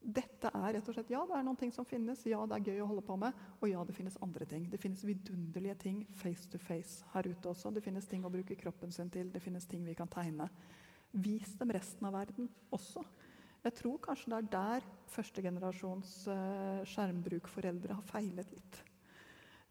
dette 0.00 0.48
er 0.48 0.72
rett 0.74 0.88
og 0.88 0.96
slett 0.96 1.10
Ja, 1.12 1.20
det 1.28 1.36
er 1.36 1.44
noen 1.44 1.58
ting 1.60 1.72
som 1.74 1.84
finnes. 1.84 2.22
Ja, 2.28 2.40
det 2.48 2.56
er 2.56 2.72
gøy 2.72 2.82
å 2.84 2.88
holde 2.88 3.04
på 3.04 3.18
med. 3.20 3.36
Og 3.60 3.68
ja, 3.68 3.82
det 3.84 3.94
finnes 3.96 4.16
andre 4.24 4.46
ting. 4.48 4.64
Det 4.72 4.80
finnes 4.80 5.04
vidunderlige 5.04 5.76
ting 5.84 5.98
face 6.16 6.48
to 6.50 6.60
face 6.62 7.04
her 7.12 7.28
ute 7.28 7.52
også. 7.52 7.72
Det 7.76 7.84
finnes 7.84 8.08
ting 8.08 8.24
å 8.24 8.32
bruke 8.32 8.56
kroppen 8.58 8.94
sin 8.94 9.12
til. 9.12 9.28
Det 9.32 9.42
finnes 9.44 9.68
ting 9.68 9.84
vi 9.84 9.96
kan 9.98 10.08
tegne. 10.10 10.48
Vis 11.12 11.52
dem 11.60 11.72
resten 11.76 12.08
av 12.08 12.16
verden 12.16 12.48
også. 12.72 13.04
Jeg 13.60 13.76
tror 13.76 13.98
kanskje 14.00 14.32
det 14.32 14.38
er 14.38 14.52
der 14.54 14.86
førstegenerasjons 15.12 16.14
uh, 16.32 16.80
skjermbrukforeldre 16.88 17.98
har 17.98 18.06
feilet 18.08 18.54
litt. 18.54 18.78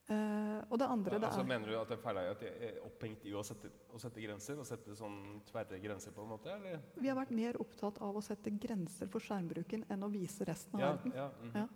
Eh, 0.10 0.62
og 0.74 0.80
det 0.82 0.88
andre 0.90 1.18
det 1.20 1.28
altså, 1.28 1.44
er 1.44 1.50
mener 1.52 1.70
du 1.70 1.76
at 1.78 1.92
det 1.92 1.98
er 2.02 2.32
at 2.32 2.44
er 2.48 2.78
opphengt 2.82 3.26
i 3.30 3.34
å 3.38 3.44
sette, 3.46 3.70
å 3.94 4.00
sette 4.02 4.24
grenser? 4.24 4.58
Å 4.58 4.66
sette 4.66 4.96
sånn 4.98 5.20
tverre 5.46 5.78
grenser, 5.84 6.16
på 6.16 6.24
en 6.24 6.32
måte? 6.32 6.50
Eller? 6.56 6.80
Vi 6.98 7.12
har 7.12 7.18
vært 7.20 7.34
mer 7.38 7.60
opptatt 7.62 8.00
av 8.02 8.18
å 8.18 8.24
sette 8.26 8.50
grenser 8.58 9.12
for 9.14 9.22
skjermbruken 9.22 9.86
enn 9.86 10.06
å 10.08 10.10
vise 10.10 10.48
resten 10.50 10.80
av 10.80 10.82
Ja, 10.82 10.88
verden. 10.96 11.14
ja, 11.14 11.28
mhm. 11.44 11.60
Ja. 11.60 11.68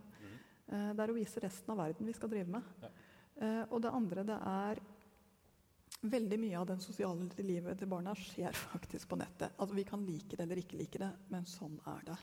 uh, 0.73 0.93
Det 0.97 1.03
er 1.05 1.13
å 1.13 1.17
vise 1.19 1.43
resten 1.43 1.75
av 1.75 1.77
verden 1.83 2.09
vi 2.09 2.15
skal 2.17 2.31
drive 2.33 2.49
med. 2.55 2.73
Ja. 2.81 2.89
Eh, 3.35 3.63
og 3.69 3.81
det 3.81 3.93
andre 3.93 4.23
det 4.23 4.39
er 4.41 4.83
Veldig 6.03 6.35
mye 6.35 6.57
av 6.59 6.65
den 6.67 6.81
sosiale 6.83 7.29
livet 7.37 7.77
til 7.79 7.87
barna 7.87 8.11
skjer 8.17 8.51
faktisk 8.73 9.07
på 9.07 9.15
nettet. 9.15 9.53
Altså 9.55 9.75
Vi 9.77 9.85
kan 9.87 10.01
like 10.03 10.35
det 10.35 10.43
eller 10.43 10.59
ikke 10.59 10.75
like 10.75 10.99
det, 10.99 11.11
men 11.29 11.45
sånn 11.47 11.77
er 11.87 12.01
det. 12.09 12.17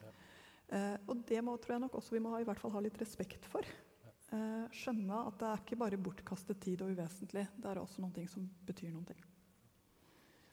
Og 1.08 1.22
det 1.24 1.40
må, 1.40 1.54
tror 1.56 1.78
jeg 1.78 1.80
nok 1.86 1.94
også 1.96 2.12
vi 2.12 2.20
må 2.20 2.34
ha, 2.34 2.42
i 2.42 2.44
hvert 2.44 2.60
fall 2.60 2.74
ha 2.74 2.82
litt 2.84 2.98
respekt 3.00 3.46
for. 3.48 3.64
Eh, 4.30 4.66
skjønne 4.78 5.24
at 5.26 5.40
det 5.40 5.48
er 5.48 5.62
ikke 5.64 5.78
bare 5.80 5.98
bortkastet 5.98 6.60
tid 6.62 6.84
og 6.84 6.92
uvesentlig. 6.94 7.48
Det 7.56 7.70
er 7.70 7.80
også 7.80 8.04
noe 8.04 8.26
som 8.30 8.46
betyr 8.66 8.92
noe. 8.94 9.16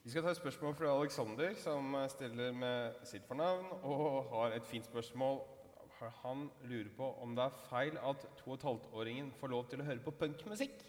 Vi 0.02 0.10
skal 0.10 0.24
ta 0.24 0.32
et 0.32 0.40
spørsmål 0.40 0.74
fra 0.78 0.94
Alexander, 0.96 1.54
som 1.60 1.94
stiller 2.10 2.54
med 2.56 2.98
sitt 3.06 3.26
fornavn 3.28 3.70
og 3.82 4.32
har 4.32 4.56
et 4.56 4.66
fint 4.66 4.86
spørsmål. 4.88 5.42
Han 6.22 6.46
lurer 6.70 6.90
på 6.94 7.08
om 7.22 7.34
det 7.34 7.44
er 7.44 7.58
feil 7.68 7.98
at 8.06 8.26
2½-åringen 8.40 9.32
får 9.38 9.50
lov 9.52 9.66
til 9.70 9.82
å 9.82 9.88
høre 9.88 10.02
på 10.02 10.14
punkmusikk. 10.20 10.84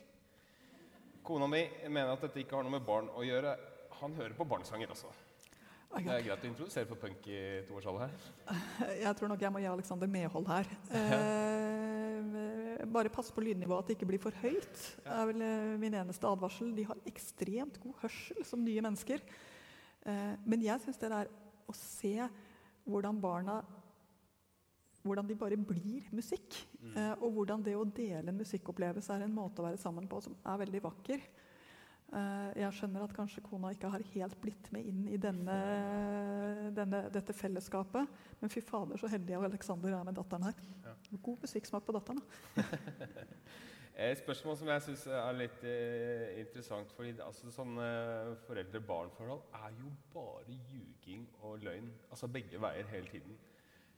Kona 1.25 1.49
mi 1.49 1.63
mener 1.89 2.13
at 2.13 2.23
dette 2.25 2.41
ikke 2.41 2.57
har 2.57 2.65
noe 2.65 2.77
med 2.77 2.85
barn 2.85 3.09
å 3.13 3.25
gjøre. 3.25 3.57
Han 3.99 4.15
hører 4.17 4.37
på 4.37 4.47
barnesanger 4.49 4.93
også. 4.93 5.11
Det 5.89 6.05
er 6.05 6.25
greit 6.25 6.43
å 6.45 6.47
introdusere 6.47 6.85
for 6.85 7.01
punk 7.01 7.25
i 7.33 7.39
toårsalderen 7.65 8.11
her. 8.13 8.57
Jeg 9.05 9.13
tror 9.17 9.31
nok 9.31 9.41
jeg 9.41 9.53
må 9.53 9.61
gi 9.63 9.69
Alexander 9.71 10.11
medhold 10.11 10.49
her. 10.51 10.69
Bare 12.87 13.11
pass 13.11 13.31
på 13.35 13.43
lydnivået, 13.43 13.83
at 13.83 13.89
det 13.89 13.97
ikke 13.97 14.07
blir 14.07 14.21
for 14.23 14.35
høyt. 14.39 14.83
Det 15.03 15.11
er 15.11 15.25
vel 15.27 15.41
eh, 15.43 15.79
min 15.81 15.97
eneste 15.99 16.27
advarsel. 16.29 16.71
De 16.77 16.85
har 16.87 17.01
ekstremt 17.09 17.79
god 17.83 17.97
hørsel 18.03 18.45
som 18.47 18.63
nye 18.63 18.83
mennesker. 18.85 19.23
Eh, 20.07 20.35
men 20.45 20.63
jeg 20.63 20.79
syns 20.83 21.01
det 21.01 21.11
der 21.11 21.31
å 21.69 21.75
se 21.75 22.15
hvordan 22.89 23.19
barna 23.21 23.59
hvordan 25.03 25.27
de 25.29 25.35
bare 25.39 25.57
blir 25.57 26.07
musikk, 26.11 26.55
eh, 26.91 27.13
og 27.23 27.31
hvordan 27.35 27.63
det 27.63 27.75
å 27.77 27.85
dele 27.87 28.31
en 28.31 28.39
musikkopplevelse 28.39 29.15
er 29.15 29.25
en 29.25 29.35
måte 29.35 29.61
å 29.61 29.67
være 29.69 29.79
sammen 29.79 30.07
på 30.11 30.19
som 30.25 30.35
er 30.43 30.59
veldig 30.63 30.81
vakker. 30.83 31.23
Eh, 32.09 32.59
Jeg 32.63 32.73
skjønner 32.73 33.05
at 33.05 33.13
kanskje 33.13 33.43
kona 33.45 33.71
ikke 33.75 33.91
har 33.93 34.05
helt 34.15 34.37
blitt 34.41 34.71
med 34.73 34.87
inn 34.89 35.07
i 35.13 35.17
denne, 35.21 35.57
denne, 36.75 37.03
dette 37.13 37.35
fellesskapet. 37.37 38.19
Men 38.41 38.53
fy 38.53 38.63
fader, 38.65 38.97
så 38.97 39.11
heldig 39.11 39.37
Alexander 39.37 39.99
er 39.99 40.05
med 40.07 40.17
datteren 40.17 40.49
her. 40.49 40.61
God 41.21 41.43
musikksmak 41.45 41.85
på 41.85 41.95
datteren. 41.97 42.21
da. 42.55 42.63
Et 43.99 44.15
spørsmål 44.17 44.55
som 44.55 44.69
jeg 44.71 44.81
syns 44.85 45.01
er 45.11 45.33
litt 45.35 45.63
eh, 45.67 46.39
interessant. 46.39 46.91
fordi 46.95 47.17
altså, 47.19 47.51
Sånne 47.51 47.87
foreldre-barn-forhold 48.45 49.41
er 49.59 49.73
jo 49.81 49.91
bare 50.13 50.45
ljuging 50.71 51.25
og 51.43 51.59
løgn. 51.65 51.89
Altså 52.09 52.29
begge 52.31 52.61
veier 52.63 52.87
hele 52.93 53.11
tiden. 53.11 53.35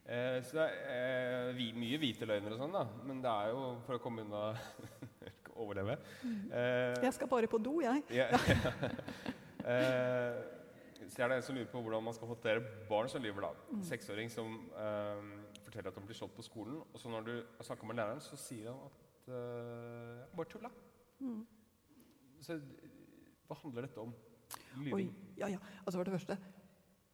Eh, 0.06 0.40
så 0.44 0.58
det 0.58 0.66
er 0.66 1.50
eh, 1.52 1.56
vi, 1.56 1.68
mye 1.78 2.00
hvite 2.02 2.26
løgner 2.26 2.56
og 2.56 2.64
sånn, 2.64 2.74
da. 2.74 2.82
Men 3.06 3.22
det 3.22 3.30
er 3.30 3.54
jo 3.54 3.68
for 3.86 4.00
å 4.00 4.02
komme 4.02 4.26
unna 4.26 4.42
Overleve. 5.62 5.98
Eh, 6.24 7.04
Jeg 7.04 7.14
skal 7.14 7.30
bare 7.32 7.48
på 7.52 7.60
do, 7.62 7.78
jeg. 7.84 8.04
ja. 8.16 8.28
eh, 9.72 10.42
så 11.12 11.24
er 11.24 11.28
det 11.28 11.38
en 11.38 11.44
som 11.44 11.56
lurer 11.58 11.68
på 11.68 11.82
hvordan 11.84 12.04
man 12.06 12.16
skal 12.16 12.30
håndtere 12.32 12.64
barn 12.90 13.10
som 13.12 13.24
lyver. 13.24 13.42
da. 13.42 13.52
Mm. 13.72 13.84
Seksåring 13.84 14.32
som 14.32 14.54
eh, 14.80 15.24
forteller 15.66 15.92
at 15.92 15.98
han 16.00 16.08
blir 16.08 16.18
slått 16.18 16.36
på 16.36 16.46
skolen. 16.46 16.80
Og 16.94 17.00
så 17.00 17.12
når 17.12 17.28
du 17.28 17.34
snakker 17.64 17.88
med 17.88 18.00
læreren, 18.00 18.22
så 18.24 18.40
sier 18.40 18.72
han 18.72 18.80
at 18.88 19.28
uh, 19.32 20.38
bare 20.38 20.50
tulla. 20.52 20.72
Mm. 21.20 21.42
Så 22.42 22.58
hva 23.48 23.58
handler 23.62 23.88
dette 23.88 24.02
om? 24.02 24.14
Oi, 24.92 25.06
ja, 25.38 25.52
ja. 25.52 25.60
Altså 25.86 26.00
for 26.00 26.08
det 26.08 26.16
første, 26.16 26.38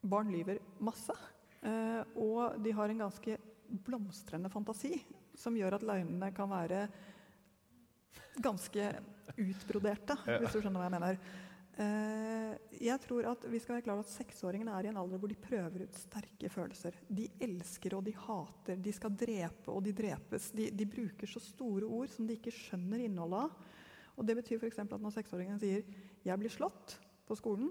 barn 0.06 0.32
lyver 0.34 0.62
masse. 0.80 1.14
Uh, 1.62 2.02
og 2.22 2.58
de 2.64 2.74
har 2.78 2.94
en 2.94 3.06
ganske 3.06 3.38
blomstrende 3.88 4.50
fantasi 4.54 4.94
som 5.38 5.58
gjør 5.58 5.78
at 5.78 5.86
løgnene 5.86 6.32
kan 6.36 6.50
være 6.50 6.86
ganske 8.44 8.90
utbroderte, 9.38 10.16
hvis 10.26 10.56
du 10.56 10.62
skjønner 10.62 10.82
hva 10.82 10.88
jeg 10.88 10.96
mener. 10.96 11.20
Eh, 11.78 12.54
jeg 12.82 12.98
tror 13.04 13.28
at 13.30 13.44
vi 13.52 13.60
skal 13.62 13.76
være 13.76 13.86
klar 13.86 14.00
over 14.00 14.08
at 14.08 14.14
Seksåringene 14.16 14.74
er 14.74 14.88
i 14.88 14.90
en 14.90 14.98
alder 14.98 15.20
hvor 15.22 15.30
de 15.30 15.38
prøver 15.38 15.84
ut 15.86 16.00
sterke 16.00 16.50
følelser. 16.50 16.96
De 17.06 17.28
elsker 17.46 17.94
og 17.98 18.06
de 18.08 18.16
hater, 18.18 18.80
de 18.82 18.94
skal 18.96 19.14
drepe 19.14 19.74
og 19.74 19.84
de 19.86 19.94
drepes. 19.98 20.50
De, 20.58 20.72
de 20.74 20.88
bruker 20.90 21.30
så 21.30 21.42
store 21.44 21.86
ord 21.86 22.10
som 22.14 22.26
de 22.26 22.38
ikke 22.40 22.56
skjønner 22.56 23.06
innholdet 23.06 23.44
av. 23.46 23.76
Og 24.18 24.26
Det 24.26 24.38
betyr 24.40 24.58
f.eks. 24.58 24.82
at 24.82 24.98
når 24.98 25.14
seksåringen 25.20 25.62
sier 25.62 25.86
'jeg 26.26 26.40
blir 26.42 26.50
slått' 26.50 26.98
på 27.28 27.38
skolen, 27.38 27.70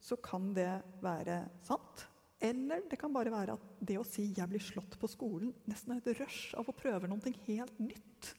så 0.00 0.16
kan 0.18 0.52
det 0.52 0.82
være 1.00 1.44
sant. 1.62 2.08
Eller 2.42 2.82
det 2.90 2.98
kan 2.98 3.12
bare 3.14 3.30
være 3.30 3.54
at 3.54 3.62
det 3.78 4.00
å 4.00 4.04
si 4.04 4.32
'jeg 4.34 4.48
blir 4.48 4.60
slått 4.60 4.98
på 4.98 5.06
skolen' 5.06 5.54
nesten 5.70 5.92
er 5.92 6.02
et 6.02 6.18
rush 6.18 6.54
av 6.58 6.66
å 6.66 6.74
prøve 6.74 7.06
noe 7.06 7.38
helt 7.46 7.78
nytt 7.78 8.34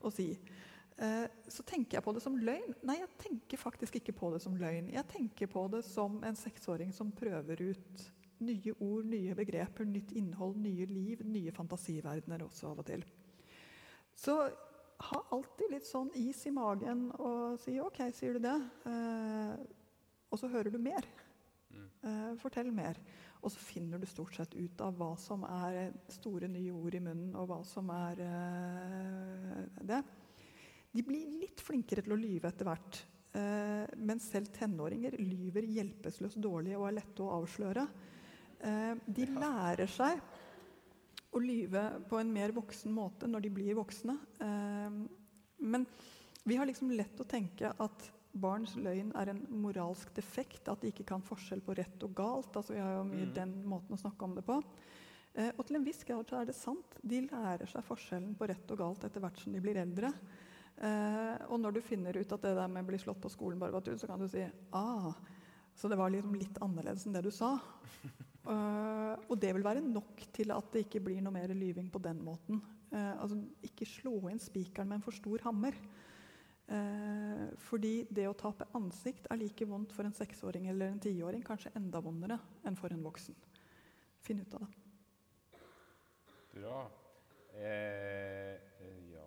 å 0.00 0.12
si. 0.12 0.38
Eh, 0.98 1.26
Så 1.48 1.62
tenker 1.62 1.96
jeg 1.96 2.04
på 2.04 2.12
det 2.12 2.22
som 2.22 2.36
løgn. 2.36 2.74
Nei, 2.86 2.98
jeg 2.98 3.10
tenker 3.22 3.60
faktisk 3.60 3.96
ikke 4.00 4.12
på 4.18 4.32
det 4.34 4.42
som 4.42 4.56
løgn. 4.58 4.90
Jeg 4.92 5.06
tenker 5.08 5.46
på 5.50 5.68
det 5.70 5.84
som 5.86 6.18
en 6.24 6.36
seksåring 6.36 6.92
som 6.94 7.12
prøver 7.12 7.62
ut 7.70 8.02
nye 8.40 8.74
ord, 8.80 9.06
nye 9.06 9.34
begreper, 9.34 9.86
nytt 9.86 10.12
innhold, 10.18 10.58
nye 10.62 10.86
liv, 10.86 11.22
nye 11.26 11.54
fantasiverdener 11.54 12.44
også 12.44 12.72
av 12.72 12.82
og 12.82 12.86
til. 12.86 13.04
Så 14.14 14.36
ha 15.08 15.22
alltid 15.30 15.70
litt 15.70 15.86
sånn 15.86 16.10
is 16.18 16.44
i 16.46 16.50
magen 16.50 17.08
og 17.18 17.58
si 17.62 17.78
'OK, 17.78 18.12
sier 18.12 18.32
du 18.34 18.40
det?' 18.40 18.70
Eh, 18.86 19.56
og 20.30 20.38
så 20.38 20.48
hører 20.48 20.70
du 20.70 20.78
mer. 20.78 21.04
Eh, 22.04 22.34
fortell 22.36 22.72
mer. 22.72 22.96
Og 23.42 23.50
så 23.50 23.58
finner 23.58 23.98
du 23.98 24.06
stort 24.06 24.34
sett 24.34 24.54
ut 24.54 24.80
av 24.80 24.96
hva 24.98 25.16
som 25.18 25.44
er 25.44 25.92
store 26.08 26.48
nye 26.48 26.72
ord 26.72 26.94
i 26.94 26.98
munnen, 26.98 27.34
og 27.36 27.48
hva 27.48 27.64
som 27.64 27.88
er 27.90 28.14
det. 29.84 30.04
De 30.92 31.04
blir 31.04 31.38
litt 31.42 31.60
flinkere 31.60 32.04
til 32.04 32.14
å 32.14 32.20
lyve 32.20 32.50
etter 32.50 32.68
hvert. 32.68 33.00
Eh, 33.36 33.84
men 34.00 34.20
selv 34.22 34.50
tenåringer 34.56 35.18
lyver 35.20 35.66
hjelpeløst 35.68 36.40
dårlig 36.40 36.76
og 36.78 36.88
er 36.88 36.98
lette 37.00 37.24
å 37.24 37.32
avsløre. 37.38 37.86
Eh, 38.58 38.94
de 39.06 39.26
lærer 39.36 39.90
seg 39.92 40.22
å 41.36 41.42
lyve 41.42 41.84
på 42.08 42.18
en 42.18 42.30
mer 42.32 42.54
voksen 42.56 42.92
måte 42.94 43.28
når 43.28 43.46
de 43.46 43.54
blir 43.60 43.76
voksne. 43.78 44.16
Eh, 44.40 45.02
men 45.58 45.90
Vi 46.48 46.56
har 46.56 46.64
liksom 46.64 46.88
lett 46.96 47.18
å 47.20 47.26
tenke 47.28 47.74
at 47.76 48.06
barns 48.32 48.72
løgn 48.78 49.10
er 49.20 49.28
en 49.34 49.42
moralsk 49.60 50.14
defekt, 50.16 50.68
at 50.70 50.80
de 50.80 50.88
ikke 50.88 51.04
kan 51.10 51.20
forskjell 51.20 51.60
på 51.60 51.74
rett 51.76 52.04
og 52.06 52.14
galt. 52.16 52.56
altså 52.56 52.72
Vi 52.72 52.80
har 52.80 52.94
jo 52.94 53.02
mye 53.04 53.28
den 53.36 53.52
måten 53.68 53.92
å 53.92 54.00
snakke 54.00 54.24
om 54.24 54.36
det 54.38 54.46
på. 54.46 54.56
Eh, 55.34 55.50
og 55.56 55.66
til 55.66 55.76
en 55.76 55.84
viss 55.84 56.00
grad 56.08 56.28
så 56.30 56.40
er 56.40 56.48
det 56.48 56.56
sant. 56.56 56.96
De 57.02 57.20
lærer 57.26 57.68
seg 57.68 57.84
forskjellen 57.84 58.32
på 58.38 58.48
rett 58.48 58.72
og 58.72 58.80
galt 58.80 59.04
etter 59.04 59.20
hvert 59.20 59.42
som 59.42 59.52
de 59.52 59.60
blir 59.60 59.76
eldre. 59.76 60.12
Eh, 60.78 61.34
og 61.50 61.58
når 61.58 61.76
du 61.76 61.82
finner 61.82 62.16
ut 62.18 62.32
at 62.34 62.44
det 62.44 62.54
der 62.58 62.70
med 62.70 62.86
å 62.86 62.88
bli 62.90 63.00
slått 63.02 63.20
på 63.22 63.32
skolen 63.32 63.58
bare 63.60 63.74
var 63.74 63.84
tull, 63.86 63.98
så 63.98 64.10
kan 64.10 64.22
du 64.22 64.28
si 64.30 64.44
ah, 64.76 65.10
så 65.78 65.90
det 65.90 65.98
var 65.98 66.10
liksom 66.10 66.34
litt 66.38 66.58
annerledes 66.62 67.06
enn 67.06 67.14
det 67.14 67.24
du 67.26 67.30
sa. 67.34 67.52
Uh, 68.42 69.14
og 69.30 69.36
det 69.38 69.52
vil 69.54 69.66
være 69.66 69.84
nok 69.84 70.24
til 70.34 70.50
at 70.50 70.72
det 70.74 70.86
ikke 70.86 71.04
blir 71.06 71.20
noe 71.22 71.34
mer 71.34 71.52
lyving 71.54 71.90
på 71.92 72.02
den 72.02 72.18
måten. 72.26 72.58
Uh, 72.90 73.14
altså, 73.20 73.38
ikke 73.62 73.86
slå 73.86 74.16
inn 74.32 74.42
spikeren 74.42 74.90
med 74.90 74.98
en 74.98 75.06
for 75.06 75.14
stor 75.14 75.44
hammer. 75.46 75.78
Eh, 76.68 77.44
fordi 77.64 78.02
det 78.12 78.26
å 78.28 78.36
tape 78.36 78.66
ansikt 78.76 79.30
er 79.32 79.38
like 79.40 79.64
vondt 79.64 79.94
for 79.96 80.04
en 80.04 80.12
seksåring 80.12 80.66
eller 80.68 80.92
en 80.92 81.00
tiåring, 81.00 81.40
kanskje 81.44 81.72
enda 81.78 82.02
vondere 82.04 82.36
enn 82.68 82.76
for 82.76 82.92
en 82.92 83.04
voksen. 83.06 83.36
Finn 84.20 84.42
ut 84.42 84.56
av 84.58 84.66
det. 84.66 85.62
Bra. 86.58 86.82
Eh, 87.56 88.60
ja 89.08 89.24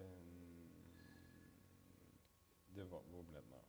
um, 0.00 0.64
det 2.72 2.88
var, 2.88 3.04
Hvor 3.12 3.28
ble 3.28 3.42
den 3.44 3.52
av? 3.52 3.68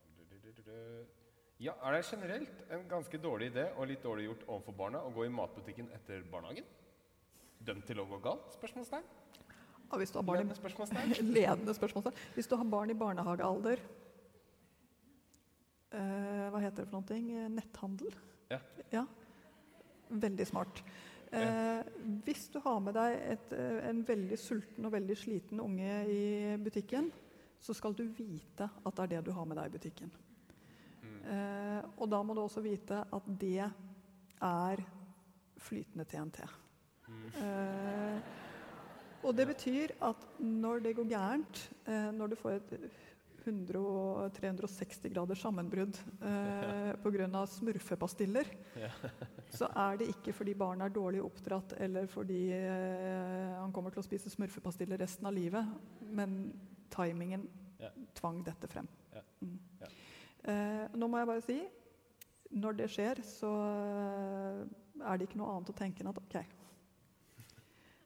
Ja, 1.62 1.72
Er 1.86 1.92
det 1.92 2.06
generelt 2.10 2.64
en 2.70 2.88
ganske 2.88 3.18
dårlig 3.18 3.52
idé 3.52 3.68
og 3.76 3.86
litt 3.88 4.02
dårlig 4.02 4.26
gjort 4.26 4.42
overfor 4.48 4.74
barna 4.76 5.02
å 5.06 5.12
gå 5.14 5.24
i 5.24 5.32
matbutikken 5.32 5.88
etter 5.94 6.24
barnehagen? 6.30 6.66
Dømt 7.64 7.86
til 7.86 8.00
å 8.02 8.06
gå 8.10 8.18
galt? 8.20 8.50
spørsmålstegn? 8.58 9.06
Ja, 9.84 9.98
hvis 10.00 10.10
du 10.10 10.18
har 10.18 10.26
barn 10.26 10.40
Ledende 10.42 10.58
spørsmålstegn? 10.58 11.14
ledende 11.36 11.74
spørsmålstegn. 11.74 12.18
Hvis 12.34 12.50
du 12.50 12.56
har 12.58 12.68
barn 12.68 12.90
i 12.90 12.98
barnehagealder 12.98 13.82
uh, 15.94 16.46
Hva 16.50 16.60
heter 16.64 16.82
det 16.82 16.90
for 16.90 16.98
noe? 16.98 17.18
Eh, 17.22 17.48
netthandel? 17.54 18.18
Ja. 18.50 18.60
ja. 18.92 19.04
Veldig 20.10 20.46
smart. 20.50 20.82
Eh, 21.34 21.80
hvis 22.24 22.48
du 22.52 22.60
har 22.62 22.78
med 22.82 22.94
deg 22.94 23.16
et, 23.32 23.52
eh, 23.52 23.88
en 23.88 24.02
veldig 24.06 24.38
sulten 24.38 24.86
og 24.86 24.92
veldig 24.94 25.16
sliten 25.18 25.60
unge 25.60 25.94
i 26.06 26.56
butikken, 26.62 27.10
så 27.60 27.74
skal 27.74 27.94
du 27.96 28.04
vite 28.04 28.68
at 28.68 28.96
det 28.96 29.02
er 29.02 29.12
det 29.16 29.24
du 29.26 29.32
har 29.32 29.48
med 29.48 29.58
deg 29.58 29.66
i 29.72 29.78
butikken. 29.78 30.12
Eh, 31.24 31.80
og 31.96 32.10
da 32.12 32.20
må 32.22 32.36
du 32.36 32.42
også 32.44 32.62
vite 32.64 33.00
at 33.14 33.30
det 33.40 33.64
er 33.64 34.84
flytende 35.64 36.04
TNT. 36.08 36.42
Eh, 37.40 38.18
og 39.24 39.32
det 39.36 39.46
betyr 39.48 39.94
at 40.04 40.28
når 40.42 40.84
det 40.84 40.96
går 40.98 41.08
gærent, 41.08 41.64
eh, 41.88 42.10
når 42.12 42.32
du 42.32 42.36
får 42.36 42.58
et 42.58 42.74
100 43.44 44.30
360 44.38 45.10
graders 45.12 45.42
sammenbrudd 45.44 45.98
eh, 46.24 46.92
pga. 47.04 47.46
smurfepastiller, 47.46 48.48
så 49.58 49.68
er 49.68 49.98
det 50.00 50.08
ikke 50.14 50.32
fordi 50.32 50.54
barnet 50.56 50.88
er 50.88 50.94
dårlig 50.96 51.22
oppdratt 51.24 51.74
eller 51.78 52.08
fordi 52.08 52.46
eh, 52.56 53.52
han 53.58 53.72
kommer 53.72 53.92
til 53.92 54.00
å 54.00 54.06
spise 54.06 54.32
smurfepastiller 54.32 55.00
resten 55.00 55.28
av 55.28 55.36
livet, 55.36 55.76
men 56.00 56.52
timingen 56.94 57.46
tvang 58.16 58.40
dette 58.46 58.68
frem. 58.70 58.88
Ja. 59.12 59.22
Mm. 59.44 59.58
Ja. 60.44 60.52
Eh, 60.52 60.96
nå 60.98 61.08
må 61.08 61.20
jeg 61.20 61.30
bare 61.30 61.44
si 61.44 61.58
når 62.54 62.76
det 62.78 62.90
skjer, 62.92 63.20
så 63.26 63.50
eh, 63.50 64.60
er 65.02 65.18
det 65.18 65.26
ikke 65.26 65.40
noe 65.40 65.56
annet 65.56 65.72
å 65.72 65.76
tenke 65.76 66.04
enn 66.04 66.10
at 66.12 66.20
ok, 66.20 66.36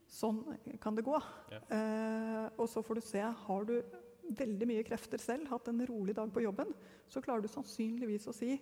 sånn 0.08 0.38
kan 0.80 0.96
det 0.96 1.04
gå. 1.06 1.18
Ja. 1.52 1.60
Eh, 1.76 2.44
og 2.56 2.68
så 2.70 2.82
får 2.84 2.98
du 2.98 3.04
se 3.04 3.20
Har 3.20 3.66
du 3.68 3.76
veldig 4.38 4.68
mye 4.68 4.84
krefter 4.84 5.20
selv, 5.20 5.48
hatt 5.52 5.68
en 5.70 5.84
rolig 5.88 6.14
dag 6.16 6.32
på 6.32 6.44
jobben, 6.44 6.72
så 7.08 7.22
klarer 7.24 7.44
du 7.44 7.50
sannsynligvis 7.52 8.28
å 8.28 8.36
si 8.36 8.54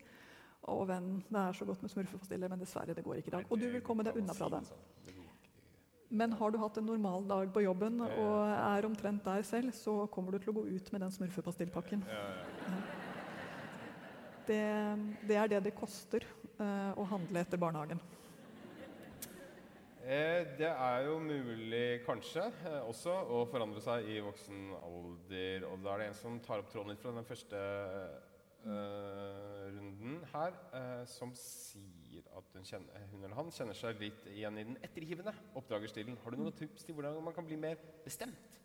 å, 0.66 0.80
venn, 0.86 1.20
det 1.28 1.40
er 1.40 1.54
så 1.54 1.66
godt 1.66 1.82
med 1.84 1.92
smurfepastiller, 1.92 2.50
men 2.50 2.62
dessverre, 2.62 2.94
det 2.94 3.04
går 3.06 3.20
ikke 3.20 3.30
i 3.30 3.36
dag. 3.36 3.48
Og 3.50 3.60
du 3.60 3.68
vil 3.70 3.82
komme 3.86 4.06
deg 4.06 4.18
unna 4.18 4.34
fra 4.34 4.48
det. 4.56 4.62
Men 6.16 6.34
har 6.38 6.52
du 6.54 6.58
hatt 6.62 6.78
en 6.78 6.86
normal 6.86 7.26
dag 7.26 7.50
på 7.54 7.64
jobben 7.64 7.98
og 8.04 8.34
er 8.46 8.86
omtrent 8.86 9.24
der 9.26 9.42
selv, 9.46 9.74
så 9.74 10.04
kommer 10.10 10.34
du 10.34 10.38
til 10.42 10.52
å 10.52 10.56
gå 10.60 10.66
ut 10.70 10.92
med 10.94 11.02
den 11.02 11.14
smurfepastillpakken. 11.14 12.04
Det, 14.46 14.62
det 15.26 15.38
er 15.40 15.48
det 15.50 15.64
det 15.66 15.74
koster 15.74 16.22
eh, 16.22 16.92
å 16.94 17.06
handle 17.10 17.42
etter 17.42 17.60
barnehagen. 17.60 18.00
Eh, 20.06 20.44
det 20.54 20.68
er 20.70 21.00
jo 21.08 21.16
mulig, 21.18 22.04
kanskje, 22.06 22.44
eh, 22.68 22.78
også 22.86 23.10
å 23.10 23.40
forandre 23.50 23.82
seg 23.82 24.06
i 24.06 24.20
voksen 24.22 24.68
alder. 24.78 25.66
Og 25.66 25.82
da 25.82 25.96
er 25.96 26.04
det 26.04 26.08
en 26.12 26.18
som 26.20 26.38
tar 26.44 26.62
opp 26.62 26.70
tråden 26.70 26.94
litt 26.94 27.02
fra 27.02 27.14
den 27.16 27.26
første 27.26 27.62
uh, 28.66 29.66
runden 29.74 30.20
her, 30.30 30.54
uh, 30.74 31.02
som 31.10 31.34
sier 31.38 32.22
at 32.38 32.54
hun, 32.54 32.66
kjenner, 32.66 33.08
hun 33.10 33.24
eller 33.24 33.34
han 33.38 33.50
kjenner 33.54 33.78
seg 33.78 33.98
litt 34.02 34.30
igjen 34.30 34.62
i 34.62 34.66
den 34.70 34.78
ettergivende 34.86 35.34
oppdragerstilen. 35.58 36.18
Har 36.22 36.34
du 36.34 36.38
noen 36.38 36.54
tips 36.54 36.86
til 36.86 36.94
hvordan 36.94 37.18
man 37.26 37.34
kan 37.34 37.46
bli 37.46 37.58
mer 37.58 37.82
bestemt? 38.06 38.60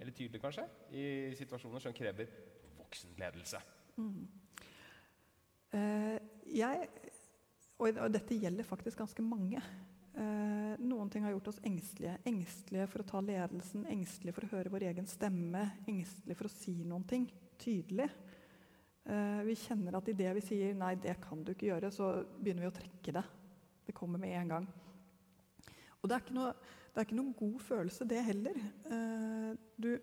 Eller 0.00 0.14
tydelig, 0.16 0.40
kanskje? 0.42 0.64
I 0.96 1.04
situasjoner 1.38 1.82
som 1.82 1.94
krever 1.94 2.30
voksenledelse. 2.78 3.60
Eh, 4.00 4.22
jeg, 5.70 6.88
og, 7.80 8.00
dette 8.12 8.36
gjelder 8.36 8.66
faktisk 8.66 9.00
ganske 9.00 9.22
mange. 9.24 9.62
Eh, 10.20 10.74
noen 10.82 11.10
ting 11.10 11.24
har 11.24 11.32
gjort 11.32 11.52
oss 11.52 11.60
engstelige. 11.66 12.18
Engstelige 12.28 12.88
for 12.90 13.02
å 13.02 13.08
ta 13.08 13.22
ledelsen, 13.24 13.86
engstelige 13.88 14.36
for 14.36 14.46
å 14.46 14.52
høre 14.56 14.72
vår 14.72 14.88
egen 14.90 15.08
stemme, 15.08 15.62
engstelige 15.88 16.38
for 16.38 16.50
å 16.50 16.52
si 16.52 16.74
noen 16.82 17.06
ting 17.08 17.28
tydelig. 17.60 18.08
Eh, 19.06 19.40
vi 19.46 19.56
kjenner 19.56 19.96
at 19.96 20.10
idet 20.12 20.34
vi 20.36 20.44
sier 20.44 20.74
'nei, 20.74 20.94
det 20.96 21.20
kan 21.20 21.42
du 21.44 21.52
ikke 21.52 21.70
gjøre', 21.70 21.92
så 21.92 22.26
begynner 22.38 22.66
vi 22.66 22.72
å 22.72 22.78
trekke 22.78 23.12
det. 23.12 23.24
Det 23.86 23.94
kommer 23.94 24.18
med 24.18 24.36
en 24.36 24.48
gang. 24.48 24.68
Og 26.02 26.08
det 26.08 26.16
er 26.16 26.20
ikke 26.20 26.34
noe, 26.34 26.52
det 26.92 26.96
er 26.96 27.04
ikke 27.06 27.20
noen 27.20 27.34
god 27.34 27.60
følelse, 27.60 28.08
det 28.08 28.24
heller. 28.24 28.56
Eh, 28.84 29.56
du 29.78 30.00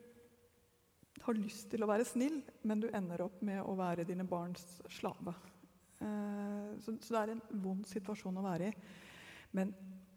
har 1.22 1.34
lyst 1.34 1.70
til 1.70 1.84
å 1.84 1.88
være 1.88 2.06
snill, 2.06 2.42
men 2.64 2.80
du 2.80 2.90
ender 2.90 3.22
opp 3.22 3.42
med 3.42 3.62
å 3.62 3.76
være 3.76 4.06
dine 4.06 4.24
barns 4.24 4.82
slave. 4.90 5.34
Eh, 6.00 6.72
så, 6.84 6.94
det 6.94 7.22
er 7.22 7.34
en 7.34 7.44
vond 7.64 7.88
situasjon 7.88 8.38
å 8.38 8.46
være 8.46 8.70
i. 8.70 8.76
Men 9.58 9.74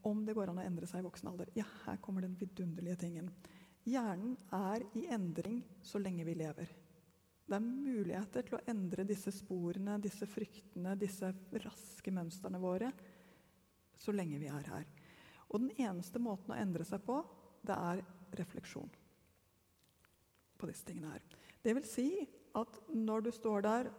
om 0.06 0.22
det 0.24 0.34
går 0.36 0.52
an 0.52 0.60
å 0.60 0.66
endre 0.66 0.88
seg 0.88 1.02
i 1.02 1.06
voksen 1.06 1.30
alder 1.30 1.50
Ja, 1.56 1.66
her 1.86 2.00
kommer 2.02 2.24
den 2.24 2.36
vidunderlige 2.40 3.02
tingen. 3.04 3.30
Hjernen 3.88 4.36
er 4.54 4.84
i 4.98 5.06
endring 5.12 5.62
så 5.84 6.00
lenge 6.00 6.24
vi 6.28 6.36
lever. 6.36 6.70
Det 7.50 7.56
er 7.56 7.66
muligheter 7.66 8.46
til 8.46 8.58
å 8.58 8.64
endre 8.70 9.04
disse 9.08 9.32
sporene, 9.34 9.96
disse 9.98 10.28
fryktene, 10.30 10.94
disse 11.00 11.32
raske 11.64 12.12
mønstrene 12.14 12.60
våre 12.62 12.92
så 14.00 14.14
lenge 14.14 14.38
vi 14.40 14.48
er 14.48 14.68
her. 14.70 14.86
Og 15.50 15.64
den 15.64 15.72
eneste 15.82 16.22
måten 16.22 16.54
å 16.54 16.60
endre 16.60 16.86
seg 16.86 17.02
på, 17.04 17.18
det 17.66 17.74
er 17.74 18.04
refleksjon 18.38 18.92
på 20.60 20.68
disse 20.68 20.86
tingene 20.86 21.16
her. 21.16 21.24
Det 21.64 21.74
vil 21.76 21.88
si 21.88 22.06
at 22.56 22.78
når 22.94 23.26
du 23.26 23.30
står 23.34 23.66
der, 23.66 23.90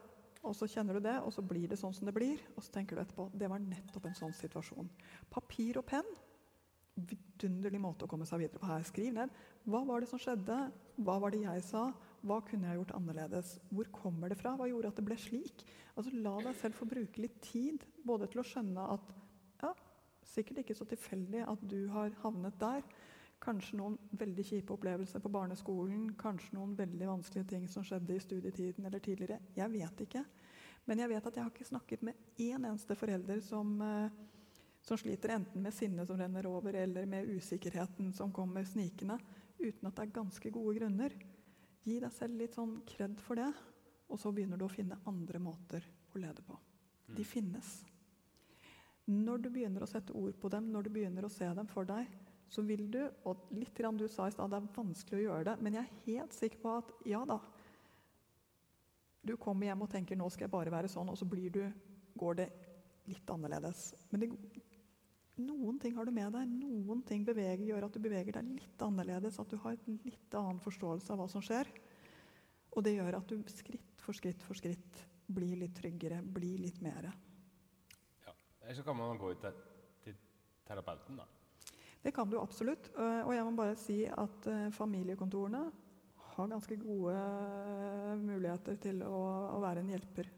og 0.41 0.55
så 0.57 0.67
kjenner 0.69 0.97
du 0.97 1.05
det, 1.05 1.17
og 1.21 1.33
så 1.35 1.43
blir 1.45 1.69
det 1.69 1.77
sånn 1.79 1.93
som 1.93 2.07
det 2.09 2.15
blir, 2.15 2.41
og 2.55 2.65
så 2.65 2.73
tenker 2.73 2.97
du 2.97 3.03
etterpå 3.03 3.29
det 3.37 3.49
var 3.51 3.61
nettopp 3.61 4.07
en 4.09 4.17
sånn 4.17 4.35
situasjon. 4.37 4.89
Papir 5.29 5.77
og 5.81 5.85
penn 5.89 6.07
vidunderlig 6.95 7.79
måte 7.81 8.05
å 8.05 8.09
komme 8.09 8.27
seg 8.27 8.43
videre 8.43 8.61
på 8.61 8.69
her. 8.69 8.83
Skriv 8.87 9.13
ned. 9.15 9.31
Hva 9.69 9.83
var 9.87 10.03
det 10.03 10.09
som 10.11 10.19
skjedde? 10.21 10.57
Hva 11.01 11.17
var 11.21 11.33
det 11.33 11.43
jeg 11.43 11.63
sa? 11.65 11.85
Hva 12.27 12.39
kunne 12.45 12.69
jeg 12.69 12.81
gjort 12.81 12.95
annerledes? 12.97 13.55
Hvor 13.71 13.87
kommer 13.95 14.31
det 14.31 14.37
fra? 14.41 14.53
Hva 14.57 14.67
gjorde 14.69 14.91
at 14.91 14.99
det 14.99 15.05
ble 15.07 15.17
slik? 15.19 15.63
Altså, 15.95 16.13
La 16.23 16.35
deg 16.43 16.57
selv 16.59 16.77
få 16.77 16.89
bruke 16.89 17.23
litt 17.23 17.39
tid 17.45 17.85
både 18.07 18.29
til 18.31 18.43
å 18.43 18.47
skjønne 18.47 18.89
at 18.97 19.13
ja, 19.63 19.71
sikkert 20.27 20.61
ikke 20.63 20.77
så 20.77 20.87
tilfeldig 20.89 21.45
at 21.47 21.65
du 21.71 21.79
har 21.93 22.13
havnet 22.25 22.59
der. 22.61 22.85
Kanskje 23.41 23.77
noen 23.79 23.97
veldig 24.13 24.43
kjipe 24.45 24.75
opplevelser 24.75 25.21
på 25.23 25.31
barneskolen, 25.33 26.11
kanskje 26.19 26.53
noen 26.59 26.75
veldig 26.77 27.07
vanskelige 27.09 27.49
ting 27.55 27.63
som 27.69 27.85
skjedde 27.85 28.13
i 28.13 28.21
studietiden 28.21 28.85
eller 28.85 29.01
tidligere. 29.01 29.39
Jeg 29.57 29.73
vet 29.73 30.03
ikke. 30.05 30.21
Men 30.85 31.01
jeg 31.01 31.09
vet 31.09 31.27
at 31.29 31.37
jeg 31.37 31.45
har 31.45 31.53
ikke 31.53 31.69
snakket 31.69 32.05
med 32.05 32.37
én 32.41 32.59
eneste 32.59 32.97
forelder 32.97 33.41
som, 33.45 33.73
eh, 33.81 34.13
som 34.85 34.97
sliter 34.97 35.35
enten 35.37 35.61
med 35.61 35.73
sinnet 35.73 36.07
som 36.07 36.17
renner 36.17 36.45
over, 36.49 36.75
eller 36.75 37.05
med 37.05 37.29
usikkerheten 37.29 38.13
som 38.13 38.31
kommer 38.31 38.63
snikende, 38.63 39.19
uten 39.59 39.87
at 39.87 39.95
det 39.95 40.07
er 40.07 40.15
ganske 40.21 40.51
gode 40.51 40.77
grunner. 40.79 41.13
Gi 41.83 41.99
deg 41.99 42.13
selv 42.13 42.37
litt 42.37 42.57
sånn 42.57 42.81
kred 42.85 43.19
for 43.21 43.41
det, 43.41 43.51
og 44.09 44.19
så 44.19 44.31
begynner 44.33 44.57
du 44.57 44.65
å 44.65 44.73
finne 44.73 44.99
andre 45.07 45.39
måter 45.39 45.85
å 46.13 46.21
lede 46.21 46.43
på. 46.45 46.57
De 47.15 47.23
finnes. 47.25 47.69
Når 49.09 49.41
du 49.41 49.49
begynner 49.49 49.83
å 49.83 49.89
sette 49.89 50.13
ord 50.13 50.37
på 50.39 50.49
dem, 50.53 50.69
når 50.71 50.83
du 50.83 50.89
begynner 50.93 51.25
å 51.25 51.31
se 51.31 51.47
dem 51.57 51.67
for 51.67 51.89
deg, 51.89 52.07
så 52.51 52.63
vil 52.67 52.83
du 52.91 52.99
Og 53.29 53.47
litt 53.55 53.73
grann 53.77 53.97
du 53.97 54.07
sa 54.11 54.27
i 54.27 54.33
stad, 54.33 54.51
det 54.51 54.59
er 54.59 54.73
vanskelig 54.75 55.21
å 55.21 55.27
gjøre 55.29 55.45
det, 55.51 55.55
men 55.63 55.77
jeg 55.77 55.87
er 55.87 56.01
helt 56.07 56.35
sikker 56.35 56.59
på 56.63 56.73
at 56.81 56.91
ja 57.07 57.21
da. 57.27 57.39
Du 59.23 59.37
kommer 59.37 59.69
hjem 59.69 59.85
og 59.85 59.91
tenker 59.91 60.17
'nå 60.17 60.29
skal 60.29 60.47
jeg 60.47 60.51
bare 60.51 60.73
være 60.73 60.89
sånn', 60.89 61.09
og 61.09 61.17
så 61.17 61.25
du, 61.25 61.63
går 62.17 62.35
det 62.35 62.49
litt 63.07 63.29
annerledes. 63.29 63.93
Men 64.11 64.19
det, 64.19 64.29
noen 65.37 65.79
ting 65.79 65.95
har 65.95 66.05
du 66.05 66.11
med 66.11 66.33
deg, 66.33 66.47
noen 66.47 67.01
ting 67.03 67.23
beveger, 67.25 67.63
gjør 67.65 67.85
at 67.85 67.93
du 67.93 67.99
beveger 67.99 68.33
deg 68.33 68.51
litt 68.59 68.81
annerledes, 68.81 69.39
at 69.39 69.49
du 69.49 69.57
har 69.57 69.77
en 69.77 69.99
litt 70.03 70.33
annen 70.33 70.59
forståelse 70.59 71.13
av 71.13 71.21
hva 71.21 71.27
som 71.31 71.41
skjer. 71.41 71.69
Og 72.75 72.83
det 72.83 72.95
gjør 72.95 73.17
at 73.17 73.27
du 73.27 73.41
skritt 73.47 74.01
for 74.01 74.17
skritt 74.17 74.43
for 74.43 74.57
skritt 74.57 75.03
blir 75.31 75.55
litt 75.55 75.75
tryggere, 75.77 76.21
blir 76.21 76.57
litt 76.59 76.81
mer. 76.81 77.11
Ja. 78.25 78.33
Eller 78.61 78.73
så 78.75 78.83
kan 78.83 78.97
man 78.97 79.17
gå 79.17 79.31
ut 79.31 79.45
til 80.03 80.17
terapeuten, 80.67 81.19
da. 81.21 81.27
Det 82.01 82.11
kan 82.15 82.29
du 82.29 82.39
absolutt. 82.41 82.89
Eh, 82.97 83.21
Og 83.27 83.33
jeg 83.35 83.45
må 83.45 83.51
bare 83.57 83.75
si 83.77 83.99
at 84.09 84.47
eh, 84.49 84.69
familiekontorene 84.73 85.61
har 86.31 86.47
ganske 86.49 86.77
gode 86.81 87.13
eh, 87.13 88.15
muligheter 88.17 88.77
til 88.81 89.03
å, 89.05 89.21
å 89.57 89.61
være 89.61 89.83
en 89.83 89.93
hjelper 89.95 90.31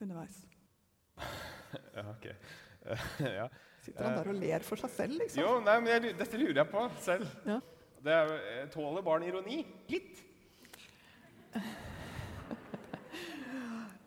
underveis. 0.00 0.44
Ja, 1.74 2.04
ok. 2.06 2.26
ja. 3.40 3.48
Sitter 3.82 4.06
han 4.06 4.12
der 4.14 4.28
og 4.30 4.36
ler 4.38 4.62
for 4.62 4.78
seg 4.78 4.92
selv, 4.94 5.16
liksom? 5.18 5.40
Jo, 5.42 5.56
nei, 5.66 5.74
men 5.82 5.90
jeg, 5.90 6.12
dette 6.20 6.38
lurer 6.38 6.60
jeg 6.60 6.70
på 6.70 6.84
selv. 7.02 7.32
Ja. 7.48 7.56
Det 8.04 8.14
er, 8.14 8.68
tåler 8.70 9.02
barn 9.02 9.26
ironi? 9.26 9.64
Litt. 9.90 10.22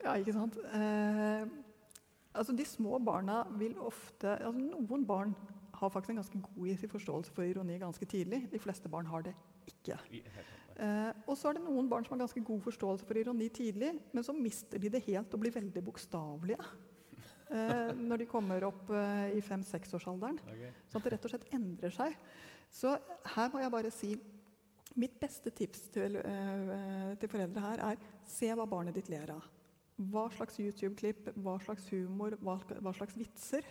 Ja, 0.07 0.13
ikke 0.15 0.31
sant. 0.31 0.55
Eh, 0.71 1.41
altså 2.37 2.53
De 2.55 2.63
små 2.63 2.99
barna 3.03 3.41
vil 3.59 3.73
ofte 3.83 4.37
altså 4.37 4.61
Noen 4.61 5.03
barn 5.09 5.33
har 5.77 5.93
faktisk 5.93 6.13
en 6.13 6.21
ganske 6.21 6.41
god 6.41 6.89
forståelse 6.91 7.33
for 7.35 7.45
ironi 7.45 7.77
ganske 7.81 8.05
tidlig. 8.09 8.43
De 8.51 8.61
fleste 8.61 8.89
barn 8.89 9.09
har 9.11 9.25
det 9.27 9.33
ikke. 9.69 9.97
Eh, 10.77 11.11
og 11.25 11.37
så 11.37 11.49
er 11.49 11.57
det 11.57 11.65
noen 11.65 11.89
barn 11.89 12.05
som 12.05 12.15
har 12.15 12.25
ganske 12.25 12.43
god 12.45 12.61
forståelse 12.65 13.05
for 13.07 13.19
ironi 13.19 13.49
tidlig, 13.53 13.93
men 14.13 14.25
så 14.25 14.35
mister 14.35 14.81
de 14.81 14.91
det 14.93 15.05
helt 15.07 15.33
og 15.33 15.41
blir 15.41 15.55
veldig 15.55 15.83
bokstavelige 15.85 16.61
eh, 17.49 17.91
når 17.97 18.23
de 18.23 18.29
kommer 18.29 18.65
opp 18.67 18.89
eh, 18.93 19.37
i 19.37 19.43
fem-seksårsalderen. 19.45 20.39
Okay. 20.45 20.73
Sånn 20.89 21.01
at 21.01 21.07
det 21.07 21.13
rett 21.15 21.29
og 21.29 21.33
slett 21.33 21.53
endrer 21.57 21.93
seg. 21.93 22.17
Så 22.73 22.97
her 23.35 23.53
må 23.53 23.63
jeg 23.63 23.73
bare 23.73 23.93
si 23.93 24.15
Mitt 24.97 25.19
beste 25.21 25.51
tips 25.53 25.91
til, 25.93 26.15
eh, 26.17 27.09
til 27.21 27.29
foreldre 27.29 27.61
her 27.61 27.81
er 27.91 27.99
se 28.25 28.47
hva 28.49 28.65
barnet 28.65 28.95
ditt 28.97 29.11
ler 29.13 29.29
av. 29.29 29.43
Hva 29.97 30.23
slags 30.33 30.57
YouTube-klipp, 30.57 31.27
hva 31.37 31.57
slags 31.61 31.85
humor, 31.91 32.33
hva, 32.41 32.55
hva 32.81 32.93
slags 32.97 33.17
vitser. 33.17 33.67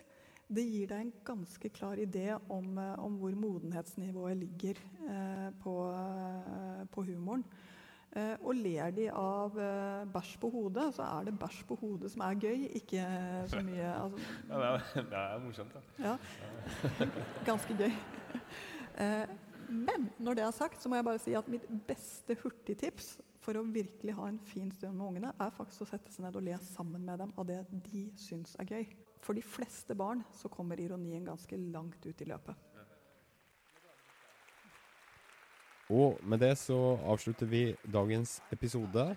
Det 0.46 0.62
gir 0.62 0.90
deg 0.92 1.00
en 1.02 1.14
ganske 1.26 1.68
klar 1.74 1.98
idé 1.98 2.28
om, 2.52 2.76
eh, 2.78 2.92
om 3.02 3.16
hvor 3.18 3.34
modenhetsnivået 3.34 4.36
ligger 4.44 4.78
eh, 5.10 5.48
på, 5.62 5.72
eh, 5.90 6.84
på 6.92 7.02
humoren. 7.08 7.42
Eh, 8.16 8.36
og 8.40 8.54
ler 8.54 8.92
de 8.96 9.08
av 9.10 9.58
eh, 9.60 10.04
bæsj 10.14 10.36
på 10.40 10.48
hodet, 10.54 10.86
så 10.96 11.02
er 11.04 11.26
det 11.26 11.34
bæsj 11.40 11.64
på 11.68 11.76
hodet 11.80 12.12
som 12.14 12.22
er 12.24 12.38
gøy, 12.40 12.68
ikke 12.78 13.02
så 13.50 13.60
mye 13.66 13.88
altså, 14.04 14.22
Ja, 14.48 14.60
det 14.62 14.68
er, 14.70 14.86
det 15.10 15.18
er 15.24 15.42
morsomt, 15.42 15.74
da. 15.74 15.82
ja. 16.06 16.14
Ganske 17.50 17.76
gøy. 17.76 17.90
Eh, 19.02 19.34
men 19.68 20.08
når 20.22 20.38
det 20.38 20.44
er 20.46 20.54
sagt, 20.54 20.78
så 20.80 20.88
må 20.88 20.96
jeg 21.00 21.08
bare 21.10 21.20
si 21.20 21.34
at 21.36 21.48
mitt 21.50 21.66
beste 21.88 22.38
hurtigtips 22.44 23.16
for 23.42 23.58
å 23.58 23.66
virkelig 23.66 24.14
ha 24.16 24.30
en 24.30 24.38
fin 24.46 24.70
stund 24.72 24.94
med 24.96 25.10
ungene, 25.10 25.34
er 25.42 25.52
faktisk 25.54 25.84
å 25.84 25.90
sette 25.90 26.14
seg 26.14 26.24
ned 26.24 26.38
og 26.38 26.46
le 26.46 26.56
sammen 26.62 27.02
med 27.04 27.18
dem 27.20 27.34
av 27.36 27.50
det 27.50 27.60
de 27.90 28.06
syns 28.18 28.54
er 28.62 28.70
gøy. 28.70 28.86
For 29.26 29.34
de 29.34 29.42
fleste 29.42 29.96
barn 29.98 30.22
så 30.38 30.46
kommer 30.52 30.78
ironien 30.78 31.24
ganske 31.26 31.58
langt 31.58 32.04
ut 32.06 32.20
i 32.22 32.28
løpet. 32.30 32.54
Og 35.90 36.18
med 36.22 36.42
det 36.42 36.52
så 36.58 36.76
avslutter 37.06 37.46
vi 37.50 37.62
dagens 37.92 38.40
episode. 38.54 39.16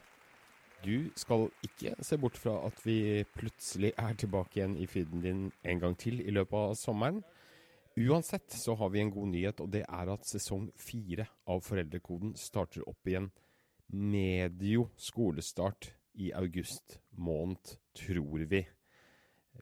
Du 0.85 1.09
skal 1.17 1.49
ikke 1.65 1.93
se 2.05 2.17
bort 2.17 2.37
fra 2.37 2.55
at 2.65 2.81
vi 2.85 3.23
plutselig 3.35 3.91
er 3.97 4.17
tilbake 4.17 4.59
igjen 4.59 4.77
i 4.77 4.87
feeden 4.89 5.21
din 5.21 5.43
en 5.65 5.81
gang 5.81 5.97
til 5.97 6.21
i 6.21 6.33
løpet 6.33 6.57
av 6.57 6.75
sommeren. 6.79 7.21
Uansett 7.99 8.53
så 8.53 8.77
har 8.79 8.89
vi 8.93 9.01
en 9.01 9.11
god 9.11 9.27
nyhet, 9.33 9.61
og 9.61 9.73
det 9.73 9.83
er 9.83 10.13
at 10.13 10.25
sesong 10.25 10.69
fire 10.77 11.25
av 11.49 11.61
Foreldrekoden 11.65 12.35
starter 12.37 12.85
opp 12.87 13.09
igjen 13.09 13.29
medio 13.89 14.87
skolestart 14.97 15.91
i 16.13 16.31
august 16.37 16.99
måned, 17.17 17.77
tror 17.97 18.45
vi. 18.49 18.63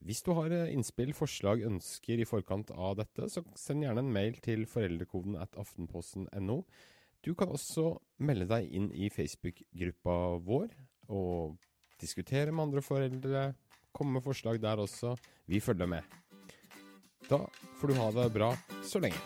Hvis 0.06 0.22
du 0.26 0.34
har 0.38 0.54
eh, 0.54 0.74
innspill, 0.74 1.14
forslag, 1.18 1.64
ønsker 1.68 2.22
i 2.22 2.28
forkant 2.28 2.72
av 2.76 2.98
dette, 3.00 3.30
så 3.32 3.44
send 3.58 3.86
gjerne 3.86 4.04
en 4.04 4.14
mail 4.14 4.38
til 4.44 4.68
foreldrekoden 4.70 5.38
at 5.42 5.58
aftenposten.no. 5.60 6.62
Du 7.26 7.34
kan 7.36 7.52
også 7.52 7.96
melde 8.24 8.48
deg 8.50 8.70
inn 8.78 8.92
i 8.94 9.10
Facebook-gruppa 9.12 10.18
vår 10.46 10.70
og 11.10 11.58
diskutere 12.02 12.54
med 12.54 12.68
andre 12.68 12.84
foreldre. 12.86 13.44
Komme 13.96 14.20
med 14.20 14.26
forslag 14.26 14.62
der 14.62 14.84
også. 14.84 15.16
Vi 15.50 15.60
følger 15.64 15.90
med. 15.90 16.06
Da 17.28 17.42
får 17.80 17.92
du 17.92 17.98
ha 18.00 18.12
det 18.16 18.30
bra 18.36 18.54
så 18.86 19.02
lenge. 19.04 19.20